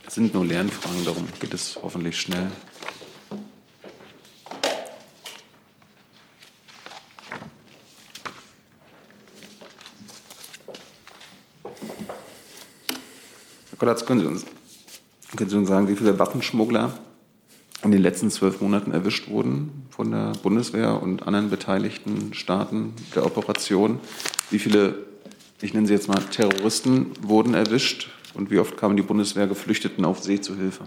Es 0.05 0.15
sind 0.15 0.35
nur 0.35 0.45
Lernfragen, 0.45 1.03
darum 1.05 1.27
geht 1.39 1.55
es 1.55 1.79
hoffentlich 1.81 2.21
schnell. 2.21 2.51
Kolatz, 13.83 14.05
können 14.05 14.21
Sie, 14.21 14.27
uns, 14.27 14.45
können 15.35 15.49
Sie 15.49 15.57
uns 15.57 15.67
sagen, 15.67 15.89
wie 15.89 15.97
viele 15.97 16.17
Waffenschmuggler 16.17 16.97
in 17.83 17.91
den 17.91 18.01
letzten 18.01 18.31
zwölf 18.31 18.61
Monaten 18.61 18.93
erwischt 18.93 19.27
wurden 19.27 19.87
von 19.89 20.09
der 20.09 20.31
Bundeswehr 20.41 21.03
und 21.03 21.27
anderen 21.27 21.49
beteiligten 21.49 22.33
Staaten 22.33 22.93
der 23.13 23.25
Operation? 23.25 23.99
Wie 24.51 24.59
viele, 24.59 24.99
ich 25.61 25.73
nenne 25.73 25.85
sie 25.85 25.91
jetzt 25.91 26.07
mal 26.07 26.21
Terroristen, 26.31 27.11
wurden 27.23 27.55
erwischt 27.55 28.09
und 28.35 28.51
wie 28.51 28.59
oft 28.59 28.77
kamen 28.77 28.95
die 28.95 29.03
Bundeswehr 29.03 29.47
Geflüchteten 29.47 30.05
auf 30.05 30.23
See 30.23 30.39
zu 30.39 30.55
Hilfe? 30.55 30.85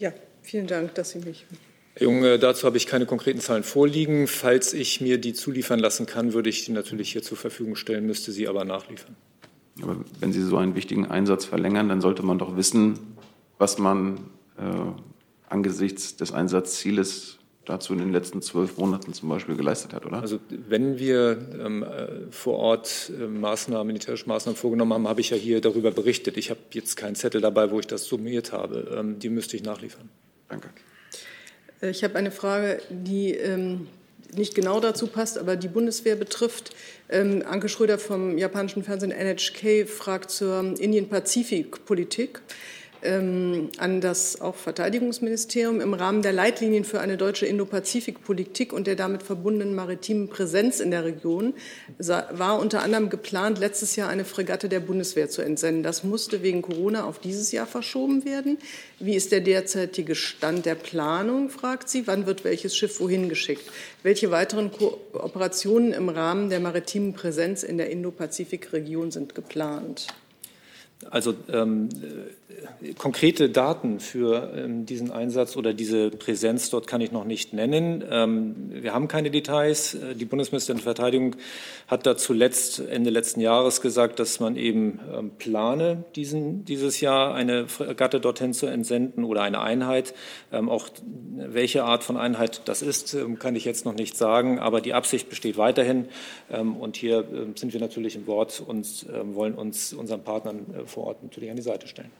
Ja, 0.00 0.12
vielen 0.42 0.66
Dank, 0.66 0.96
dass 0.96 1.10
Sie 1.10 1.20
mich. 1.20 1.46
Herr 1.94 2.08
Junge, 2.08 2.40
dazu 2.40 2.66
habe 2.66 2.76
ich 2.76 2.88
keine 2.88 3.06
konkreten 3.06 3.38
Zahlen 3.38 3.62
vorliegen. 3.62 4.26
Falls 4.26 4.72
ich 4.72 5.00
mir 5.00 5.18
die 5.18 5.32
zuliefern 5.32 5.78
lassen 5.78 6.06
kann, 6.06 6.32
würde 6.32 6.50
ich 6.50 6.64
die 6.64 6.72
natürlich 6.72 7.12
hier 7.12 7.22
zur 7.22 7.36
Verfügung 7.36 7.76
stellen, 7.76 8.04
müsste 8.04 8.32
sie 8.32 8.48
aber 8.48 8.64
nachliefern. 8.64 9.14
Aber 9.82 9.96
wenn 10.20 10.32
Sie 10.32 10.42
so 10.42 10.56
einen 10.56 10.74
wichtigen 10.74 11.06
Einsatz 11.06 11.44
verlängern, 11.44 11.88
dann 11.88 12.00
sollte 12.00 12.22
man 12.22 12.38
doch 12.38 12.56
wissen, 12.56 12.98
was 13.58 13.78
man 13.78 14.18
äh, 14.56 14.62
angesichts 15.48 16.16
des 16.16 16.32
Einsatzzieles 16.32 17.38
dazu 17.64 17.92
in 17.94 17.98
den 17.98 18.12
letzten 18.12 18.42
zwölf 18.42 18.76
Monaten 18.76 19.14
zum 19.14 19.28
Beispiel 19.28 19.56
geleistet 19.56 19.94
hat, 19.94 20.04
oder? 20.04 20.20
Also 20.20 20.38
wenn 20.68 20.98
wir 20.98 21.38
ähm, 21.58 21.82
äh, 21.82 22.30
vor 22.30 22.58
Ort 22.58 23.10
äh, 23.18 23.26
Maßnahmen, 23.26 23.86
militärische 23.86 24.28
Maßnahmen 24.28 24.56
vorgenommen 24.56 24.92
haben, 24.92 25.08
habe 25.08 25.20
ich 25.20 25.30
ja 25.30 25.36
hier 25.36 25.60
darüber 25.60 25.90
berichtet. 25.90 26.36
Ich 26.36 26.50
habe 26.50 26.60
jetzt 26.72 26.96
keinen 26.96 27.14
Zettel 27.14 27.40
dabei, 27.40 27.70
wo 27.70 27.80
ich 27.80 27.86
das 27.86 28.04
summiert 28.04 28.52
habe. 28.52 28.94
Ähm, 28.96 29.18
die 29.18 29.30
müsste 29.30 29.56
ich 29.56 29.62
nachliefern. 29.62 30.08
Danke. 30.48 30.68
Äh, 31.80 31.90
ich 31.90 32.04
habe 32.04 32.16
eine 32.16 32.30
Frage, 32.30 32.80
die 32.90 33.32
ähm, 33.32 33.86
nicht 34.32 34.54
genau 34.54 34.80
dazu 34.80 35.06
passt, 35.06 35.38
aber 35.38 35.56
die 35.56 35.68
Bundeswehr 35.68 36.16
betrifft. 36.16 36.74
Ähm, 37.08 37.42
Anke 37.46 37.68
Schröder 37.68 37.98
vom 37.98 38.38
japanischen 38.38 38.82
Fernsehen 38.82 39.12
NHK 39.12 39.88
fragt 39.88 40.30
zur 40.30 40.74
Indien-Pazifik-Politik 40.78 42.40
an 43.04 44.00
das 44.00 44.40
auch 44.40 44.54
Verteidigungsministerium 44.54 45.80
im 45.80 45.92
Rahmen 45.92 46.22
der 46.22 46.32
Leitlinien 46.32 46.84
für 46.84 47.00
eine 47.00 47.16
deutsche 47.16 47.44
Indo-Pazifik-Politik 47.44 48.72
und 48.72 48.86
der 48.86 48.96
damit 48.96 49.22
verbundenen 49.22 49.74
maritimen 49.74 50.28
Präsenz 50.28 50.80
in 50.80 50.90
der 50.90 51.04
Region 51.04 51.54
war 51.98 52.58
unter 52.58 52.82
anderem 52.82 53.10
geplant, 53.10 53.58
letztes 53.58 53.96
Jahr 53.96 54.08
eine 54.08 54.24
Fregatte 54.24 54.68
der 54.68 54.80
Bundeswehr 54.80 55.28
zu 55.28 55.42
entsenden. 55.42 55.82
Das 55.82 56.02
musste 56.02 56.42
wegen 56.42 56.62
Corona 56.62 57.04
auf 57.04 57.18
dieses 57.18 57.52
Jahr 57.52 57.66
verschoben 57.66 58.24
werden. 58.24 58.58
Wie 58.98 59.14
ist 59.14 59.32
der 59.32 59.40
derzeitige 59.40 60.14
Stand 60.14 60.64
der 60.64 60.74
Planung, 60.74 61.50
fragt 61.50 61.90
sie. 61.90 62.06
Wann 62.06 62.26
wird 62.26 62.44
welches 62.44 62.76
Schiff 62.76 63.00
wohin 63.00 63.28
geschickt? 63.28 63.70
Welche 64.02 64.30
weiteren 64.30 64.70
Kooperationen 64.72 65.92
im 65.92 66.08
Rahmen 66.08 66.48
der 66.48 66.60
maritimen 66.60 67.12
Präsenz 67.12 67.62
in 67.62 67.76
der 67.76 67.90
Indo-Pazifik-Region 67.90 69.10
sind 69.10 69.34
geplant? 69.34 70.06
Also 71.10 71.34
ähm, 71.52 71.88
äh, 72.82 72.94
konkrete 72.94 73.48
Daten 73.48 74.00
für 74.00 74.52
ähm, 74.56 74.86
diesen 74.86 75.10
Einsatz 75.10 75.56
oder 75.56 75.74
diese 75.74 76.10
Präsenz 76.10 76.70
dort 76.70 76.86
kann 76.86 77.00
ich 77.00 77.12
noch 77.12 77.24
nicht 77.24 77.52
nennen. 77.52 78.04
Ähm, 78.08 78.54
wir 78.70 78.94
haben 78.94 79.08
keine 79.08 79.30
Details. 79.30 79.94
Äh, 79.94 80.14
die 80.14 80.24
Bundesministerin 80.24 80.78
der 80.78 80.84
Verteidigung 80.84 81.36
hat 81.88 82.06
da 82.06 82.16
zuletzt 82.16 82.80
Ende 82.80 83.10
letzten 83.10 83.40
Jahres 83.40 83.80
gesagt, 83.80 84.18
dass 84.18 84.40
man 84.40 84.56
eben 84.56 85.00
ähm, 85.12 85.30
plane, 85.38 86.04
diesen, 86.16 86.64
dieses 86.64 87.00
Jahr 87.00 87.34
eine 87.34 87.68
Fregatte 87.68 88.20
dorthin 88.20 88.52
zu 88.52 88.66
entsenden 88.66 89.24
oder 89.24 89.42
eine 89.42 89.60
Einheit. 89.60 90.14
Ähm, 90.52 90.68
auch 90.68 90.88
welche 91.36 91.84
Art 91.84 92.04
von 92.04 92.16
Einheit 92.16 92.62
das 92.66 92.82
ist, 92.82 93.14
ähm, 93.14 93.38
kann 93.38 93.56
ich 93.56 93.64
jetzt 93.64 93.84
noch 93.84 93.94
nicht 93.94 94.16
sagen. 94.16 94.58
Aber 94.58 94.80
die 94.80 94.94
Absicht 94.94 95.28
besteht 95.28 95.56
weiterhin. 95.56 96.06
und 96.48 96.96
hier 96.96 97.24
sind 97.54 97.72
wir 97.72 97.80
natürlich 97.80 98.16
im 98.16 98.26
Wort 98.26 98.62
und 98.66 99.06
wollen 99.34 99.54
uns 99.54 99.92
unseren 99.92 100.22
Partnern 100.22 100.66
äh, 100.74 100.86
vor 100.94 101.08
Ort 101.08 101.22
natürlich 101.22 101.50
an 101.50 101.56
die 101.56 101.62
Seite 101.62 101.86
stellen. 101.86 102.10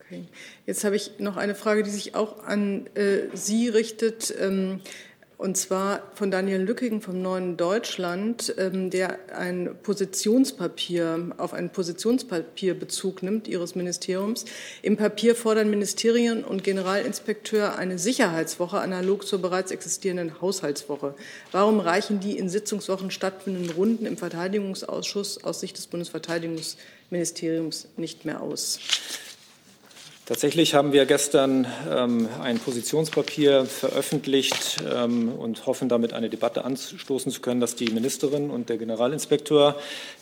Okay. 0.00 0.24
Jetzt 0.66 0.84
habe 0.84 0.96
ich 0.96 1.18
noch 1.18 1.38
eine 1.38 1.54
Frage, 1.54 1.82
die 1.82 1.90
sich 1.90 2.14
auch 2.14 2.44
an 2.44 2.86
äh, 2.94 3.28
Sie 3.32 3.68
richtet. 3.68 4.34
Ähm, 4.38 4.80
und 5.36 5.56
zwar 5.56 6.02
von 6.14 6.30
Daniel 6.30 6.60
Lückigen 6.60 7.00
vom 7.00 7.20
Neuen 7.20 7.56
Deutschland, 7.56 8.54
ähm, 8.56 8.90
der 8.90 9.18
ein 9.36 9.76
Positionspapier, 9.82 11.32
auf 11.38 11.52
ein 11.52 11.70
Positionspapier 11.70 12.78
Bezug 12.78 13.22
nimmt 13.22 13.48
Ihres 13.48 13.74
Ministeriums. 13.74 14.44
Im 14.82 14.96
Papier 14.96 15.34
fordern 15.34 15.70
Ministerien 15.70 16.44
und 16.44 16.62
Generalinspekteur 16.62 17.76
eine 17.76 17.98
Sicherheitswoche 17.98 18.78
analog 18.78 19.26
zur 19.26 19.42
bereits 19.42 19.72
existierenden 19.72 20.40
Haushaltswoche. 20.40 21.14
Warum 21.50 21.80
reichen 21.80 22.20
die 22.20 22.38
in 22.38 22.48
Sitzungswochen 22.48 23.10
stattfindenden 23.10 23.72
Runden 23.72 24.06
im 24.06 24.16
Verteidigungsausschuss 24.16 25.42
aus 25.42 25.60
Sicht 25.60 25.76
des 25.76 25.88
Bundesverteidigungsministeriums 25.88 26.76
nicht 27.96 28.24
mehr 28.24 28.40
aus? 28.40 28.78
Tatsächlich 30.26 30.74
haben 30.74 30.94
wir 30.94 31.04
gestern 31.04 31.66
ähm, 31.94 32.30
ein 32.42 32.58
Positionspapier 32.58 33.66
veröffentlicht 33.66 34.82
ähm, 34.90 35.28
und 35.28 35.66
hoffen 35.66 35.90
damit 35.90 36.14
eine 36.14 36.30
Debatte 36.30 36.64
anstoßen 36.64 37.30
zu 37.30 37.42
können, 37.42 37.60
dass 37.60 37.76
die 37.76 37.90
Ministerin 37.90 38.48
und 38.48 38.70
der 38.70 38.78
Generalinspekteur 38.78 39.76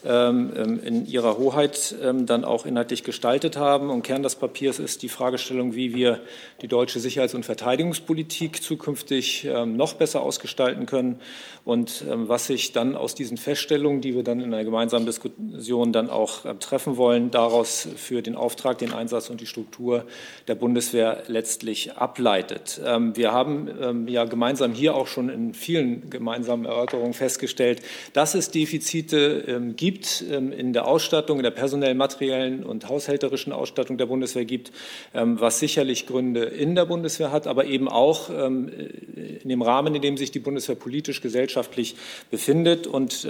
ähm, 0.05 0.53
ähm 0.57 0.80
in 0.82 1.07
ihrer 1.07 1.38
Hoheit 1.38 1.94
ähm, 2.03 2.26
dann 2.26 2.44
auch 2.44 2.66
inhaltlich 2.66 3.05
gestaltet 3.05 3.57
haben. 3.57 3.90
Und 3.90 4.03
Kern 4.03 4.24
des 4.24 4.34
Papiers 4.34 4.80
ist 4.80 5.03
die 5.03 5.09
Fragestellung, 5.09 5.76
wie 5.76 5.94
wir 5.94 6.18
die 6.62 6.68
deutsche 6.68 6.98
Sicherheits- 6.98 7.34
und 7.34 7.44
Verteidigungspolitik 7.44 8.61
zukünftig 8.61 9.44
ähm, 9.44 9.76
noch 9.76 9.94
besser 9.94 10.22
ausgestalten 10.22 10.86
können 10.86 11.20
und 11.64 12.05
was 12.09 12.48
sich 12.48 12.72
dann 12.72 12.96
aus 12.96 13.14
diesen 13.14 13.36
Feststellungen, 13.36 14.00
die 14.00 14.16
wir 14.16 14.24
dann 14.24 14.40
in 14.40 14.53
einer 14.53 14.64
gemeinsamen 14.64 15.07
Diskussion 15.07 15.92
dann 15.92 16.11
auch 16.11 16.44
äh, 16.44 16.57
treffen 16.57 16.96
wollen, 16.96 17.30
daraus 17.30 17.86
für 17.94 18.20
den 18.20 18.34
Auftrag, 18.34 18.78
den 18.78 18.92
Einsatz 18.92 19.30
und 19.30 19.40
die 19.40 19.46
Struktur 19.46 19.91
Struktur 19.93 20.05
der 20.49 20.57
Bundeswehr 20.57 21.22
letztlich 21.28 21.93
ableitet. 21.93 22.80
Ähm, 22.84 23.16
wir 23.16 23.30
haben 23.30 23.70
ähm, 23.80 24.09
ja 24.09 24.24
gemeinsam 24.24 24.72
hier 24.72 24.97
auch 24.97 25.07
schon 25.07 25.28
in 25.28 25.55
vielen 25.55 26.11
gemeinsamen 26.11 26.64
Erörterungen 26.64 27.14
festgestellt, 27.14 27.80
dass 28.12 28.34
es 28.34 28.51
Defizite 28.51 29.45
ähm, 29.47 29.76
gibt 29.76 30.20
in 30.20 30.72
der 30.72 30.88
Ausstattung, 30.88 31.38
in 31.38 31.45
der 31.45 31.53
personellen, 31.53 31.97
materiellen 31.97 32.64
und 32.64 32.88
haushälterischen 32.88 33.53
Ausstattung 33.53 33.99
der 33.99 34.07
Bundeswehr 34.07 34.45
gibt, 34.45 34.72
was 35.12 35.61
sicherlich 35.61 36.07
Gründe 36.07 36.43
in 36.43 36.74
der 36.74 36.86
Bundeswehr 36.86 37.30
hat, 37.30 37.47
aber 37.47 37.66
eben 37.66 37.88
auch 37.88 38.30
in 38.30 39.49
dem 39.49 39.62
Rahmen, 39.62 39.95
in 39.95 40.03
dem 40.03 40.16
sich 40.16 40.30
die 40.30 40.38
Bundeswehr 40.38 40.76
politisch, 40.76 41.20
gesellschaftlich 41.20 41.97
befindet. 42.30 42.86
Und 42.86 43.26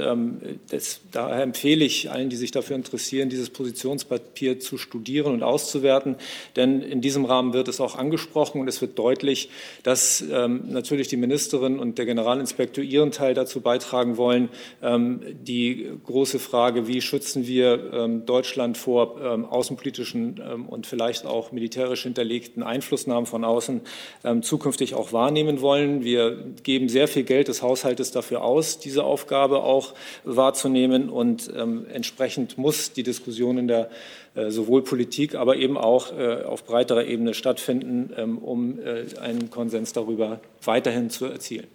das, 0.70 1.00
daher 1.10 1.42
empfehle 1.42 1.84
ich 1.84 2.10
allen, 2.10 2.30
die 2.30 2.36
sich 2.36 2.50
dafür 2.50 2.76
interessieren, 2.76 3.28
dieses 3.28 3.50
Positionspapier 3.50 4.60
zu 4.60 4.78
studieren 4.78 5.32
und 5.32 5.42
auszuwerten. 5.42 6.16
Denn 6.56 6.82
in 6.82 7.00
diesem 7.00 7.24
Rahmen 7.24 7.52
wird 7.52 7.68
es 7.68 7.80
auch 7.80 7.96
angesprochen 7.96 8.60
und 8.60 8.68
es 8.68 8.80
wird 8.80 8.98
deutlich, 8.98 9.48
dass 9.82 10.22
ähm, 10.30 10.62
natürlich 10.68 11.08
die 11.08 11.16
Ministerin 11.16 11.78
und 11.78 11.98
der 11.98 12.06
Generalinspektor 12.06 12.84
ihren 12.84 13.10
Teil 13.10 13.34
dazu 13.34 13.60
beitragen 13.60 14.16
wollen, 14.16 14.48
ähm, 14.82 15.20
die 15.42 15.90
große 16.04 16.38
Frage, 16.38 16.86
wie 16.86 17.00
schützen 17.00 17.46
wir 17.46 17.92
ähm, 17.92 18.26
Deutschland 18.26 18.76
vor 18.76 19.20
ähm, 19.20 19.44
außenpolitischen 19.44 20.40
ähm, 20.44 20.68
und 20.68 20.86
vielleicht 20.86 21.26
auch 21.26 21.52
militärisch 21.52 22.02
hinterlegten 22.02 22.62
Einflussnahmen 22.62 23.26
von 23.26 23.44
außen 23.44 23.80
ähm, 24.24 24.42
zukünftig 24.42 24.94
auch 24.94 25.12
wahrnehmen 25.12 25.60
wollen. 25.60 26.04
Wir 26.04 26.44
geben 26.62 26.88
sehr 26.88 27.08
viel 27.08 27.24
Geld 27.24 27.48
des 27.48 27.62
Haushaltes 27.62 28.10
dafür 28.10 28.42
aus, 28.42 28.78
diese 28.78 29.04
Aufgabe 29.04 29.62
auch 29.62 29.94
wahrzunehmen 30.24 31.08
und 31.08 31.48
entsprechend 31.48 32.58
muss 32.58 32.92
die 32.92 33.02
Diskussion 33.02 33.58
in 33.58 33.68
der 33.68 33.90
sowohl 34.34 34.82
Politik, 34.82 35.34
aber 35.34 35.56
eben 35.56 35.76
auch 35.76 36.16
äh, 36.16 36.42
auf 36.42 36.64
breiterer 36.64 37.04
Ebene 37.04 37.34
stattfinden, 37.34 38.12
ähm, 38.16 38.38
um 38.38 38.78
äh, 38.78 39.06
einen 39.20 39.50
Konsens 39.50 39.92
darüber 39.92 40.40
weiterhin 40.64 41.10
zu 41.10 41.26
erzielen. 41.26 41.68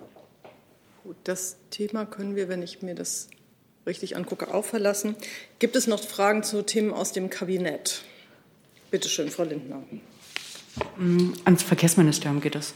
Gut, 1.03 1.18
das 1.24 1.58
Thema 1.70 2.05
können 2.05 2.36
wir, 2.36 2.49
wenn 2.49 2.64
ich 2.64 2.82
mir 2.82 2.95
das 2.95 3.30
richtig 3.86 4.18
angucke, 4.18 4.53
auch 4.53 4.66
verlassen. 4.66 5.16
Gibt 5.60 5.76
es 5.76 5.88
noch 5.88 6.03
Fragen 6.03 6.43
zu 6.43 6.64
Themen 6.64 6.91
aus 6.91 7.14
dem 7.14 7.30
Kabinett? 7.30 8.01
Bitte 8.91 9.08
schön, 9.08 9.30
Frau 9.30 9.43
Lindner. 9.43 9.84
Ans 11.45 11.64
Verkehrsministerium 11.64 12.41
geht 12.41 12.55
es. 12.55 12.74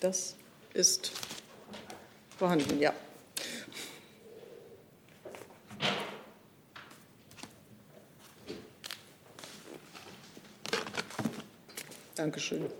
Das 0.00 0.34
ist 0.74 1.12
vorhanden, 2.36 2.80
ja. 2.80 2.92
Dankeschön. 12.16 12.70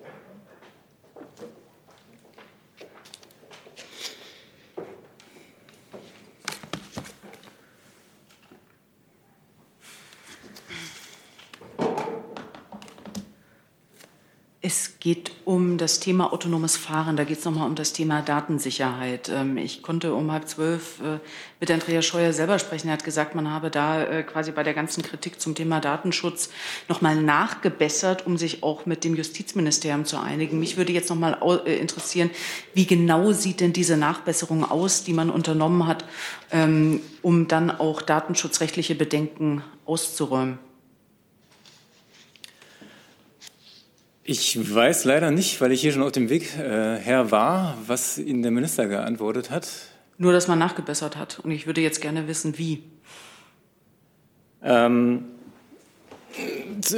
Es 14.62 14.95
geht 15.06 15.30
um 15.44 15.78
das 15.78 16.00
Thema 16.00 16.32
autonomes 16.32 16.76
Fahren. 16.76 17.16
Da 17.16 17.22
geht 17.22 17.38
es 17.38 17.44
nochmal 17.44 17.68
um 17.68 17.76
das 17.76 17.92
Thema 17.92 18.22
Datensicherheit. 18.22 19.28
Ähm, 19.28 19.56
ich 19.56 19.80
konnte 19.80 20.12
um 20.12 20.32
halb 20.32 20.48
zwölf 20.48 21.00
äh, 21.00 21.20
mit 21.60 21.70
Andreas 21.70 22.04
Scheuer 22.04 22.32
selber 22.32 22.58
sprechen. 22.58 22.88
Er 22.88 22.94
hat 22.94 23.04
gesagt, 23.04 23.36
man 23.36 23.48
habe 23.48 23.70
da 23.70 24.02
äh, 24.02 24.24
quasi 24.24 24.50
bei 24.50 24.64
der 24.64 24.74
ganzen 24.74 25.04
Kritik 25.04 25.40
zum 25.40 25.54
Thema 25.54 25.78
Datenschutz 25.78 26.50
nochmal 26.88 27.14
nachgebessert, 27.14 28.26
um 28.26 28.36
sich 28.36 28.64
auch 28.64 28.84
mit 28.84 29.04
dem 29.04 29.14
Justizministerium 29.14 30.06
zu 30.06 30.18
einigen. 30.18 30.58
Mich 30.58 30.76
würde 30.76 30.90
jetzt 30.90 31.08
nochmal 31.08 31.38
äh, 31.66 31.78
interessieren, 31.78 32.32
wie 32.74 32.86
genau 32.86 33.30
sieht 33.30 33.60
denn 33.60 33.72
diese 33.72 33.96
Nachbesserung 33.96 34.68
aus, 34.68 35.04
die 35.04 35.12
man 35.12 35.30
unternommen 35.30 35.86
hat, 35.86 36.04
ähm, 36.50 37.00
um 37.22 37.46
dann 37.46 37.70
auch 37.70 38.02
datenschutzrechtliche 38.02 38.96
Bedenken 38.96 39.62
auszuräumen? 39.84 40.65
Ich 44.28 44.74
weiß 44.74 45.04
leider 45.04 45.30
nicht, 45.30 45.60
weil 45.60 45.70
ich 45.70 45.80
hier 45.80 45.92
schon 45.92 46.02
auf 46.02 46.10
dem 46.10 46.28
Weg 46.28 46.58
äh, 46.58 46.98
her 46.98 47.30
war, 47.30 47.78
was 47.86 48.18
Ihnen 48.18 48.42
der 48.42 48.50
Minister 48.50 48.88
geantwortet 48.88 49.50
hat. 49.50 49.68
Nur, 50.18 50.32
dass 50.32 50.48
man 50.48 50.58
nachgebessert 50.58 51.16
hat. 51.16 51.38
Und 51.38 51.52
ich 51.52 51.68
würde 51.68 51.80
jetzt 51.80 52.00
gerne 52.00 52.26
wissen, 52.26 52.58
wie. 52.58 52.82
Ähm, 54.64 55.26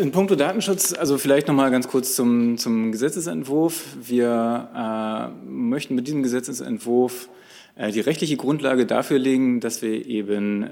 in 0.01 0.11
puncto 0.11 0.37
Datenschutz, 0.37 0.95
also 0.95 1.19
vielleicht 1.19 1.49
noch 1.49 1.55
mal 1.55 1.71
ganz 1.71 1.87
kurz 1.87 2.15
zum, 2.15 2.57
zum 2.57 2.93
Gesetzesentwurf. 2.93 3.85
Wir 4.01 5.35
äh, 5.45 5.47
möchten 5.47 5.95
mit 5.95 6.07
diesem 6.07 6.23
Gesetzesentwurf 6.23 7.29
äh, 7.77 7.93
die 7.93 8.01
rechtliche 8.01 8.39
Grundlage 8.39 8.87
dafür 8.87 9.19
legen, 9.19 9.61
dass 9.61 9.83
wir 9.83 10.07
eben 10.07 10.63
äh, 10.63 10.71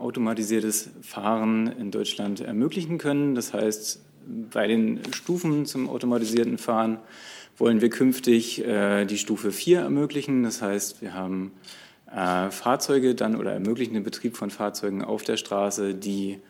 automatisiertes 0.00 0.90
Fahren 1.00 1.68
in 1.68 1.92
Deutschland 1.92 2.40
ermöglichen 2.40 2.98
können. 2.98 3.36
Das 3.36 3.52
heißt, 3.52 4.00
bei 4.50 4.66
den 4.66 5.00
Stufen 5.12 5.66
zum 5.66 5.88
automatisierten 5.88 6.58
Fahren 6.58 6.98
wollen 7.58 7.80
wir 7.80 7.90
künftig 7.90 8.64
äh, 8.64 9.04
die 9.04 9.18
Stufe 9.18 9.52
4 9.52 9.80
ermöglichen. 9.80 10.42
Das 10.42 10.62
heißt, 10.62 11.02
wir 11.02 11.14
haben 11.14 11.52
äh, 12.10 12.50
Fahrzeuge 12.50 13.14
dann 13.14 13.36
oder 13.36 13.52
ermöglichen 13.52 13.94
den 13.94 14.04
Betrieb 14.04 14.36
von 14.36 14.50
Fahrzeugen 14.50 15.04
auf 15.04 15.22
der 15.22 15.36
Straße, 15.36 15.94
die 15.94 16.40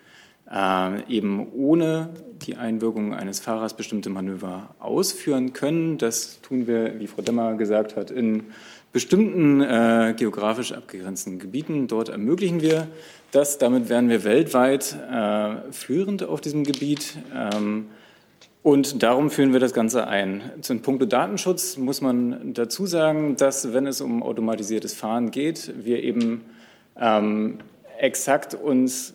äh, 0.50 1.12
eben 1.12 1.50
ohne 1.52 2.10
die 2.42 2.56
Einwirkung 2.56 3.14
eines 3.14 3.40
Fahrers 3.40 3.76
bestimmte 3.76 4.10
Manöver 4.10 4.74
ausführen 4.78 5.52
können. 5.52 5.98
Das 5.98 6.40
tun 6.42 6.66
wir, 6.66 6.98
wie 6.98 7.06
Frau 7.06 7.22
Demmer 7.22 7.54
gesagt 7.54 7.96
hat, 7.96 8.10
in 8.10 8.44
bestimmten 8.92 9.62
äh, 9.62 10.14
geografisch 10.16 10.72
abgegrenzten 10.72 11.38
Gebieten. 11.38 11.88
Dort 11.88 12.10
ermöglichen 12.10 12.60
wir 12.60 12.88
das. 13.30 13.58
Damit 13.58 13.88
wären 13.88 14.08
wir 14.08 14.24
weltweit 14.24 14.96
äh, 15.10 15.72
führend 15.72 16.22
auf 16.22 16.40
diesem 16.40 16.64
Gebiet. 16.64 17.16
Ähm, 17.34 17.86
und 18.62 19.02
darum 19.02 19.30
führen 19.30 19.52
wir 19.52 19.60
das 19.60 19.72
Ganze 19.72 20.06
ein. 20.06 20.42
Zum 20.60 20.82
Punkt 20.82 21.12
Datenschutz 21.12 21.78
muss 21.78 22.00
man 22.00 22.54
dazu 22.54 22.86
sagen, 22.86 23.36
dass, 23.36 23.72
wenn 23.72 23.86
es 23.86 24.00
um 24.00 24.22
automatisiertes 24.22 24.94
Fahren 24.94 25.32
geht, 25.32 25.72
wir 25.84 26.02
eben 26.02 26.42
ähm, 27.00 27.58
exakt 27.98 28.54
uns 28.54 29.14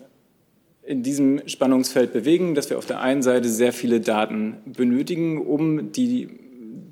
in 0.84 1.02
diesem 1.02 1.46
Spannungsfeld 1.46 2.12
bewegen, 2.12 2.54
dass 2.54 2.68
wir 2.68 2.78
auf 2.78 2.86
der 2.86 3.00
einen 3.00 3.22
Seite 3.22 3.48
sehr 3.48 3.72
viele 3.72 4.00
Daten 4.00 4.56
benötigen, 4.66 5.38
um 5.38 5.92
die 5.92 6.28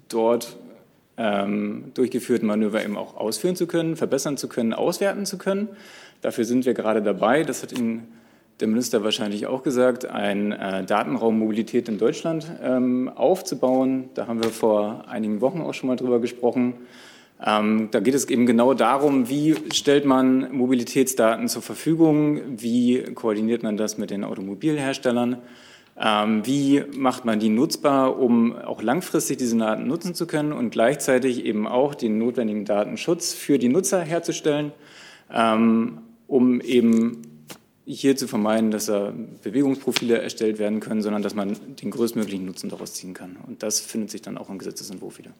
dort 0.08 0.56
ähm, 1.18 1.92
durchgeführten 1.94 2.46
Manöver 2.46 2.84
eben 2.84 2.96
auch 2.96 3.16
ausführen 3.16 3.56
zu 3.56 3.66
können, 3.66 3.96
verbessern 3.96 4.36
zu 4.36 4.48
können, 4.48 4.72
auswerten 4.72 5.26
zu 5.26 5.38
können. 5.38 5.68
Dafür 6.20 6.44
sind 6.44 6.66
wir 6.66 6.74
gerade 6.74 7.02
dabei, 7.02 7.42
das 7.42 7.62
hat 7.62 7.72
Ihnen 7.72 8.08
der 8.60 8.68
Minister 8.68 9.04
wahrscheinlich 9.04 9.46
auch 9.46 9.62
gesagt, 9.62 10.06
ein 10.06 10.52
äh, 10.52 10.84
Datenraum 10.84 11.38
Mobilität 11.38 11.88
in 11.88 11.98
Deutschland 11.98 12.50
ähm, 12.62 13.10
aufzubauen. 13.14 14.08
Da 14.14 14.26
haben 14.26 14.42
wir 14.42 14.50
vor 14.50 15.04
einigen 15.08 15.42
Wochen 15.42 15.60
auch 15.60 15.74
schon 15.74 15.88
mal 15.88 15.96
drüber 15.96 16.20
gesprochen. 16.20 16.74
Ähm, 17.44 17.88
da 17.90 18.00
geht 18.00 18.14
es 18.14 18.28
eben 18.30 18.46
genau 18.46 18.72
darum, 18.72 19.28
wie 19.28 19.56
stellt 19.74 20.06
man 20.06 20.52
Mobilitätsdaten 20.52 21.48
zur 21.48 21.60
Verfügung, 21.60 22.40
wie 22.56 23.02
koordiniert 23.14 23.62
man 23.62 23.76
das 23.76 23.98
mit 23.98 24.10
den 24.10 24.24
Automobilherstellern 24.24 25.36
wie 25.98 26.84
macht 26.94 27.24
man 27.24 27.40
die 27.40 27.48
nutzbar, 27.48 28.18
um 28.18 28.54
auch 28.54 28.82
langfristig 28.82 29.38
diese 29.38 29.56
Daten 29.56 29.86
nutzen 29.86 30.14
zu 30.14 30.26
können 30.26 30.52
und 30.52 30.70
gleichzeitig 30.70 31.44
eben 31.44 31.66
auch 31.66 31.94
den 31.94 32.18
notwendigen 32.18 32.66
Datenschutz 32.66 33.32
für 33.32 33.58
die 33.58 33.68
Nutzer 33.70 34.02
herzustellen, 34.02 34.72
ähm, 35.32 36.02
um 36.26 36.60
eben 36.60 37.22
hier 37.86 38.16
zu 38.16 38.26
vermeiden, 38.28 38.70
dass 38.70 38.86
da 38.86 39.14
Bewegungsprofile 39.42 40.20
erstellt 40.20 40.58
werden 40.58 40.80
können, 40.80 41.00
sondern 41.00 41.22
dass 41.22 41.34
man 41.34 41.56
den 41.76 41.90
größtmöglichen 41.90 42.44
Nutzen 42.44 42.68
daraus 42.68 42.94
ziehen 42.94 43.14
kann. 43.14 43.36
Und 43.46 43.62
das 43.62 43.80
findet 43.80 44.10
sich 44.10 44.20
dann 44.20 44.36
auch 44.36 44.50
im 44.50 44.58
Gesetzesentwurf 44.58 45.18
wieder. 45.18 45.30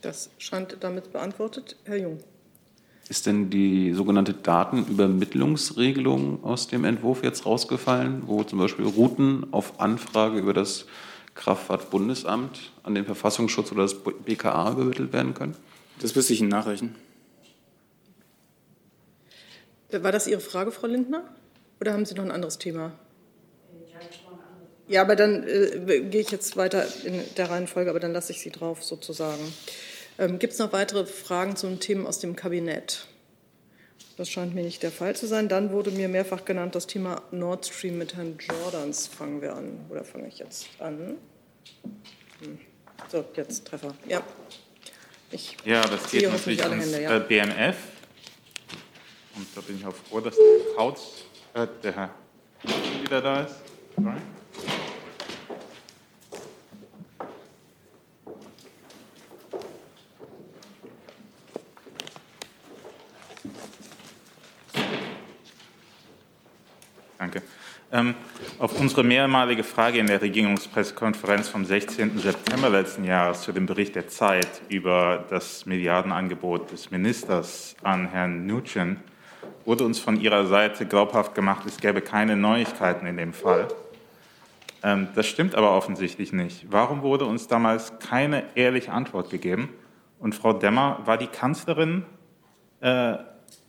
Das 0.00 0.30
scheint 0.38 0.76
damit 0.80 1.12
beantwortet. 1.12 1.76
Herr 1.84 1.98
Jung. 1.98 2.18
Ist 3.10 3.26
denn 3.26 3.50
die 3.50 3.92
sogenannte 3.92 4.32
Datenübermittlungsregelung 4.34 6.44
aus 6.44 6.68
dem 6.68 6.84
Entwurf 6.84 7.24
jetzt 7.24 7.44
rausgefallen, 7.44 8.22
wo 8.26 8.44
zum 8.44 8.60
Beispiel 8.60 8.86
Routen 8.86 9.52
auf 9.52 9.80
Anfrage 9.80 10.38
über 10.38 10.54
das 10.54 10.86
Kraftfahrtbundesamt 11.34 12.70
an 12.84 12.94
den 12.94 13.04
Verfassungsschutz 13.04 13.72
oder 13.72 13.82
das 13.82 13.96
BKA 13.98 14.70
übermittelt 14.70 15.12
werden 15.12 15.34
können? 15.34 15.56
Das 16.00 16.14
müsste 16.14 16.34
ich 16.34 16.40
Ihnen 16.40 16.50
nachreichen. 16.50 16.94
War 19.90 20.12
das 20.12 20.28
Ihre 20.28 20.38
Frage, 20.38 20.70
Frau 20.70 20.86
Lindner? 20.86 21.24
Oder 21.80 21.94
haben 21.94 22.06
Sie 22.06 22.14
noch 22.14 22.22
ein 22.22 22.30
anderes 22.30 22.58
Thema? 22.58 22.92
Ja, 24.86 25.02
aber 25.02 25.16
dann 25.16 25.42
äh, 25.48 26.06
gehe 26.08 26.20
ich 26.20 26.30
jetzt 26.30 26.56
weiter 26.56 26.86
in 27.04 27.20
der 27.36 27.50
Reihenfolge, 27.50 27.90
aber 27.90 27.98
dann 27.98 28.12
lasse 28.12 28.30
ich 28.30 28.40
Sie 28.40 28.50
drauf 28.50 28.84
sozusagen. 28.84 29.42
Ähm, 30.20 30.38
Gibt 30.38 30.52
es 30.52 30.58
noch 30.58 30.72
weitere 30.74 31.06
Fragen 31.06 31.56
zu 31.56 31.66
den 31.66 31.80
Themen 31.80 32.06
aus 32.06 32.18
dem 32.18 32.36
Kabinett? 32.36 33.06
Das 34.18 34.28
scheint 34.28 34.54
mir 34.54 34.62
nicht 34.62 34.82
der 34.82 34.92
Fall 34.92 35.16
zu 35.16 35.26
sein. 35.26 35.48
Dann 35.48 35.72
wurde 35.72 35.90
mir 35.90 36.10
mehrfach 36.10 36.44
genannt 36.44 36.74
das 36.74 36.86
Thema 36.86 37.22
Nord 37.30 37.64
Stream 37.66 37.96
mit 37.96 38.14
Herrn 38.16 38.36
Jordans. 38.38 39.06
Fangen 39.06 39.40
wir 39.40 39.54
an. 39.54 39.80
Oder 39.88 40.04
fange 40.04 40.28
ich 40.28 40.38
jetzt 40.38 40.68
an? 40.78 41.16
Hm. 42.42 42.58
So, 43.08 43.24
jetzt 43.34 43.66
Treffer. 43.66 43.94
Ja. 44.06 44.22
Ich 45.30 45.56
ja, 45.64 45.80
das 45.80 46.10
geht 46.10 46.30
natürlich 46.30 46.62
ums 46.62 46.84
Hände, 46.84 47.02
ja. 47.02 47.16
Äh, 47.16 47.20
BMF. 47.20 47.76
Und 49.36 49.46
da 49.54 49.60
bin 49.62 49.76
ich 49.78 49.86
auch 49.86 49.94
froh, 49.94 50.20
dass 50.20 50.36
der 50.36 50.74
Kautz, 50.76 51.00
äh, 51.54 51.66
der 51.82 51.96
Herr 51.96 52.14
wieder 53.02 53.22
da 53.22 53.44
ist. 53.44 53.54
Sorry. 53.96 54.20
Danke. 67.20 67.42
Ähm, 67.92 68.14
auf 68.58 68.80
unsere 68.80 69.04
mehrmalige 69.04 69.62
Frage 69.62 69.98
in 69.98 70.06
der 70.06 70.22
Regierungspressekonferenz 70.22 71.50
vom 71.50 71.66
16. 71.66 72.18
September 72.18 72.70
letzten 72.70 73.04
Jahres 73.04 73.42
zu 73.42 73.52
dem 73.52 73.66
Bericht 73.66 73.94
der 73.94 74.08
Zeit 74.08 74.48
über 74.70 75.26
das 75.28 75.66
Milliardenangebot 75.66 76.72
des 76.72 76.90
Ministers 76.90 77.76
an 77.82 78.08
Herrn 78.08 78.46
Nugent 78.46 79.00
wurde 79.66 79.84
uns 79.84 79.98
von 79.98 80.18
Ihrer 80.18 80.46
Seite 80.46 80.86
glaubhaft 80.86 81.34
gemacht, 81.34 81.66
es 81.66 81.76
gäbe 81.76 82.00
keine 82.00 82.36
Neuigkeiten 82.36 83.06
in 83.06 83.18
dem 83.18 83.34
Fall. 83.34 83.68
Ähm, 84.82 85.08
das 85.14 85.26
stimmt 85.26 85.54
aber 85.54 85.76
offensichtlich 85.76 86.32
nicht. 86.32 86.72
Warum 86.72 87.02
wurde 87.02 87.26
uns 87.26 87.48
damals 87.48 87.98
keine 87.98 88.44
ehrliche 88.54 88.92
Antwort 88.92 89.28
gegeben? 89.28 89.68
Und 90.18 90.34
Frau 90.34 90.54
Demmer, 90.54 91.00
war 91.04 91.18
die 91.18 91.26
Kanzlerin 91.26 92.06
äh, 92.80 93.16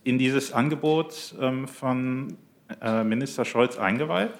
in 0.04 0.16
dieses 0.16 0.54
Angebot 0.54 1.34
ähm, 1.38 1.68
von 1.68 2.38
Minister 3.04 3.44
Scholz 3.44 3.78
eingeweiht? 3.78 4.30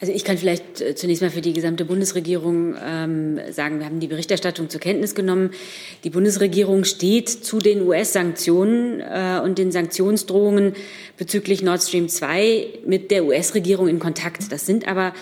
Also 0.00 0.12
ich 0.12 0.24
kann 0.24 0.38
vielleicht 0.38 0.80
äh, 0.80 0.94
zunächst 0.94 1.22
mal 1.22 1.30
für 1.30 1.40
die 1.40 1.52
gesamte 1.52 1.84
Bundesregierung 1.84 2.76
ähm, 2.80 3.40
sagen, 3.50 3.80
wir 3.80 3.86
haben 3.86 3.98
die 3.98 4.06
Berichterstattung 4.06 4.70
zur 4.70 4.80
Kenntnis 4.80 5.16
genommen. 5.16 5.50
Die 6.04 6.10
Bundesregierung 6.10 6.84
steht 6.84 7.28
zu 7.28 7.58
den 7.58 7.82
US-Sanktionen 7.82 9.00
äh, 9.00 9.40
und 9.42 9.58
den 9.58 9.72
Sanktionsdrohungen 9.72 10.74
bezüglich 11.16 11.62
Nord 11.62 11.82
Stream 11.82 12.08
2 12.08 12.66
mit 12.86 13.10
der 13.10 13.24
US-Regierung 13.24 13.88
in 13.88 13.98
Kontakt. 13.98 14.52
Das 14.52 14.66
sind 14.66 14.86
aber 14.86 15.14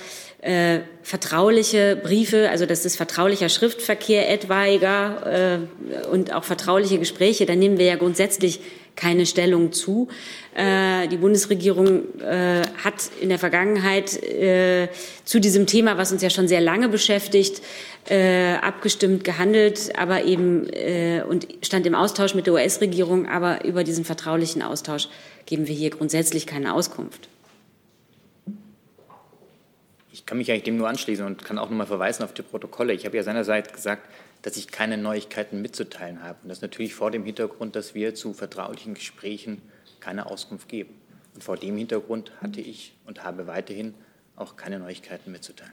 äh, 0.42 0.80
vertrauliche 1.02 1.96
Briefe, 1.96 2.50
also 2.50 2.66
das 2.66 2.84
ist 2.84 2.96
vertraulicher 2.96 3.48
Schriftverkehr 3.48 4.30
etwaiger 4.30 5.62
äh, 6.04 6.08
und 6.08 6.34
auch 6.34 6.44
vertrauliche 6.44 6.98
Gespräche. 6.98 7.46
Da 7.46 7.56
nehmen 7.56 7.78
wir 7.78 7.86
ja 7.86 7.96
grundsätzlich 7.96 8.60
keine 8.96 9.26
Stellung 9.26 9.72
zu. 9.72 10.08
Äh, 10.54 11.06
die 11.08 11.18
Bundesregierung 11.18 12.18
äh, 12.20 12.62
hat 12.82 13.10
in 13.20 13.28
der 13.28 13.38
Vergangenheit 13.38 14.20
äh, 14.22 14.88
zu 15.24 15.38
diesem 15.38 15.66
Thema, 15.66 15.98
was 15.98 16.10
uns 16.10 16.22
ja 16.22 16.30
schon 16.30 16.48
sehr 16.48 16.60
lange 16.60 16.88
beschäftigt, 16.88 17.62
äh, 18.08 18.54
abgestimmt 18.54 19.24
gehandelt, 19.24 19.92
aber 19.96 20.24
eben 20.24 20.68
äh, 20.72 21.22
und 21.28 21.46
stand 21.62 21.86
im 21.86 21.94
Austausch 21.94 22.34
mit 22.34 22.46
der 22.46 22.54
US-Regierung. 22.54 23.28
Aber 23.28 23.64
über 23.64 23.84
diesen 23.84 24.04
vertraulichen 24.04 24.62
Austausch 24.62 25.08
geben 25.44 25.68
wir 25.68 25.74
hier 25.74 25.90
grundsätzlich 25.90 26.46
keine 26.46 26.74
Auskunft. 26.74 27.28
Ich 30.12 30.24
kann 30.24 30.38
mich 30.38 30.50
eigentlich 30.50 30.64
dem 30.64 30.78
nur 30.78 30.88
anschließen 30.88 31.26
und 31.26 31.44
kann 31.44 31.58
auch 31.58 31.68
nochmal 31.68 31.86
verweisen 31.86 32.24
auf 32.24 32.32
die 32.32 32.42
Protokolle. 32.42 32.94
Ich 32.94 33.04
habe 33.04 33.16
ja 33.16 33.22
seinerseits 33.22 33.72
gesagt, 33.72 34.08
dass 34.42 34.56
ich 34.56 34.68
keine 34.68 34.96
Neuigkeiten 34.96 35.62
mitzuteilen 35.62 36.22
habe. 36.22 36.38
Und 36.42 36.48
das 36.48 36.62
natürlich 36.62 36.94
vor 36.94 37.10
dem 37.10 37.24
Hintergrund, 37.24 37.76
dass 37.76 37.94
wir 37.94 38.14
zu 38.14 38.32
vertraulichen 38.32 38.94
Gesprächen 38.94 39.62
keine 40.00 40.26
Auskunft 40.26 40.68
geben. 40.68 40.94
Und 41.34 41.44
vor 41.44 41.56
dem 41.56 41.76
Hintergrund 41.76 42.32
hatte 42.40 42.60
ich 42.60 42.96
und 43.06 43.24
habe 43.24 43.46
weiterhin 43.46 43.94
auch 44.36 44.56
keine 44.56 44.78
Neuigkeiten 44.78 45.32
mitzuteilen. 45.32 45.72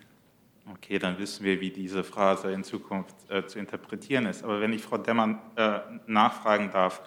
Okay, 0.71 0.97
dann 0.97 1.19
wissen 1.19 1.43
wir, 1.43 1.59
wie 1.59 1.71
diese 1.71 2.03
Phrase 2.03 2.51
in 2.51 2.63
Zukunft 2.63 3.15
äh, 3.29 3.45
zu 3.45 3.59
interpretieren 3.59 4.25
ist. 4.25 4.43
Aber 4.43 4.61
wenn 4.61 4.71
ich 4.71 4.81
Frau 4.81 4.97
Demmann 4.97 5.39
äh, 5.57 5.79
nachfragen 6.07 6.71
darf, 6.71 7.01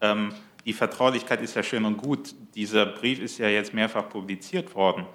ähm, 0.00 0.32
die 0.64 0.72
Vertraulichkeit 0.72 1.40
ist 1.42 1.54
ja 1.54 1.62
schön 1.62 1.84
und 1.84 1.96
gut. 1.96 2.34
Dieser 2.56 2.86
Brief 2.86 3.20
ist 3.20 3.38
ja 3.38 3.48
jetzt 3.48 3.72
mehrfach 3.72 4.08
publiziert 4.08 4.74
worden. 4.74 5.06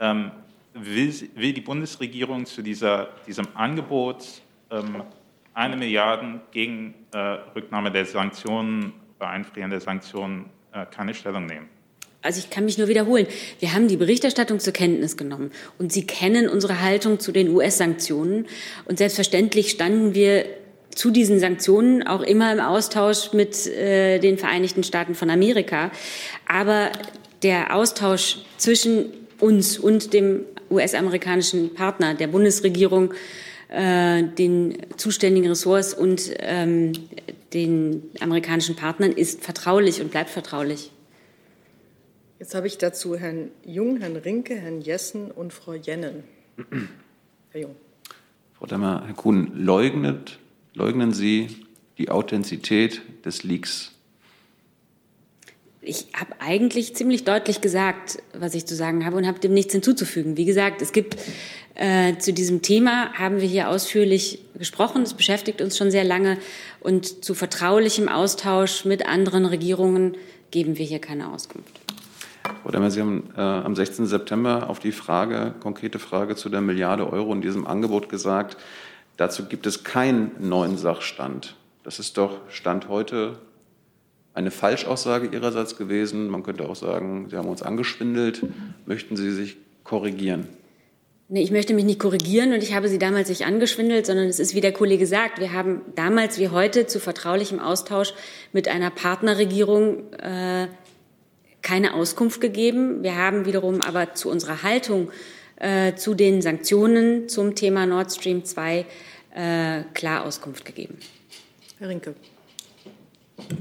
Ähm, 0.00 0.30
will, 0.72 1.14
will, 1.34 1.52
die 1.52 1.60
Bundesregierung 1.60 2.46
zu 2.46 2.62
dieser, 2.62 3.10
diesem 3.26 3.46
Angebot 3.54 4.24
ähm, 4.70 5.02
eine 5.56 5.76
Milliarde 5.76 6.40
gegen 6.52 6.94
äh, 7.12 7.18
Rücknahme 7.56 7.90
der 7.90 8.04
Sanktionen, 8.04 8.92
bei 9.18 9.26
Einfrieren 9.26 9.70
der 9.70 9.80
Sanktionen 9.80 10.50
äh, 10.72 10.84
keine 10.94 11.14
Stellung 11.14 11.46
nehmen. 11.46 11.68
Also 12.20 12.40
ich 12.40 12.50
kann 12.50 12.66
mich 12.66 12.76
nur 12.76 12.88
wiederholen. 12.88 13.26
Wir 13.60 13.72
haben 13.72 13.88
die 13.88 13.96
Berichterstattung 13.96 14.60
zur 14.60 14.74
Kenntnis 14.74 15.16
genommen 15.16 15.52
und 15.78 15.92
Sie 15.92 16.06
kennen 16.06 16.48
unsere 16.48 16.82
Haltung 16.82 17.20
zu 17.20 17.32
den 17.32 17.48
US-Sanktionen. 17.48 18.46
Und 18.84 18.98
selbstverständlich 18.98 19.70
standen 19.70 20.14
wir 20.14 20.44
zu 20.90 21.10
diesen 21.10 21.38
Sanktionen 21.38 22.06
auch 22.06 22.22
immer 22.22 22.52
im 22.52 22.60
Austausch 22.60 23.32
mit 23.32 23.66
äh, 23.66 24.18
den 24.18 24.36
Vereinigten 24.36 24.82
Staaten 24.82 25.14
von 25.14 25.30
Amerika. 25.30 25.90
Aber 26.46 26.90
der 27.42 27.74
Austausch 27.74 28.38
zwischen 28.58 29.06
uns 29.38 29.78
und 29.78 30.12
dem 30.12 30.44
US-amerikanischen 30.70 31.72
Partner, 31.74 32.14
der 32.14 32.26
Bundesregierung, 32.26 33.14
äh, 33.68 34.22
den 34.22 34.76
zuständigen 34.96 35.48
Ressorts 35.48 35.94
und 35.94 36.32
ähm, 36.38 36.92
den 37.52 38.02
amerikanischen 38.20 38.76
Partnern 38.76 39.12
ist 39.12 39.42
vertraulich 39.42 40.00
und 40.00 40.10
bleibt 40.10 40.30
vertraulich. 40.30 40.92
Jetzt 42.38 42.54
habe 42.54 42.66
ich 42.66 42.78
dazu 42.78 43.16
Herrn 43.16 43.50
Jung, 43.64 43.98
Herrn 43.98 44.16
Rinke, 44.16 44.56
Herrn 44.56 44.82
Jessen 44.82 45.30
und 45.30 45.52
Frau 45.52 45.74
Jennen. 45.74 46.24
Herr 47.50 47.60
Jung. 47.60 47.76
Frau 48.52 48.66
Demmer, 48.66 49.02
Herr 49.06 49.14
Kuhn, 49.14 49.52
leugnet, 49.54 50.38
leugnen 50.74 51.12
Sie 51.12 51.48
die 51.98 52.10
Authentizität 52.10 53.02
des 53.24 53.42
Leaks? 53.42 53.95
Ich 55.88 56.08
habe 56.18 56.32
eigentlich 56.40 56.96
ziemlich 56.96 57.22
deutlich 57.22 57.60
gesagt, 57.60 58.18
was 58.36 58.54
ich 58.54 58.66
zu 58.66 58.74
sagen 58.74 59.06
habe 59.06 59.16
und 59.16 59.26
habe 59.26 59.38
dem 59.38 59.54
nichts 59.54 59.72
hinzuzufügen. 59.72 60.36
Wie 60.36 60.44
gesagt, 60.44 60.82
es 60.82 60.90
gibt 60.90 61.16
äh, 61.76 62.18
zu 62.18 62.32
diesem 62.32 62.60
Thema 62.60 63.12
haben 63.12 63.40
wir 63.40 63.46
hier 63.46 63.68
ausführlich 63.68 64.40
gesprochen. 64.58 65.02
Es 65.02 65.14
beschäftigt 65.14 65.60
uns 65.60 65.78
schon 65.78 65.92
sehr 65.92 66.02
lange. 66.02 66.38
Und 66.80 67.24
zu 67.24 67.34
vertraulichem 67.34 68.08
Austausch 68.08 68.84
mit 68.84 69.06
anderen 69.06 69.46
Regierungen 69.46 70.16
geben 70.50 70.76
wir 70.76 70.84
hier 70.84 70.98
keine 70.98 71.32
Auskunft. 71.32 71.78
Frau 72.64 72.72
Demmer, 72.72 72.90
Sie 72.90 73.00
haben 73.00 73.30
äh, 73.36 73.40
am 73.40 73.76
16. 73.76 74.06
September 74.06 74.68
auf 74.68 74.80
die 74.80 74.90
Frage, 74.90 75.54
konkrete 75.60 76.00
Frage 76.00 76.34
zu 76.34 76.48
der 76.48 76.62
Milliarde 76.62 77.08
Euro 77.12 77.32
in 77.32 77.42
diesem 77.42 77.64
Angebot 77.64 78.08
gesagt, 78.08 78.56
dazu 79.18 79.44
gibt 79.44 79.68
es 79.68 79.84
keinen 79.84 80.32
neuen 80.40 80.78
Sachstand. 80.78 81.54
Das 81.84 82.00
ist 82.00 82.18
doch 82.18 82.40
Stand 82.48 82.88
heute 82.88 83.38
eine 84.36 84.50
Falschaussage 84.50 85.28
Ihrerseits 85.28 85.76
gewesen. 85.76 86.28
Man 86.28 86.42
könnte 86.42 86.68
auch 86.68 86.76
sagen, 86.76 87.28
Sie 87.30 87.36
haben 87.36 87.48
uns 87.48 87.62
angeschwindelt. 87.62 88.42
Möchten 88.84 89.16
Sie 89.16 89.30
sich 89.30 89.56
korrigieren? 89.82 90.46
Nee, 91.28 91.42
ich 91.42 91.50
möchte 91.50 91.74
mich 91.74 91.84
nicht 91.84 91.98
korrigieren 91.98 92.52
und 92.52 92.62
ich 92.62 92.74
habe 92.74 92.88
Sie 92.88 92.98
damals 92.98 93.30
nicht 93.30 93.46
angeschwindelt, 93.46 94.06
sondern 94.06 94.28
es 94.28 94.38
ist, 94.38 94.54
wie 94.54 94.60
der 94.60 94.72
Kollege 94.72 95.06
sagt, 95.06 95.40
wir 95.40 95.52
haben 95.52 95.80
damals 95.96 96.38
wie 96.38 96.50
heute 96.50 96.86
zu 96.86 97.00
vertraulichem 97.00 97.58
Austausch 97.58 98.12
mit 98.52 98.68
einer 98.68 98.90
Partnerregierung 98.90 100.12
äh, 100.12 100.68
keine 101.62 101.94
Auskunft 101.94 102.40
gegeben. 102.40 103.02
Wir 103.02 103.16
haben 103.16 103.46
wiederum 103.46 103.80
aber 103.80 104.14
zu 104.14 104.30
unserer 104.30 104.62
Haltung 104.62 105.10
äh, 105.56 105.94
zu 105.94 106.14
den 106.14 106.42
Sanktionen 106.42 107.28
zum 107.28 107.54
Thema 107.54 107.86
Nord 107.86 108.12
Stream 108.12 108.44
2 108.44 108.86
äh, 109.34 109.82
klar 109.94 110.24
Auskunft 110.24 110.64
gegeben. 110.64 110.98
Herr 111.78 111.88
Rinke. 111.88 112.14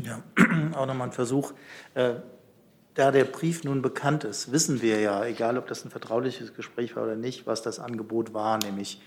Ja, 0.04 0.22
auch 0.76 0.86
nochmal 0.86 1.10
ein 1.10 1.14
Versuch. 1.14 1.54
Äh, 1.94 2.16
da 2.94 3.12
der 3.12 3.26
Brief 3.26 3.64
nun 3.64 3.82
bekannt 3.82 4.24
ist, 4.24 4.52
wissen 4.52 4.82
wir 4.82 5.02
ja, 5.02 5.26
egal 5.26 5.58
ob 5.58 5.68
das 5.68 5.84
ein 5.84 5.92
vertrauliches 5.92 6.54
Gespräch 6.54 6.96
war 6.96 7.04
oder 7.04 7.16
nicht, 7.16 7.46
was 7.46 7.62
das 7.62 7.80
Angebot 7.80 8.34
war, 8.34 8.58
nämlich 8.58 9.02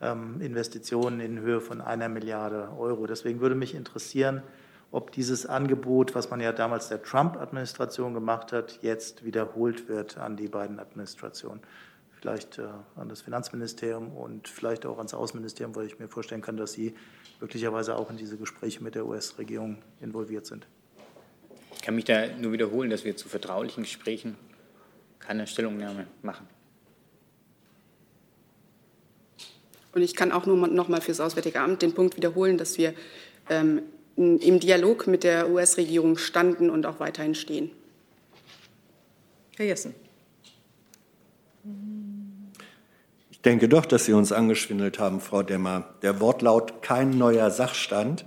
ähm, 0.00 0.40
Investitionen 0.40 1.18
in 1.20 1.40
Höhe 1.40 1.60
von 1.60 1.80
einer 1.80 2.08
Milliarde 2.08 2.68
Euro. 2.78 3.06
Deswegen 3.06 3.40
würde 3.40 3.56
mich 3.56 3.74
interessieren, 3.74 4.42
ob 4.92 5.10
dieses 5.10 5.46
Angebot, 5.46 6.14
was 6.14 6.30
man 6.30 6.40
ja 6.40 6.52
damals 6.52 6.88
der 6.88 7.02
Trump-Administration 7.02 8.14
gemacht 8.14 8.52
hat, 8.52 8.78
jetzt 8.82 9.24
wiederholt 9.24 9.88
wird 9.88 10.18
an 10.18 10.36
die 10.36 10.46
beiden 10.46 10.78
Administrationen. 10.78 11.60
Vielleicht 12.24 12.56
äh, 12.56 12.62
an 12.96 13.10
das 13.10 13.20
Finanzministerium 13.20 14.16
und 14.16 14.48
vielleicht 14.48 14.86
auch 14.86 14.96
ans 14.96 15.12
Außenministerium, 15.12 15.76
weil 15.76 15.84
ich 15.84 15.98
mir 15.98 16.08
vorstellen 16.08 16.40
kann, 16.40 16.56
dass 16.56 16.72
Sie 16.72 16.94
möglicherweise 17.38 17.96
auch 17.96 18.08
in 18.08 18.16
diese 18.16 18.38
Gespräche 18.38 18.82
mit 18.82 18.94
der 18.94 19.04
US-Regierung 19.04 19.76
involviert 20.00 20.46
sind. 20.46 20.66
Ich 21.74 21.82
kann 21.82 21.94
mich 21.94 22.06
da 22.06 22.26
nur 22.28 22.52
wiederholen, 22.52 22.88
dass 22.88 23.04
wir 23.04 23.14
zu 23.14 23.28
vertraulichen 23.28 23.82
Gesprächen 23.82 24.38
keine 25.18 25.46
Stellungnahme 25.46 26.06
machen. 26.22 26.48
Und 29.92 30.00
ich 30.00 30.16
kann 30.16 30.32
auch 30.32 30.46
nur 30.46 30.66
noch 30.66 30.88
mal 30.88 31.02
fürs 31.02 31.20
Auswärtige 31.20 31.60
Amt 31.60 31.82
den 31.82 31.92
Punkt 31.92 32.16
wiederholen, 32.16 32.56
dass 32.56 32.78
wir 32.78 32.94
ähm, 33.50 33.82
im 34.16 34.60
Dialog 34.60 35.08
mit 35.08 35.24
der 35.24 35.50
US-Regierung 35.50 36.16
standen 36.16 36.70
und 36.70 36.86
auch 36.86 37.00
weiterhin 37.00 37.34
stehen. 37.34 37.70
Herr 39.58 39.66
Jessen. 39.66 39.94
Ich 41.64 42.03
denke 43.44 43.68
doch, 43.68 43.86
dass 43.86 44.04
Sie 44.04 44.12
uns 44.12 44.32
angeschwindelt 44.32 44.98
haben, 44.98 45.20
Frau 45.20 45.42
Demmer. 45.42 45.94
Der 46.02 46.20
Wortlaut 46.20 46.82
kein 46.82 47.10
neuer 47.10 47.50
Sachstand 47.50 48.26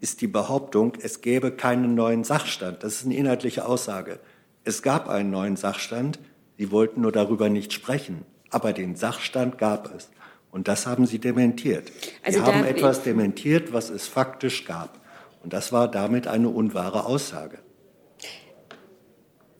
ist 0.00 0.20
die 0.20 0.26
Behauptung, 0.26 0.92
es 1.00 1.20
gäbe 1.20 1.50
keinen 1.50 1.94
neuen 1.94 2.24
Sachstand. 2.24 2.82
Das 2.82 2.94
ist 2.94 3.06
eine 3.06 3.16
inhaltliche 3.16 3.66
Aussage. 3.66 4.20
Es 4.64 4.82
gab 4.82 5.08
einen 5.08 5.30
neuen 5.30 5.56
Sachstand, 5.56 6.18
Sie 6.56 6.70
wollten 6.70 7.00
nur 7.00 7.10
darüber 7.10 7.48
nicht 7.48 7.72
sprechen, 7.72 8.24
aber 8.50 8.72
den 8.72 8.94
Sachstand 8.94 9.58
gab 9.58 9.92
es. 9.94 10.10
Und 10.52 10.68
das 10.68 10.86
haben 10.86 11.06
Sie 11.06 11.18
dementiert. 11.18 11.90
Also 12.22 12.38
Sie 12.38 12.44
haben 12.44 12.64
etwas 12.64 13.02
dementiert, 13.02 13.72
was 13.72 13.90
es 13.90 14.06
faktisch 14.06 14.64
gab. 14.64 15.00
Und 15.42 15.52
das 15.52 15.72
war 15.72 15.90
damit 15.90 16.28
eine 16.28 16.48
unwahre 16.48 17.06
Aussage. 17.06 17.58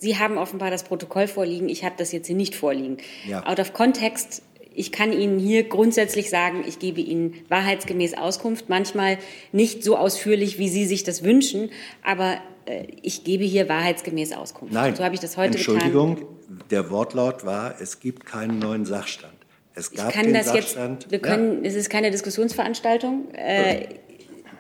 Sie 0.05 0.19
haben 0.19 0.37
offenbar 0.37 0.71
das 0.71 0.83
Protokoll 0.83 1.27
vorliegen. 1.27 1.71
Ich 1.71 1.83
habe 1.83 1.95
das 1.97 2.13
jetzt 2.13 2.27
hier 2.27 2.37
nicht 2.37 2.55
vorliegen. 2.55 2.99
Ja. 3.27 3.47
Out 3.47 3.59
of 3.59 3.73
context. 3.73 4.43
Ich 4.75 4.93
kann 4.93 5.15
Ihnen 5.15 5.39
hier 5.39 5.65
grundsätzlich 5.65 6.29
sagen, 6.29 6.63
ich 6.69 6.79
gebe 6.79 7.01
Ihnen 7.01 7.37
wahrheitsgemäß 7.49 8.13
Auskunft, 8.13 8.69
manchmal 8.69 9.17
nicht 9.53 9.83
so 9.83 9.97
ausführlich, 9.97 10.59
wie 10.59 10.69
Sie 10.69 10.85
sich 10.85 11.05
das 11.05 11.25
wünschen, 11.25 11.71
aber 12.03 12.37
äh, 12.67 12.85
ich 13.01 13.25
gebe 13.25 13.45
hier 13.45 13.67
wahrheitsgemäß 13.71 14.35
Auskunft. 14.35 14.75
Nein, 14.75 14.95
so 14.95 15.03
habe 15.03 15.15
ich 15.15 15.23
das 15.23 15.39
heute 15.39 15.57
Entschuldigung, 15.57 16.17
getan. 16.17 16.65
der 16.71 16.91
Wortlaut 16.91 17.47
war, 17.47 17.81
es 17.81 17.99
gibt 17.99 18.27
keinen 18.27 18.59
neuen 18.59 18.85
Sachstand. 18.85 19.33
Es 19.75 19.91
gab 19.91 20.11
ich 20.11 20.15
kann 20.17 20.27
den 20.27 20.35
das 20.35 20.49
Sachstand. 20.49 21.05
Jetzt, 21.05 21.13
wir 21.13 21.19
können, 21.21 21.65
ja. 21.65 21.71
es 21.71 21.77
ist 21.77 21.89
keine 21.89 22.11
Diskussionsveranstaltung. 22.11 23.33
Äh, 23.33 23.87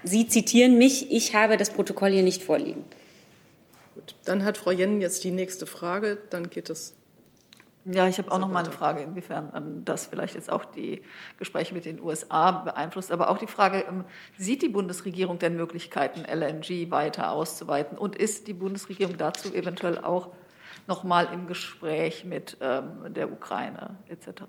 Sie 0.05 0.27
zitieren 0.27 0.79
mich, 0.79 1.13
ich 1.13 1.35
habe 1.35 1.59
das 1.59 1.69
Protokoll 1.69 2.13
hier 2.13 2.23
nicht 2.23 2.43
vorliegen. 2.43 2.85
Gut, 4.05 4.17
dann 4.27 4.45
hat 4.45 4.59
Frau 4.59 4.71
Jennen 4.71 5.01
jetzt 5.01 5.25
die 5.25 5.31
nächste 5.31 5.65
Frage, 5.65 6.19
dann 6.29 6.51
geht 6.51 6.69
es. 6.69 6.95
Ja, 7.87 8.07
ich 8.07 8.19
habe 8.19 8.31
auch 8.33 8.39
noch 8.39 8.51
mal 8.51 8.63
eine 8.63 8.73
Frage, 8.73 9.03
inwiefern 9.03 9.83
das 9.85 10.07
vielleicht 10.07 10.35
jetzt 10.35 10.51
auch 10.51 10.65
die 10.67 11.01
Gespräche 11.39 11.75
mit 11.75 11.87
den 11.87 12.03
USA 12.03 12.51
beeinflusst. 12.51 13.13
Aber 13.13 13.31
auch 13.31 13.39
die 13.39 13.47
Frage, 13.47 13.85
ähm, 13.89 14.05
sieht 14.37 14.61
die 14.61 14.69
Bundesregierung 14.69 15.39
denn 15.39 15.57
Möglichkeiten, 15.57 16.21
LNG 16.21 16.91
weiter 16.91 17.31
auszuweiten? 17.31 17.97
Und 17.97 18.17
ist 18.17 18.47
die 18.47 18.53
Bundesregierung 18.53 19.17
dazu 19.17 19.55
eventuell 19.55 19.99
auch 19.99 20.29
noch 20.87 21.03
mal 21.03 21.29
im 21.33 21.47
Gespräch 21.47 22.27
mit 22.27 22.59
ähm, 22.61 23.15
der 23.15 23.33
Ukraine 23.33 23.97
etc.? 24.09 24.43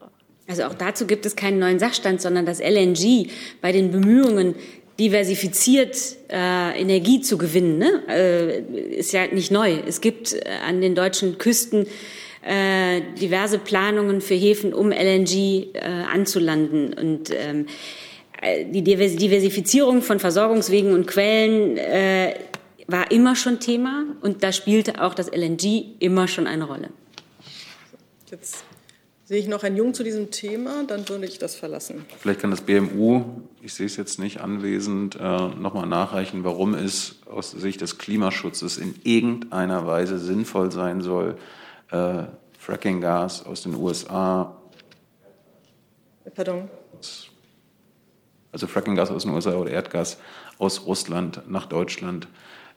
Also 0.47 0.64
auch 0.66 0.74
dazu 0.74 1.08
gibt 1.08 1.26
es 1.26 1.38
keinen 1.38 1.60
neuen 1.60 1.80
Sachstand, 1.80 2.22
sondern 2.22 2.45
das 2.45 2.60
LNG 2.60 3.30
bei 3.62 3.72
den 3.72 3.91
Bemühungen, 3.91 4.56
diversifiziert 4.99 5.97
äh, 6.29 6.79
Energie 6.79 7.21
zu 7.21 7.37
gewinnen, 7.37 7.77
ne? 7.77 8.03
äh, 8.07 8.59
ist 8.97 9.11
ja 9.11 9.27
nicht 9.27 9.51
neu. 9.51 9.77
Es 9.85 10.01
gibt 10.01 10.33
äh, 10.33 10.43
an 10.65 10.81
den 10.81 10.95
deutschen 10.95 11.37
Küsten 11.37 11.85
äh, 12.41 13.01
diverse 13.19 13.57
Planungen 13.57 14.21
für 14.21 14.35
Häfen, 14.35 14.73
um 14.73 14.91
LNG 14.91 15.73
äh, 15.73 15.79
anzulanden. 16.11 16.93
Und 16.93 17.31
ähm, 17.31 17.65
äh, 18.41 18.65
die 18.65 18.83
Diversifizierung 18.83 20.01
von 20.01 20.19
Versorgungswegen 20.19 20.93
und 20.93 21.07
Quellen 21.07 21.77
äh, 21.77 22.35
war 22.87 23.11
immer 23.11 23.35
schon 23.35 23.59
Thema 23.59 24.05
und 24.21 24.43
da 24.43 24.51
spielte 24.51 25.01
auch 25.01 25.15
das 25.15 25.31
LNG 25.31 25.95
immer 25.99 26.27
schon 26.27 26.45
eine 26.45 26.65
Rolle. 26.65 26.89
Jetzt 28.29 28.63
Sehe 29.28 29.39
ich 29.39 29.47
noch 29.47 29.63
einen 29.63 29.76
Jung 29.76 29.95
zu 29.95 30.03
diesem 30.03 30.30
Thema, 30.30 30.84
dann 30.86 31.09
würde 31.09 31.26
ich 31.26 31.39
das 31.39 31.55
verlassen. 31.55 32.05
Vielleicht 32.19 32.41
kann 32.41 32.51
das 32.51 32.61
BMU, 32.61 33.41
ich 33.59 33.73
sehe 33.73 33.88
es 33.88 33.97
jetzt 33.97 34.19
nicht 34.19 34.39
anwesend, 34.39 35.15
äh, 35.15 35.19
nochmal 35.19 35.88
nachreichen, 35.88 36.43
warum 36.43 36.76
es 36.76 37.15
aus 37.26 37.49
Sicht 37.49 37.82
des 37.82 37.97
Klimaschutzes 37.97 38.78
in 38.78 38.93
irgendeiner 39.03 39.88
Weise 39.88 40.19
sinnvoll 40.19 40.71
sein 40.71 41.01
soll, 41.01 41.38
äh, 41.89 42.26
Fracking-Gas 42.59 43.47
aus 43.47 43.63
den 43.63 43.73
USA. 43.73 44.55
Pardon? 46.36 46.69
Also 48.51 48.67
Fracking-Gas 48.67 49.09
aus 49.09 49.23
den 49.23 49.34
USA 49.34 49.55
oder 49.55 49.71
Erdgas 49.71 50.19
aus 50.59 50.86
Russland 50.86 51.41
nach 51.47 51.65
Deutschland 51.65 52.28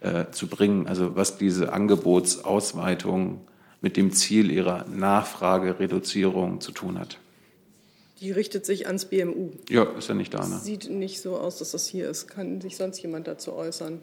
äh, 0.00 0.24
zu 0.30 0.46
bringen. 0.46 0.86
Also 0.86 1.14
was 1.14 1.36
diese 1.36 1.74
Angebotsausweitung 1.74 3.42
mit 3.80 3.96
dem 3.96 4.12
Ziel 4.12 4.50
ihrer 4.50 4.86
Nachfragereduzierung 4.88 6.60
zu 6.60 6.72
tun 6.72 6.98
hat. 6.98 7.18
Die 8.20 8.32
richtet 8.32 8.66
sich 8.66 8.86
ans 8.88 9.04
BMU. 9.04 9.50
Ja, 9.68 9.84
ist 9.96 10.08
ja 10.08 10.14
nicht 10.14 10.34
da. 10.34 10.46
Ne? 10.46 10.58
Sieht 10.58 10.90
nicht 10.90 11.20
so 11.20 11.36
aus, 11.36 11.58
dass 11.58 11.70
das 11.70 11.86
hier 11.86 12.10
ist. 12.10 12.26
Kann 12.26 12.60
sich 12.60 12.76
sonst 12.76 13.00
jemand 13.00 13.28
dazu 13.28 13.52
äußern? 13.52 14.02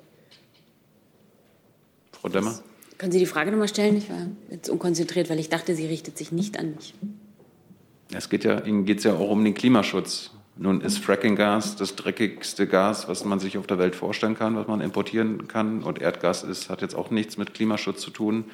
Frau 2.14 2.30
Demmer? 2.30 2.58
Können 2.98 3.12
Sie 3.12 3.20
die 3.20 3.26
Frage 3.26 3.52
nochmal 3.52 3.68
stellen? 3.68 3.98
Ich 3.98 4.10
war 4.10 4.28
jetzt 4.50 4.70
unkonzentriert, 4.70 5.30
weil 5.30 5.40
ich 5.40 5.50
dachte, 5.50 5.76
sie 5.76 5.86
richtet 5.86 6.18
sich 6.18 6.32
nicht 6.32 6.58
an 6.58 6.76
mich. 6.76 6.94
Es 8.14 8.30
geht 8.30 8.46
ja, 8.46 8.64
Ihnen 8.64 8.86
geht 8.86 9.00
es 9.00 9.04
ja 9.04 9.16
auch 9.16 9.30
um 9.30 9.44
den 9.44 9.54
Klimaschutz. 9.54 10.32
Nun 10.58 10.80
ist 10.80 11.00
Fracking-Gas 11.00 11.76
das 11.76 11.98
dreckigste 11.98 12.66
Gas, 12.68 13.10
was 13.10 13.26
man 13.26 13.42
sich 13.42 13.58
auf 13.58 13.68
der 13.68 13.78
Welt 13.78 13.96
vorstellen 13.96 14.36
kann, 14.36 14.56
was 14.56 14.68
man 14.68 14.80
importieren 14.80 15.50
kann. 15.50 15.84
Und 15.84 16.02
Erdgas 16.02 16.44
ist, 16.44 16.70
hat 16.70 16.82
jetzt 16.82 16.96
auch 16.96 17.12
nichts 17.12 17.38
mit 17.38 17.54
Klimaschutz 17.54 18.00
zu 18.00 18.12
tun. 18.12 18.46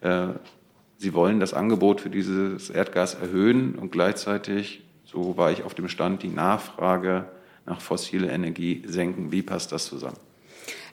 Äh, 0.00 0.28
Sie 0.98 1.14
wollen 1.14 1.38
das 1.38 1.54
Angebot 1.54 2.00
für 2.00 2.10
dieses 2.10 2.70
Erdgas 2.70 3.14
erhöhen 3.14 3.76
und 3.76 3.92
gleichzeitig, 3.92 4.82
so 5.04 5.36
war 5.36 5.52
ich 5.52 5.62
auf 5.62 5.74
dem 5.74 5.88
Stand, 5.88 6.24
die 6.24 6.28
Nachfrage 6.28 7.26
nach 7.66 7.80
fossiler 7.80 8.32
Energie 8.32 8.82
senken. 8.84 9.30
Wie 9.30 9.42
passt 9.42 9.70
das 9.70 9.86
zusammen? 9.86 10.16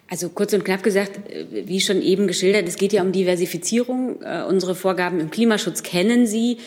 Also 0.08 0.30
kurz 0.30 0.53
und 0.53 0.64
knapp 0.64 0.84
gesagt, 0.84 1.20
wie 1.51 1.82
schon 1.82 2.03
eben 2.03 2.28
geschildert, 2.28 2.68
es 2.68 2.76
geht 2.76 2.93
ja 2.93 3.01
um 3.01 3.12
Diversifizierung. 3.12 4.22
Äh, 4.22 4.43
unsere 4.43 4.76
Vorgaben 4.76 5.20
im 5.20 5.32
Klimaschutz 5.32 5.82
kennen 5.82 6.28
Sie. 6.28 6.60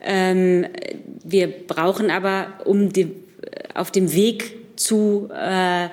Ähm, 0.00 0.66
wir 1.22 1.48
brauchen 1.48 2.10
aber, 2.10 2.54
um 2.64 2.90
die, 2.90 3.12
auf 3.74 3.90
dem 3.90 4.14
Weg 4.14 4.56
zu 4.76 5.28
äh, 5.30 5.84
äh, 5.84 5.88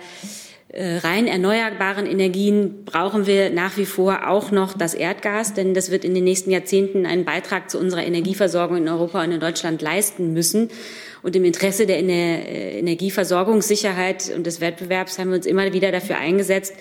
rein 0.77 1.27
erneuerbaren 1.27 2.05
Energien 2.05 2.83
brauchen 2.83 3.27
wir 3.27 3.49
nach 3.49 3.77
wie 3.77 3.85
vor 3.85 4.27
auch 4.27 4.51
noch 4.51 4.77
das 4.77 4.93
Erdgas, 4.93 5.53
denn 5.53 5.73
das 5.73 5.89
wird 5.89 6.03
in 6.03 6.13
den 6.13 6.25
nächsten 6.25 6.51
Jahrzehnten 6.51 7.05
einen 7.05 7.23
Beitrag 7.23 7.69
zu 7.69 7.79
unserer 7.79 8.03
Energieversorgung 8.03 8.77
in 8.77 8.89
Europa 8.89 9.23
und 9.23 9.31
in 9.31 9.39
Deutschland 9.39 9.81
leisten 9.81 10.33
müssen. 10.33 10.69
Und 11.23 11.35
im 11.35 11.45
Interesse 11.45 11.85
der 11.85 11.97
äh, 11.99 12.79
Energieversorgungssicherheit 12.79 14.31
und 14.35 14.45
des 14.45 14.61
Wettbewerbs 14.61 15.17
haben 15.17 15.29
wir 15.29 15.37
uns 15.37 15.45
immer 15.45 15.73
wieder 15.73 15.91
dafür 15.91 16.17
eingesetzt, 16.17 16.75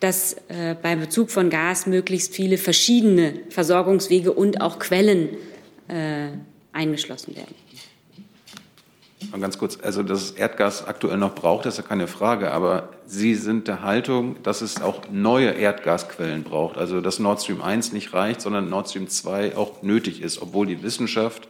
dass 0.00 0.34
äh, 0.48 0.74
beim 0.80 1.00
Bezug 1.00 1.30
von 1.30 1.50
Gas 1.50 1.86
möglichst 1.86 2.34
viele 2.34 2.58
verschiedene 2.58 3.34
Versorgungswege 3.50 4.32
und 4.32 4.60
auch 4.60 4.78
Quellen 4.78 5.30
äh, 5.88 6.28
eingeschlossen 6.72 7.36
werden. 7.36 7.54
Ganz 9.40 9.58
kurz, 9.58 9.78
also 9.82 10.02
dass 10.02 10.32
Erdgas 10.32 10.86
aktuell 10.86 11.16
noch 11.16 11.34
braucht, 11.34 11.66
ist 11.66 11.78
ja 11.78 11.82
keine 11.82 12.06
Frage, 12.06 12.52
aber 12.52 12.90
Sie 13.06 13.34
sind 13.34 13.68
der 13.68 13.82
Haltung, 13.82 14.42
dass 14.42 14.62
es 14.62 14.80
auch 14.80 15.02
neue 15.10 15.50
Erdgasquellen 15.50 16.44
braucht, 16.44 16.78
also 16.78 17.00
dass 17.00 17.18
Nord 17.18 17.42
Stream 17.42 17.62
1 17.62 17.92
nicht 17.92 18.14
reicht, 18.14 18.40
sondern 18.40 18.68
Nord 18.68 18.88
Stream 18.88 19.08
2 19.08 19.56
auch 19.56 19.82
nötig 19.82 20.22
ist, 20.22 20.40
obwohl 20.40 20.66
die 20.66 20.82
Wissenschaft 20.82 21.48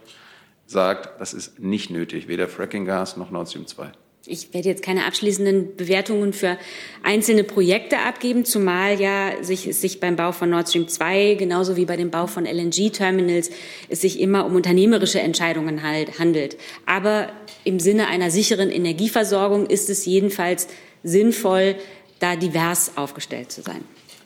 sagt, 0.65 1.19
das 1.19 1.33
ist 1.33 1.59
nicht 1.59 1.89
nötig, 1.89 2.27
weder 2.27 2.47
Frackinggas 2.47 3.17
noch 3.17 3.31
Nord 3.31 3.49
Stream 3.49 3.67
2. 3.67 3.91
Ich 4.25 4.53
werde 4.53 4.69
jetzt 4.69 4.81
keine 4.81 5.03
abschließenden 5.05 5.75
Bewertungen 5.75 6.31
für 6.31 6.57
einzelne 7.03 7.43
Projekte 7.43 7.99
abgeben, 7.99 8.45
zumal 8.45 8.97
ja 9.01 9.43
sich, 9.43 9.67
es 9.67 9.81
sich 9.81 9.99
beim 9.99 10.15
Bau 10.15 10.31
von 10.31 10.49
Nord 10.49 10.69
Stream 10.69 10.87
2 10.87 11.35
genauso 11.35 11.75
wie 11.75 11.83
bei 11.83 11.97
dem 11.97 12.09
Bau 12.09 12.27
von 12.27 12.45
LNG-Terminals 12.45 13.49
es 13.89 13.99
sich 13.99 14.21
immer 14.21 14.45
um 14.45 14.55
unternehmerische 14.55 15.19
Entscheidungen 15.19 15.83
halt, 15.83 16.19
handelt. 16.19 16.55
Aber 16.85 17.33
im 17.65 17.81
Sinne 17.81 18.07
einer 18.07 18.31
sicheren 18.31 18.71
Energieversorgung 18.71 19.65
ist 19.65 19.89
es 19.89 20.05
jedenfalls 20.05 20.69
sinnvoll, 21.03 21.75
da 22.19 22.37
divers 22.37 22.93
aufgestellt 22.95 23.51
zu 23.51 23.61
sein. 23.61 23.83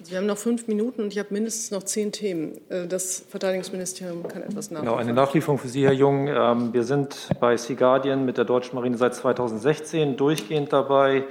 Also 0.07 0.13
wir 0.13 0.19
haben 0.19 0.27
noch 0.27 0.37
fünf 0.37 0.69
Minuten 0.69 1.01
und 1.01 1.11
ich 1.11 1.19
habe 1.19 1.33
mindestens 1.33 1.69
noch 1.69 1.83
zehn 1.83 2.13
Themen. 2.13 2.61
Äh, 2.69 2.87
das 2.87 3.25
Verteidigungsministerium 3.27 4.25
kann 4.25 4.41
etwas 4.41 4.71
nachliefern. 4.71 4.85
Genau, 4.85 4.95
eine 4.95 5.11
Nachlieferung 5.11 5.57
für 5.57 5.67
Sie, 5.67 5.83
Herr 5.83 5.91
Jung. 5.91 6.29
Ähm, 6.29 6.71
wir 6.71 6.83
sind 6.83 7.27
bei 7.41 7.57
Sea 7.57 7.75
Guardian 7.75 8.23
mit 8.23 8.37
der 8.37 8.45
deutschen 8.45 8.75
Marine 8.75 8.95
seit 8.95 9.15
2016 9.15 10.15
durchgehend 10.15 10.71
dabei. 10.71 11.25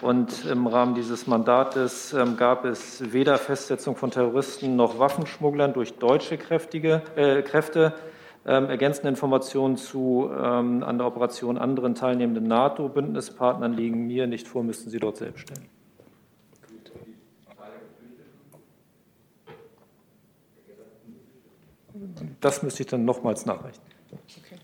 Und 0.00 0.44
im 0.48 0.68
Rahmen 0.68 0.94
dieses 0.94 1.26
Mandates 1.26 2.12
ähm, 2.12 2.36
gab 2.36 2.64
es 2.66 3.12
weder 3.12 3.36
Festsetzung 3.36 3.96
von 3.96 4.12
Terroristen 4.12 4.76
noch 4.76 5.00
Waffenschmugglern 5.00 5.72
durch 5.72 5.94
deutsche 5.94 6.38
kräftige, 6.38 7.02
äh, 7.16 7.42
Kräfte. 7.42 7.94
Ähm, 8.46 8.66
ergänzende 8.66 9.08
Informationen 9.08 9.76
zu 9.76 10.30
ähm, 10.32 10.84
an 10.84 10.98
der 10.98 11.08
Operation 11.08 11.58
anderen 11.58 11.96
teilnehmenden 11.96 12.44
NATO-Bündnispartnern 12.44 13.72
liegen 13.72 14.06
mir 14.06 14.28
nicht 14.28 14.46
vor, 14.46 14.62
müssten 14.62 14.88
Sie 14.88 15.00
dort 15.00 15.16
selbst 15.16 15.40
stellen. 15.40 15.79
Das 22.40 22.62
müsste 22.62 22.82
ich 22.82 22.88
dann 22.88 23.04
nochmals 23.04 23.46
nachreichen. 23.46 23.80
Okay. 24.12 24.56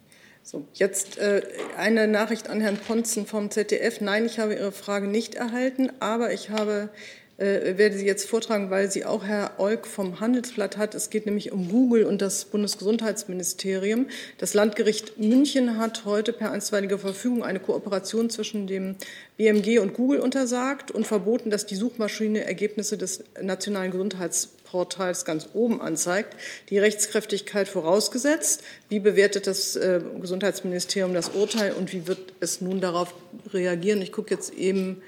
So, 0.49 0.65
jetzt 0.75 1.19
äh, 1.19 1.43
eine 1.77 2.07
Nachricht 2.07 2.49
an 2.49 2.61
Herrn 2.61 2.77
Ponzen 2.77 3.27
vom 3.27 3.51
ZDF. 3.51 4.01
Nein, 4.01 4.27
ich 4.27 4.39
habe 4.39 4.55
Ihre 4.55 4.71
Frage 4.71 5.09
nicht 5.09 5.35
erhalten, 5.35 5.91
aber 5.99 6.33
ich 6.33 6.51
habe, 6.51 6.89
äh, 7.37 7.77
werde 7.77 7.99
sie 7.99 8.07
jetzt 8.07 8.29
vortragen, 8.29 8.71
weil 8.71 8.89
sie 8.89 9.05
auch 9.05 9.25
Herr 9.25 9.59
Olk 9.59 9.89
vom 9.89 10.21
Handelsblatt 10.21 10.77
hat. 10.77 10.95
Es 10.95 11.11
geht 11.11 11.27
nämlich 11.27 11.51
um 11.51 11.69
Google 11.69 12.05
und 12.05 12.23
das 12.23 12.45
Bundesgesundheitsministerium. 12.45 14.07
Das 14.39 14.55
Landgericht 14.55 15.19
München 15.19 15.79
hat 15.79 16.05
heute 16.05 16.33
per 16.33 16.53
einstweilige 16.53 16.99
Verfügung 16.99 17.43
eine 17.43 17.59
Kooperation 17.59 18.31
zwischen 18.31 18.69
dem 18.69 18.95
BMG 19.37 19.81
und 19.81 19.95
Google 19.95 20.21
untersagt 20.21 20.93
und 20.93 21.09
verboten, 21.09 21.51
dass 21.51 21.67
die 21.67 21.75
Suchmaschine 21.75 22.45
Ergebnisse 22.45 22.97
des 22.97 23.25
nationalen 23.43 23.91
Gesundheits 23.91 24.51
Portals 24.77 25.25
ganz 25.25 25.49
oben 25.55 25.81
anzeigt, 25.81 26.37
die 26.69 26.79
Rechtskräftigkeit 26.79 27.67
vorausgesetzt. 27.67 28.63
Wie 28.91 29.01
bewertet 29.01 29.47
das 29.47 29.75
äh, 29.75 30.03
Gesundheitsministerium 30.21 31.15
das 31.15 31.31
Urteil 31.31 31.73
und 31.73 31.95
wie 31.95 32.07
wird 32.07 32.35
es 32.41 32.61
nun 32.61 32.83
darauf 32.83 33.15
reagieren? 33.55 34.03
Ich 34.03 34.13
gucke 34.13 34.35
jetzt 34.35 34.53
eben, 34.53 35.01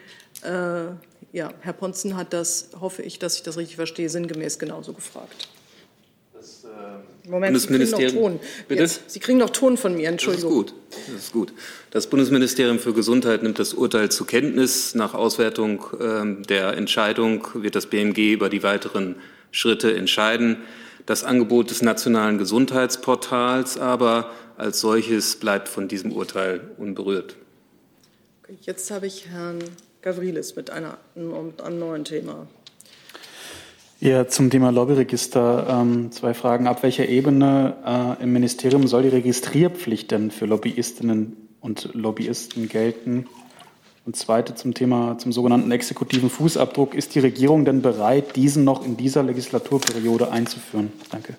äh, 0.43 0.49
ja, 1.33 1.53
Herr 1.61 1.75
Ponzen 1.75 2.17
hat 2.17 2.33
das, 2.33 2.71
hoffe 2.81 3.03
ich, 3.03 3.19
dass 3.19 3.37
ich 3.37 3.43
das 3.43 3.59
richtig 3.59 3.77
verstehe, 3.77 4.09
sinngemäß 4.09 4.59
genauso 4.59 4.95
gefragt. 4.95 5.49
Das, 6.33 6.65
äh, 6.65 7.29
Moment, 7.29 7.61
Sie 7.61 7.67
kriegen 7.67 7.91
noch 7.91 8.11
Ton. 8.11 8.41
Bitte? 8.69 8.83
Jetzt, 8.83 9.11
Sie 9.11 9.21
kriegen 9.21 9.39
noch 9.39 9.51
Ton 9.51 9.77
von 9.77 9.95
mir, 9.95 10.09
Entschuldigung. 10.09 10.65
Das 10.65 10.73
ist 10.73 10.73
gut. 10.73 11.09
Das 11.13 11.25
ist 11.25 11.33
gut. 11.33 11.53
Das 11.91 12.07
Bundesministerium 12.07 12.79
für 12.79 12.95
Gesundheit 12.95 13.43
nimmt 13.43 13.59
das 13.59 13.75
Urteil 13.75 14.11
zur 14.11 14.27
Kenntnis. 14.27 14.95
Nach 14.95 15.15
Auswertung 15.15 15.85
äh, 16.01 16.43
der 16.47 16.75
Entscheidung 16.77 17.47
wird 17.55 17.75
das 17.75 17.87
BMG 17.87 18.33
über 18.33 18.49
die 18.49 18.63
weiteren 18.63 19.17
Schritte 19.51 19.95
entscheiden. 19.95 20.59
Das 21.07 21.25
Angebot 21.25 21.71
des 21.71 21.83
nationalen 21.83 22.39
Gesundheitsportals 22.39 23.79
aber 23.79 24.31
als 24.57 24.81
solches 24.81 25.37
bleibt 25.37 25.69
von 25.69 25.89
diesem 25.89 26.13
Urteil 26.13 26.61
unberührt. 26.77 27.37
Jetzt 28.63 28.91
habe 28.91 29.07
ich 29.07 29.29
Herrn 29.29 29.59
Gavrilis 30.03 30.57
mit, 30.57 30.71
einer, 30.71 30.99
mit 31.15 31.61
einem 31.61 31.79
neuen 31.79 32.05
Thema. 32.05 32.47
Ja, 34.01 34.29
zum 34.29 34.49
Thema 34.49 34.71
Lobbyregister 34.71 35.67
ähm, 35.69 36.13
zwei 36.13 36.33
Fragen. 36.33 36.67
Ab 36.69 36.83
welcher 36.83 37.09
Ebene 37.09 38.17
äh, 38.19 38.23
im 38.23 38.33
Ministerium 38.33 38.87
soll 38.87 39.03
die 39.03 39.09
Registrierpflicht 39.09 40.11
denn 40.11 40.31
für 40.31 40.47
Lobbyistinnen 40.47 41.37
und 41.61 41.91
Lobbyisten 41.95 42.69
gelten? 42.69 43.27
Und 44.09 44.17
zweite 44.17 44.55
zum 44.55 44.73
Thema, 44.73 45.19
zum 45.19 45.33
sogenannten 45.33 45.71
exekutiven 45.71 46.31
Fußabdruck. 46.31 46.95
Ist 46.95 47.15
die 47.15 47.19
Regierung 47.19 47.67
denn 47.67 47.83
bereit, 47.83 48.37
diesen 48.37 48.65
noch 48.65 48.83
in 48.83 48.97
dieser 48.97 49.23
Legislaturperiode 49.23 50.33
einzuführen? 50.33 50.91
Danke. 51.11 51.37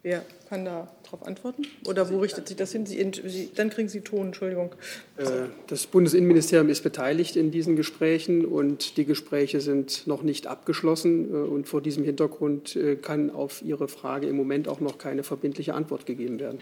Wer 0.00 0.24
kann 0.48 0.64
da 0.64 0.88
darauf 1.12 1.26
antworten? 1.26 1.66
Oder 1.86 2.10
wo 2.10 2.18
richtet 2.18 2.48
sich 2.48 2.56
das 2.56 2.72
hin? 2.72 2.86
Sie, 2.86 3.10
Sie, 3.26 3.50
dann 3.54 3.70
kriegen 3.70 3.88
Sie 3.88 4.00
Ton, 4.00 4.26
Entschuldigung. 4.26 4.74
Äh, 5.16 5.24
das 5.66 5.86
Bundesinnenministerium 5.86 6.68
ist 6.68 6.82
beteiligt 6.82 7.36
in 7.36 7.50
diesen 7.50 7.76
Gesprächen 7.76 8.44
und 8.44 8.96
die 8.96 9.04
Gespräche 9.04 9.60
sind 9.60 10.06
noch 10.06 10.22
nicht 10.22 10.46
abgeschlossen. 10.46 11.30
Äh, 11.30 11.36
und 11.36 11.68
vor 11.68 11.82
diesem 11.82 12.04
Hintergrund 12.04 12.76
äh, 12.76 12.96
kann 12.96 13.30
auf 13.30 13.62
Ihre 13.62 13.88
Frage 13.88 14.26
im 14.26 14.36
Moment 14.36 14.68
auch 14.68 14.80
noch 14.80 14.98
keine 14.98 15.22
verbindliche 15.22 15.74
Antwort 15.74 16.06
gegeben 16.06 16.40
werden. 16.40 16.60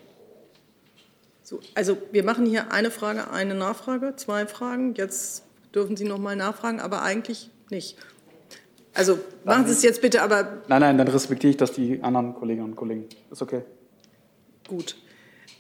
So, 1.43 1.61
also 1.75 1.97
wir 2.13 2.25
machen 2.25 2.47
hier 2.47 2.73
eine 2.73 2.91
Frage, 2.91 3.31
eine 3.31 3.55
Nachfrage, 3.55 4.15
zwei 4.17 4.47
Fragen. 4.47 4.95
Jetzt 4.95 5.45
dürfen 5.75 5.97
Sie 5.97 6.05
noch 6.05 6.19
mal 6.19 6.37
nachfragen, 6.37 6.81
aber 6.81 7.03
eigentlich 7.03 7.51
nicht. 7.71 7.97
Also 8.95 9.19
machen 9.45 9.67
Sie 9.67 9.73
es 9.73 9.83
jetzt 9.83 10.03
bitte, 10.03 10.23
aber. 10.23 10.63
Nein, 10.67 10.81
nein, 10.81 10.99
dann 10.99 11.07
respektiere 11.07 11.53
ich 11.53 11.57
das 11.57 11.73
die 11.73 12.03
anderen 12.03 12.35
Kolleginnen 12.35 12.71
und 12.71 12.77
Kollegen. 12.77 13.07
Ist 13.31 13.43
okay. 13.43 13.63
Gut. 14.71 14.95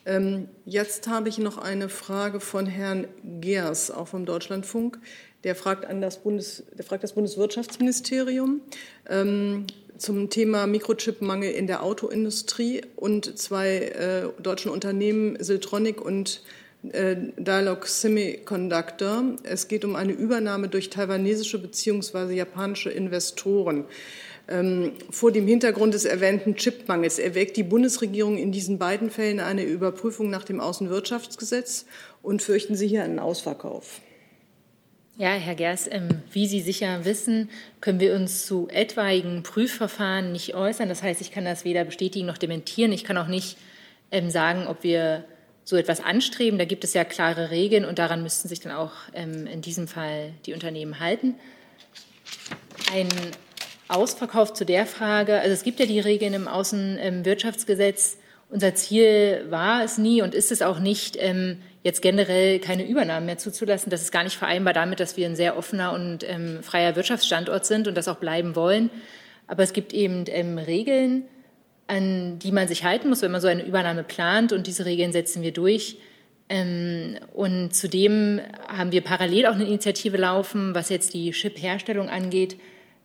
Ähm, 0.06 0.46
jetzt 0.64 1.08
habe 1.08 1.28
ich 1.28 1.38
noch 1.38 1.58
eine 1.58 1.88
Frage 1.88 2.38
von 2.38 2.66
Herrn 2.66 3.08
Geers, 3.40 3.90
auch 3.90 4.06
vom 4.06 4.24
Deutschlandfunk. 4.24 5.00
Der 5.42 5.56
fragt, 5.56 5.84
an 5.84 6.00
das, 6.00 6.22
Bundes, 6.22 6.62
der 6.78 6.84
fragt 6.84 7.02
das 7.02 7.14
Bundeswirtschaftsministerium 7.14 8.60
ähm, 9.08 9.66
zum 9.98 10.30
Thema 10.30 10.68
Mikrochipmangel 10.68 11.50
in 11.50 11.66
der 11.66 11.82
Autoindustrie 11.82 12.82
und 12.94 13.36
zwei 13.36 13.78
äh, 13.78 14.28
deutschen 14.40 14.70
Unternehmen, 14.70 15.42
Siltronic 15.42 16.00
und 16.00 16.44
äh, 16.92 17.16
Dialog 17.36 17.88
Semiconductor. 17.88 19.24
Es 19.42 19.66
geht 19.66 19.84
um 19.84 19.96
eine 19.96 20.12
Übernahme 20.12 20.68
durch 20.68 20.88
taiwanesische 20.88 21.58
bzw. 21.58 22.32
japanische 22.32 22.90
Investoren. 22.90 23.86
Ähm, 24.50 24.94
vor 25.10 25.30
dem 25.30 25.46
Hintergrund 25.46 25.94
des 25.94 26.04
erwähnten 26.04 26.56
Chipmangels 26.56 27.20
erwägt 27.20 27.56
die 27.56 27.62
Bundesregierung 27.62 28.36
in 28.36 28.50
diesen 28.50 28.78
beiden 28.78 29.10
Fällen 29.10 29.38
eine 29.38 29.62
Überprüfung 29.62 30.28
nach 30.28 30.42
dem 30.42 30.58
Außenwirtschaftsgesetz 30.58 31.86
und 32.20 32.42
fürchten 32.42 32.74
Sie 32.74 32.88
hier 32.88 33.04
einen 33.04 33.20
Ausverkauf? 33.20 34.00
Ja, 35.18 35.34
Herr 35.34 35.54
Gers, 35.54 35.86
ähm, 35.88 36.22
wie 36.32 36.48
Sie 36.48 36.60
sicher 36.60 37.04
wissen, 37.04 37.48
können 37.80 38.00
wir 38.00 38.14
uns 38.14 38.44
zu 38.44 38.66
etwaigen 38.70 39.44
Prüfverfahren 39.44 40.32
nicht 40.32 40.56
äußern. 40.56 40.88
Das 40.88 41.04
heißt, 41.04 41.20
ich 41.20 41.30
kann 41.30 41.44
das 41.44 41.64
weder 41.64 41.84
bestätigen 41.84 42.26
noch 42.26 42.38
dementieren. 42.38 42.90
Ich 42.90 43.04
kann 43.04 43.18
auch 43.18 43.28
nicht 43.28 43.56
ähm, 44.10 44.30
sagen, 44.30 44.66
ob 44.66 44.82
wir 44.82 45.24
so 45.62 45.76
etwas 45.76 46.00
anstreben. 46.00 46.58
Da 46.58 46.64
gibt 46.64 46.82
es 46.82 46.94
ja 46.94 47.04
klare 47.04 47.50
Regeln 47.50 47.84
und 47.84 48.00
daran 48.00 48.24
müssten 48.24 48.48
sich 48.48 48.58
dann 48.58 48.72
auch 48.72 48.92
in 49.12 49.60
diesem 49.60 49.86
Fall 49.86 50.32
die 50.46 50.54
Unternehmen 50.54 50.98
halten. 50.98 51.34
Ein 52.92 53.08
Ausverkauf 53.90 54.52
zu 54.52 54.64
der 54.64 54.86
Frage, 54.86 55.40
also 55.40 55.52
es 55.52 55.64
gibt 55.64 55.80
ja 55.80 55.86
die 55.86 56.00
Regeln 56.00 56.34
im 56.34 56.48
Außenwirtschaftsgesetz. 56.48 58.18
Unser 58.48 58.74
Ziel 58.74 59.46
war 59.48 59.84
es 59.84 59.98
nie 59.98 60.22
und 60.22 60.34
ist 60.34 60.52
es 60.52 60.62
auch 60.62 60.78
nicht, 60.78 61.16
ähm, 61.18 61.58
jetzt 61.82 62.02
generell 62.02 62.58
keine 62.58 62.86
Übernahmen 62.86 63.26
mehr 63.26 63.38
zuzulassen. 63.38 63.90
Das 63.90 64.02
ist 64.02 64.12
gar 64.12 64.24
nicht 64.24 64.36
vereinbar 64.36 64.74
damit, 64.74 65.00
dass 65.00 65.16
wir 65.16 65.26
ein 65.26 65.36
sehr 65.36 65.56
offener 65.56 65.92
und 65.92 66.28
ähm, 66.28 66.62
freier 66.62 66.96
Wirtschaftsstandort 66.96 67.66
sind 67.66 67.88
und 67.88 67.96
das 67.96 68.08
auch 68.08 68.16
bleiben 68.16 68.56
wollen. 68.56 68.90
Aber 69.46 69.62
es 69.62 69.72
gibt 69.72 69.92
eben 69.92 70.24
ähm, 70.28 70.58
Regeln, 70.58 71.24
an 71.86 72.38
die 72.38 72.52
man 72.52 72.68
sich 72.68 72.84
halten 72.84 73.08
muss, 73.08 73.22
wenn 73.22 73.32
man 73.32 73.40
so 73.40 73.48
eine 73.48 73.64
Übernahme 73.64 74.04
plant. 74.04 74.52
Und 74.52 74.66
diese 74.66 74.84
Regeln 74.84 75.12
setzen 75.12 75.42
wir 75.42 75.52
durch. 75.52 75.98
und 77.32 77.70
zudem 77.72 78.40
haben 78.66 78.90
wir 78.90 79.02
parallel 79.02 79.46
auch 79.46 79.54
eine 79.54 79.64
Initiative 79.64 80.16
laufen, 80.16 80.74
was 80.74 80.88
jetzt 80.88 81.14
die 81.14 81.30
Chip-Herstellung 81.30 82.08
angeht 82.08 82.56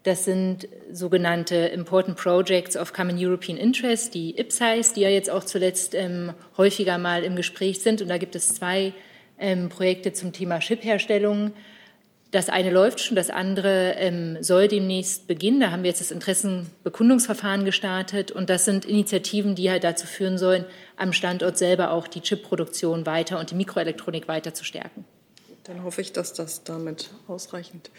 das 0.05 0.23
sind 0.23 0.67
sogenannte 0.91 1.55
Important 1.55 2.15
Projects 2.15 2.77
of 2.77 2.93
Common 2.93 3.17
European 3.17 3.57
Interest, 3.57 4.13
die 4.13 4.37
IPSIS, 4.37 4.93
die 4.93 5.01
ja 5.01 5.09
jetzt 5.09 5.31
auch 5.31 5.43
zuletzt 5.43 5.95
ähm, 5.95 6.33
häufiger 6.57 6.99
mal 6.99 7.23
im 7.23 7.35
Gespräch 7.35 7.81
sind. 7.81 8.03
Und 8.03 8.09
da 8.09 8.19
gibt 8.19 8.35
es 8.35 8.53
zwei 8.53 8.93
ähm, 9.39 9.67
Projekte 9.69 10.13
zum 10.13 10.31
Thema 10.31 10.59
Chipherstellung. 10.59 11.53
Das 12.29 12.49
eine 12.49 12.69
läuft 12.69 12.99
schon, 12.99 13.15
das 13.15 13.31
andere 13.31 13.95
ähm, 13.97 14.37
soll 14.41 14.67
demnächst 14.67 15.25
beginnen. 15.25 15.59
Da 15.59 15.71
haben 15.71 15.81
wir 15.81 15.89
jetzt 15.89 16.01
das 16.01 16.11
Interessenbekundungsverfahren 16.11 17.65
gestartet. 17.65 18.29
Und 18.29 18.51
das 18.51 18.63
sind 18.63 18.85
Initiativen, 18.85 19.55
die 19.55 19.71
halt 19.71 19.83
dazu 19.83 20.05
führen 20.05 20.37
sollen, 20.37 20.65
am 20.97 21.13
Standort 21.13 21.57
selber 21.57 21.89
auch 21.89 22.07
die 22.07 22.21
Chipproduktion 22.21 23.07
weiter 23.07 23.39
und 23.39 23.49
die 23.49 23.55
Mikroelektronik 23.55 24.27
weiter 24.27 24.53
zu 24.53 24.65
stärken. 24.65 25.03
Dann 25.63 25.83
hoffe 25.83 26.01
ich, 26.01 26.13
dass 26.13 26.33
das 26.33 26.63
damit 26.63 27.09
ausreichend 27.27 27.89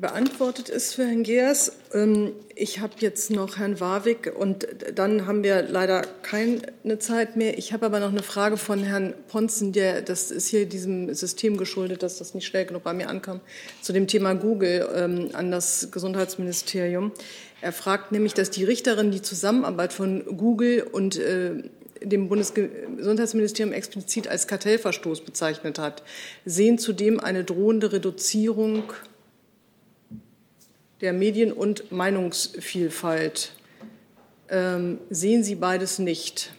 beantwortet 0.00 0.68
ist 0.68 0.94
für 0.94 1.04
Herrn 1.06 1.22
Geers. 1.22 1.72
Ähm, 1.92 2.32
ich 2.54 2.80
habe 2.80 2.94
jetzt 2.98 3.30
noch 3.30 3.58
Herrn 3.58 3.80
Warwick 3.80 4.32
und 4.36 4.66
dann 4.94 5.26
haben 5.26 5.42
wir 5.42 5.62
leider 5.62 6.02
keine 6.22 6.98
Zeit 6.98 7.36
mehr. 7.36 7.58
Ich 7.58 7.72
habe 7.72 7.86
aber 7.86 8.00
noch 8.00 8.10
eine 8.10 8.22
Frage 8.22 8.56
von 8.56 8.82
Herrn 8.82 9.14
Ponzen, 9.28 9.72
der, 9.72 10.02
das 10.02 10.30
ist 10.30 10.48
hier 10.48 10.66
diesem 10.66 11.12
System 11.14 11.56
geschuldet, 11.56 12.02
dass 12.02 12.18
das 12.18 12.34
nicht 12.34 12.46
schnell 12.46 12.64
genug 12.64 12.84
bei 12.84 12.92
mir 12.92 13.08
ankam, 13.08 13.40
zu 13.82 13.92
dem 13.92 14.06
Thema 14.06 14.34
Google 14.34 14.88
ähm, 14.94 15.30
an 15.32 15.50
das 15.50 15.90
Gesundheitsministerium. 15.90 17.12
Er 17.60 17.72
fragt 17.72 18.12
nämlich, 18.12 18.34
dass 18.34 18.50
die 18.50 18.64
Richterin 18.64 19.10
die 19.10 19.22
Zusammenarbeit 19.22 19.92
von 19.92 20.24
Google 20.36 20.86
und 20.90 21.16
äh, 21.16 21.62
dem 22.02 22.28
Bundesgesundheitsministerium 22.28 23.74
explizit 23.74 24.28
als 24.28 24.46
Kartellverstoß 24.46 25.20
bezeichnet 25.22 25.78
hat. 25.78 26.02
Sehen 26.44 26.78
zudem 26.78 27.20
eine 27.20 27.44
drohende 27.44 27.92
Reduzierung 27.92 28.84
der 31.00 31.12
Medien- 31.12 31.52
und 31.52 31.92
Meinungsvielfalt. 31.92 33.52
Ähm, 34.48 34.98
sehen 35.10 35.44
Sie 35.44 35.54
beides 35.54 35.98
nicht? 35.98 36.52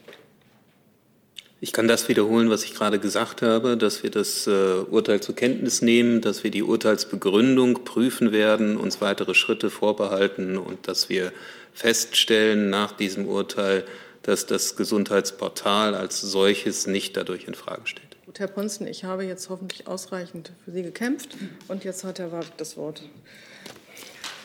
Ich 1.60 1.72
kann 1.72 1.86
das 1.86 2.08
wiederholen, 2.08 2.50
was 2.50 2.64
ich 2.64 2.74
gerade 2.74 2.98
gesagt 2.98 3.40
habe, 3.40 3.76
dass 3.76 4.02
wir 4.02 4.10
das 4.10 4.48
äh, 4.48 4.50
Urteil 4.50 5.20
zur 5.20 5.36
Kenntnis 5.36 5.80
nehmen, 5.80 6.20
dass 6.20 6.42
wir 6.42 6.50
die 6.50 6.64
Urteilsbegründung 6.64 7.84
prüfen 7.84 8.32
werden, 8.32 8.76
uns 8.76 9.00
weitere 9.00 9.34
Schritte 9.34 9.70
vorbehalten 9.70 10.58
und 10.58 10.88
dass 10.88 11.08
wir 11.08 11.32
feststellen 11.72 12.68
nach 12.68 12.90
diesem 12.90 13.28
Urteil, 13.28 13.84
dass 14.22 14.46
das 14.46 14.74
Gesundheitsportal 14.74 15.94
als 15.94 16.20
solches 16.20 16.88
nicht 16.88 17.16
dadurch 17.16 17.46
in 17.46 17.54
Frage 17.54 17.86
steht. 17.86 18.16
Gut, 18.26 18.40
Herr 18.40 18.48
Ponzen, 18.48 18.88
ich 18.88 19.04
habe 19.04 19.24
jetzt 19.24 19.48
hoffentlich 19.48 19.86
ausreichend 19.86 20.50
für 20.64 20.72
Sie 20.72 20.82
gekämpft 20.82 21.36
und 21.68 21.84
jetzt 21.84 22.02
hat 22.02 22.18
Herr 22.18 22.32
Wagner 22.32 22.50
das 22.56 22.76
Wort. 22.76 23.02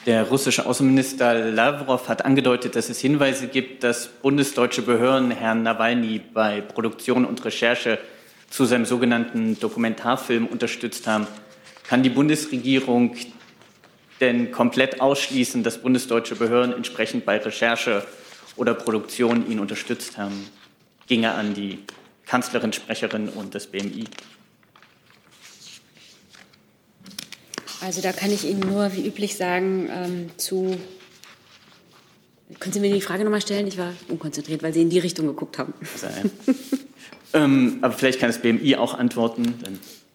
Der 0.07 0.23
russische 0.29 0.65
Außenminister 0.65 1.51
Lavrov 1.51 2.07
hat 2.07 2.23
angedeutet, 2.23 2.77
dass 2.77 2.87
es 2.87 3.01
Hinweise 3.01 3.47
gibt, 3.47 3.83
dass 3.83 4.07
bundesdeutsche 4.07 4.81
Behörden 4.81 5.31
Herrn 5.31 5.63
Nawalny 5.63 6.21
bei 6.33 6.61
Produktion 6.61 7.25
und 7.25 7.43
Recherche 7.43 7.99
zu 8.49 8.63
seinem 8.63 8.85
sogenannten 8.85 9.59
Dokumentarfilm 9.59 10.47
unterstützt 10.47 11.07
haben. 11.07 11.27
Kann 11.83 12.03
die 12.03 12.09
Bundesregierung 12.09 13.17
denn 14.21 14.49
komplett 14.53 15.01
ausschließen, 15.01 15.61
dass 15.63 15.81
bundesdeutsche 15.81 16.35
Behörden 16.35 16.73
entsprechend 16.73 17.25
bei 17.25 17.37
Recherche 17.39 18.01
oder 18.55 18.75
Produktion 18.75 19.51
ihn 19.51 19.59
unterstützt 19.59 20.17
haben? 20.17 20.47
Ginge 21.07 21.33
an 21.33 21.53
die 21.53 21.79
Kanzlerin, 22.25 22.71
Sprecherin 22.71 23.27
und 23.27 23.53
das 23.53 23.67
BMI. 23.67 24.05
Also 27.81 28.01
da 28.01 28.11
kann 28.11 28.31
ich 28.31 28.45
Ihnen 28.45 28.61
nur 28.61 28.95
wie 28.95 29.07
üblich 29.07 29.35
sagen, 29.35 29.89
ähm, 29.91 30.29
zu. 30.37 30.77
Können 32.59 32.73
Sie 32.73 32.79
mir 32.79 32.93
die 32.93 33.01
Frage 33.01 33.23
nochmal 33.23 33.41
stellen? 33.41 33.67
Ich 33.67 33.77
war 33.77 33.93
unkonzentriert, 34.07 34.63
weil 34.63 34.73
Sie 34.73 34.81
in 34.81 34.89
die 34.89 34.99
Richtung 34.99 35.27
geguckt 35.27 35.57
haben. 35.57 35.73
Ähm, 37.33 37.79
aber 37.81 37.93
vielleicht 37.93 38.19
kann 38.19 38.29
das 38.29 38.39
BMI 38.39 38.75
auch 38.77 38.93
antworten. 38.93 39.53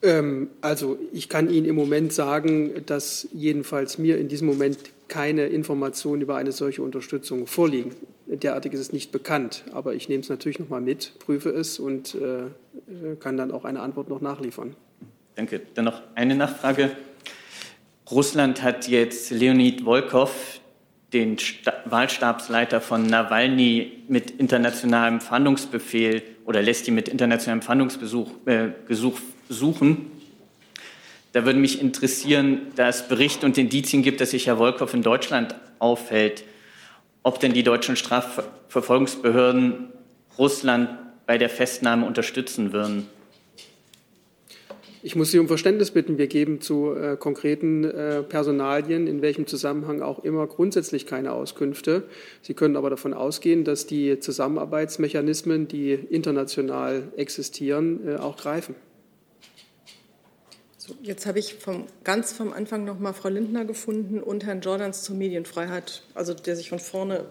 Ähm, 0.03 0.49
also 0.61 0.99
ich 1.13 1.29
kann 1.29 1.51
Ihnen 1.51 1.67
im 1.67 1.77
Moment 1.77 2.13
sagen, 2.13 2.73
dass 2.87 3.29
jedenfalls 3.33 3.99
mir 3.99 4.19
in 4.19 4.29
diesem 4.29 4.49
Moment 4.49 4.79
keine 5.09 5.47
Informationen 5.47 6.23
über 6.23 6.37
eine 6.37 6.53
solche 6.53 6.83
Unterstützung 6.83 7.47
vorliegen. 7.47 7.93
Derartig 8.27 8.73
ist 8.73 8.81
es 8.81 8.93
nicht 8.93 9.13
bekannt, 9.13 9.65
aber 9.73 9.95
ich 9.95 10.09
nehme 10.09 10.23
es 10.23 10.31
natürlich 10.31 10.59
noch 10.59 10.71
mal 10.71 10.81
mit, 10.81 11.19
prüfe 11.19 11.51
es 11.51 11.79
und 11.79 12.15
äh, 12.15 13.15
kann 13.21 13.37
dann 13.37 13.51
auch 13.51 13.65
eine 13.65 13.81
Antwort 13.81 14.09
noch 14.09 14.23
nachliefern. 14.23 14.75
Danke. 15.35 15.61
Dann 15.75 15.85
noch 15.85 16.01
eine 16.15 16.35
Nachfrage. 16.35 16.93
Russland 18.13 18.63
hat 18.63 18.89
jetzt 18.89 19.31
Leonid 19.31 19.87
Volkov, 19.87 20.61
den 21.15 21.39
Sta 21.39 21.73
Wahlstabsleiter 21.87 22.83
von 22.83 23.07
Nawalny, 23.07 24.05
mit 24.07 24.31
internationalem 24.33 25.21
Fahndungsbefehl 25.21 26.23
oder 26.45 26.61
lässt 26.61 26.87
ihn 26.89 26.95
mit 26.95 27.09
internationalem 27.09 27.63
Fahndungsbesuch 27.63 28.31
äh, 28.47 28.69
suchen. 29.49 30.11
Da 31.33 31.47
würde 31.47 31.59
mich 31.59 31.81
interessieren, 31.81 32.67
da 32.77 32.89
es 32.89 33.09
Berichte 33.09 33.47
und 33.47 33.57
Indizien 33.57 34.03
gibt, 34.03 34.21
dass 34.21 34.33
sich 34.33 34.47
Herr 34.47 34.59
Volkov 34.59 34.93
in 34.93 35.03
Deutschland 35.03 35.55
aufhält, 35.79 36.45
ob 37.23 37.41
denn 37.41 37.55
die 37.55 37.63
deutschen 37.63 37.97
Strafverfolgungsbehörden 37.97 39.89
Russland 40.37 40.91
bei 41.25 41.39
der 41.39 41.49
Festnahme 41.49 42.05
unterstützen 42.05 42.75
würden. 42.75 43.09
Ich 45.05 45.17
muss 45.17 45.33
Sie 45.33 45.41
um 45.41 45.49
Verständnis 45.49 45.91
bitten. 45.91 46.17
Wir 46.17 46.29
geben 46.29 46.61
zu 46.61 46.95
äh, 46.95 47.17
konkreten 47.17 47.83
äh, 47.83 48.23
Personalien, 48.23 49.09
in 49.09 49.21
welchem 49.21 49.49
Zusammenhang 49.49 50.01
auch 50.01 50.21
immer, 50.21 50.47
grundsätzlich 50.47 51.07
keine 51.07 51.33
Auskünfte. 51.33 52.05
Sie 52.41 52.55
können 52.55 52.77
aber 52.77 52.89
davon 52.89 53.13
ausgehen, 53.13 53.65
dass 53.65 53.87
die 53.87 54.21
Zusammenarbeitsmechanismen, 54.21 55.67
die 55.67 55.93
international 55.93 57.09
existieren, 57.17 58.07
äh, 58.07 58.17
auch 58.17 58.37
greifen. 58.37 58.77
So, 60.79 60.95
jetzt 61.03 61.27
habe 61.27 61.41
ich 61.41 61.55
vom, 61.55 61.87
ganz 62.05 62.33
vom 62.33 62.53
Anfang 62.53 62.85
noch 62.85 63.01
mal 63.01 63.13
Frau 63.13 63.29
Lindner 63.29 63.65
gefunden 63.65 64.21
und 64.21 64.47
Herrn 64.47 64.61
Jordans 64.61 65.03
zur 65.03 65.17
Medienfreiheit, 65.17 66.05
also 66.15 66.33
der 66.33 66.55
sich 66.55 66.69
von 66.69 66.79
vorne 66.79 67.25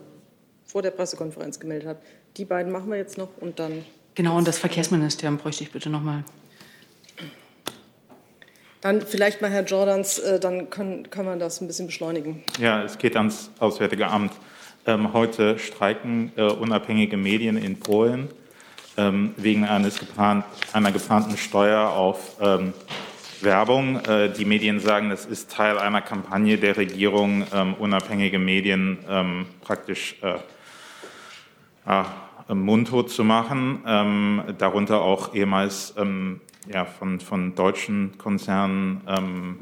vor 0.66 0.82
der 0.82 0.92
Pressekonferenz 0.92 1.62
gemeldet 1.62 1.88
hat. 1.88 2.02
Die 2.36 2.46
beiden 2.46 2.72
machen 2.72 2.90
wir 2.90 2.98
jetzt 2.98 3.18
noch 3.18 3.30
und 3.40 3.60
dann. 3.60 3.86
Genau, 4.16 4.38
und 4.38 4.46
das 4.46 4.58
Verkehrsministerium 4.58 5.38
bräuchte 5.38 5.64
ich 5.64 5.72
bitte 5.72 5.90
noch 5.90 6.02
mal. 6.02 6.26
Dann 8.82 9.02
vielleicht 9.02 9.42
mal 9.42 9.52
Herr 9.52 9.64
Jordans, 9.64 10.18
äh, 10.18 10.40
dann 10.40 10.72
können, 10.72 11.10
kann 11.12 11.26
man 11.26 11.40
das 11.40 11.62
ein 11.62 11.68
bisschen 11.68 11.86
beschleunigen. 11.86 12.44
Ja, 12.60 12.82
es 12.82 12.98
geht 12.98 13.16
ans 13.16 13.52
Auswärtige 13.60 14.08
Amt. 14.08 14.34
Ähm, 14.88 15.14
heute 15.14 15.60
streiken 15.60 16.32
äh, 16.36 16.42
unabhängige 16.42 17.16
Medien 17.16 17.58
in 17.58 17.80
Polen 17.80 18.30
ähm, 18.98 19.36
wegen 19.38 19.66
eines 19.66 20.00
geplant, 20.00 20.46
einer 20.74 20.92
geplanten 20.92 21.38
Steuer 21.38 21.92
auf 21.92 22.38
ähm, 22.42 22.74
Werbung. 23.42 23.98
Äh, 24.00 24.30
die 24.34 24.46
Medien 24.46 24.80
sagen, 24.80 25.12
das 25.12 25.28
ist 25.28 25.52
Teil 25.52 25.78
einer 25.78 26.02
Kampagne 26.02 26.58
der 26.58 26.76
Regierung, 26.76 27.46
ähm, 27.54 27.76
unabhängige 27.76 28.40
Medien 28.40 28.98
ähm, 29.08 29.46
praktisch 29.62 30.16
äh, 30.24 30.40
äh, 31.88 32.54
mundtot 32.56 33.12
zu 33.12 33.24
machen, 33.24 33.84
ähm, 33.86 34.44
darunter 34.58 35.02
auch 35.02 35.36
ehemals 35.36 35.94
ja, 36.68 36.86
von, 36.86 37.20
von 37.20 37.56
deutschen 37.56 38.18
Konzernen 38.18 39.02
ähm, 39.08 39.60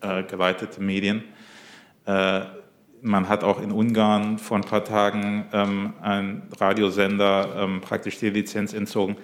äh, 0.00 0.22
geleitete 0.24 0.80
Medien. 0.80 1.24
Äh, 2.06 2.42
man 3.00 3.28
hat 3.28 3.42
auch 3.42 3.60
in 3.60 3.72
Ungarn 3.72 4.38
vor 4.38 4.56
ein 4.56 4.64
paar 4.64 4.84
Tagen 4.84 5.46
ähm, 5.52 5.92
einen 6.00 6.48
Radiosender 6.56 7.68
praktisch 7.80 8.18
die 8.18 8.30
Lizenz 8.30 8.72
entzogen. 8.72 9.16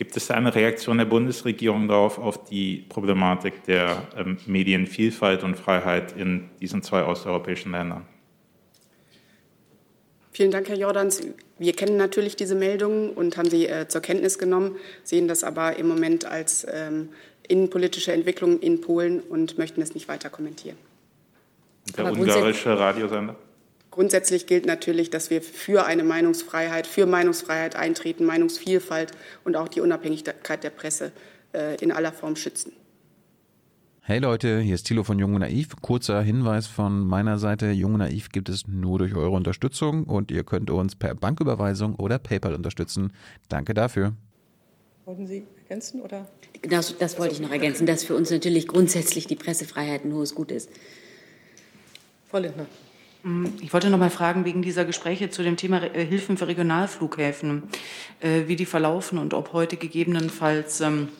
Gibt 0.00 0.16
es 0.16 0.28
da 0.28 0.34
eine 0.34 0.54
Reaktion 0.54 0.96
der 0.96 1.04
Bundesregierung 1.04 1.86
darauf, 1.86 2.18
auf 2.18 2.44
die 2.44 2.86
Problematik 2.88 3.64
der 3.64 4.02
ähm, 4.16 4.38
Medienvielfalt 4.46 5.44
und 5.44 5.58
Freiheit 5.58 6.12
in 6.16 6.48
diesen 6.58 6.82
zwei 6.82 7.04
osteuropäischen 7.04 7.72
Ländern? 7.72 8.06
Vielen 10.40 10.52
Dank, 10.52 10.70
Herr 10.70 10.78
Jordans. 10.78 11.20
Wir 11.58 11.74
kennen 11.74 11.98
natürlich 11.98 12.34
diese 12.34 12.54
Meldungen 12.54 13.10
und 13.10 13.36
haben 13.36 13.50
sie 13.50 13.66
äh, 13.66 13.88
zur 13.88 14.00
Kenntnis 14.00 14.38
genommen, 14.38 14.76
sehen 15.04 15.28
das 15.28 15.44
aber 15.44 15.76
im 15.76 15.86
Moment 15.86 16.24
als 16.24 16.66
ähm, 16.72 17.10
innenpolitische 17.46 18.14
Entwicklung 18.14 18.58
in 18.58 18.80
Polen 18.80 19.20
und 19.20 19.58
möchten 19.58 19.82
es 19.82 19.92
nicht 19.92 20.08
weiter 20.08 20.30
kommentieren. 20.30 20.78
Der 21.94 22.06
aber 22.06 22.18
ungarische 22.18 22.70
Radiosender? 22.70 23.36
Grundsätzlich 23.90 24.46
gilt 24.46 24.64
natürlich, 24.64 25.10
dass 25.10 25.28
wir 25.28 25.42
für 25.42 25.84
eine 25.84 26.04
Meinungsfreiheit, 26.04 26.86
für 26.86 27.04
Meinungsfreiheit 27.04 27.76
eintreten, 27.76 28.24
Meinungsvielfalt 28.24 29.12
und 29.44 29.56
auch 29.56 29.68
die 29.68 29.82
Unabhängigkeit 29.82 30.64
der 30.64 30.70
Presse 30.70 31.12
äh, 31.52 31.76
in 31.82 31.92
aller 31.92 32.12
Form 32.12 32.34
schützen. 32.34 32.72
Hey 34.10 34.18
Leute, 34.18 34.58
hier 34.58 34.74
ist 34.74 34.88
Thilo 34.88 35.04
von 35.04 35.20
Jung 35.20 35.34
und 35.34 35.42
Naiv. 35.42 35.76
Kurzer 35.82 36.20
Hinweis 36.20 36.66
von 36.66 37.06
meiner 37.06 37.38
Seite. 37.38 37.70
Jung 37.70 37.94
und 37.94 38.00
Naiv 38.00 38.30
gibt 38.30 38.48
es 38.48 38.66
nur 38.66 38.98
durch 38.98 39.14
eure 39.14 39.30
Unterstützung 39.30 40.02
und 40.02 40.32
ihr 40.32 40.42
könnt 40.42 40.68
uns 40.68 40.96
per 40.96 41.14
Banküberweisung 41.14 41.94
oder 41.94 42.18
PayPal 42.18 42.56
unterstützen. 42.56 43.12
Danke 43.48 43.72
dafür. 43.72 44.14
Wollten 45.04 45.28
Sie 45.28 45.44
ergänzen 45.62 46.02
oder? 46.02 46.26
Das, 46.62 46.98
das 46.98 47.20
wollte 47.20 47.34
ich 47.34 47.40
noch 47.40 47.52
ergänzen, 47.52 47.86
dass 47.86 48.02
für 48.02 48.16
uns 48.16 48.32
natürlich 48.32 48.66
grundsätzlich 48.66 49.28
die 49.28 49.36
Pressefreiheit 49.36 50.04
ein 50.04 50.12
hohes 50.12 50.34
Gut 50.34 50.50
ist. 50.50 50.70
Frau 52.28 52.38
Lindner. 52.38 52.66
Mm, 53.22 53.46
ich 53.60 53.72
wollte 53.72 53.90
noch 53.90 53.98
mal 53.98 54.10
fragen 54.10 54.44
wegen 54.44 54.60
dieser 54.60 54.84
Gespräche 54.84 55.30
zu 55.30 55.44
dem 55.44 55.56
Thema 55.56 55.84
äh, 55.84 56.04
Hilfen 56.04 56.36
für 56.36 56.48
Regionalflughäfen, 56.48 57.62
äh, 58.18 58.48
wie 58.48 58.56
die 58.56 58.66
verlaufen 58.66 59.18
und 59.18 59.34
ob 59.34 59.52
heute 59.52 59.76
gegebenenfalls 59.76 60.80
ähm, 60.80 61.10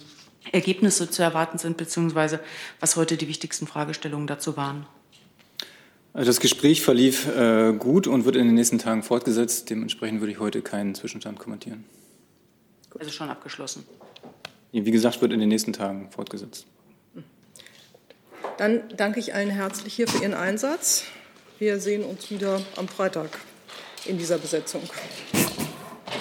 Ergebnisse 0.53 1.11
zu 1.11 1.23
erwarten 1.23 1.59
sind, 1.59 1.77
beziehungsweise 1.77 2.41
was 2.81 2.97
heute 2.97 3.17
die 3.17 3.29
wichtigsten 3.29 3.67
Fragestellungen 3.67 4.27
dazu 4.27 4.57
waren. 4.57 4.87
Also 6.13 6.29
das 6.29 6.41
Gespräch 6.41 6.83
verlief 6.83 7.29
äh, 7.29 7.73
gut 7.73 8.07
und 8.07 8.25
wird 8.25 8.35
in 8.35 8.47
den 8.47 8.55
nächsten 8.55 8.79
Tagen 8.79 9.03
fortgesetzt. 9.03 9.71
Dementsprechend 9.71 10.21
würde 10.21 10.33
ich 10.33 10.41
heute 10.41 10.61
keinen 10.61 10.95
Zwischenstand 10.95 11.39
kommentieren. 11.39 11.85
Also 12.99 13.13
schon 13.13 13.31
abgeschlossen. 13.31 13.85
Wie 14.73 14.91
gesagt, 14.91 15.23
wird 15.23 15.33
in 15.33 15.41
den 15.41 15.49
nächsten 15.49 15.73
Tagen 15.73 16.11
fortgesetzt. 16.11 16.67
Dann 18.59 18.83
danke 18.97 19.21
ich 19.21 19.35
allen 19.35 19.51
herzlich 19.51 19.95
hier 19.95 20.07
für 20.07 20.23
Ihren 20.23 20.35
Einsatz. 20.35 21.05
Wir 21.59 21.81
sehen 21.81 22.05
uns 22.05 22.31
wieder 22.31 22.61
am 22.77 22.89
Freitag 22.89 23.31
in 24.05 24.19
dieser 24.19 24.39
Besetzung. 24.39 24.83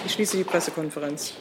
Ich 0.06 0.12
schließe 0.12 0.36
die 0.38 0.44
Pressekonferenz. 0.44 1.34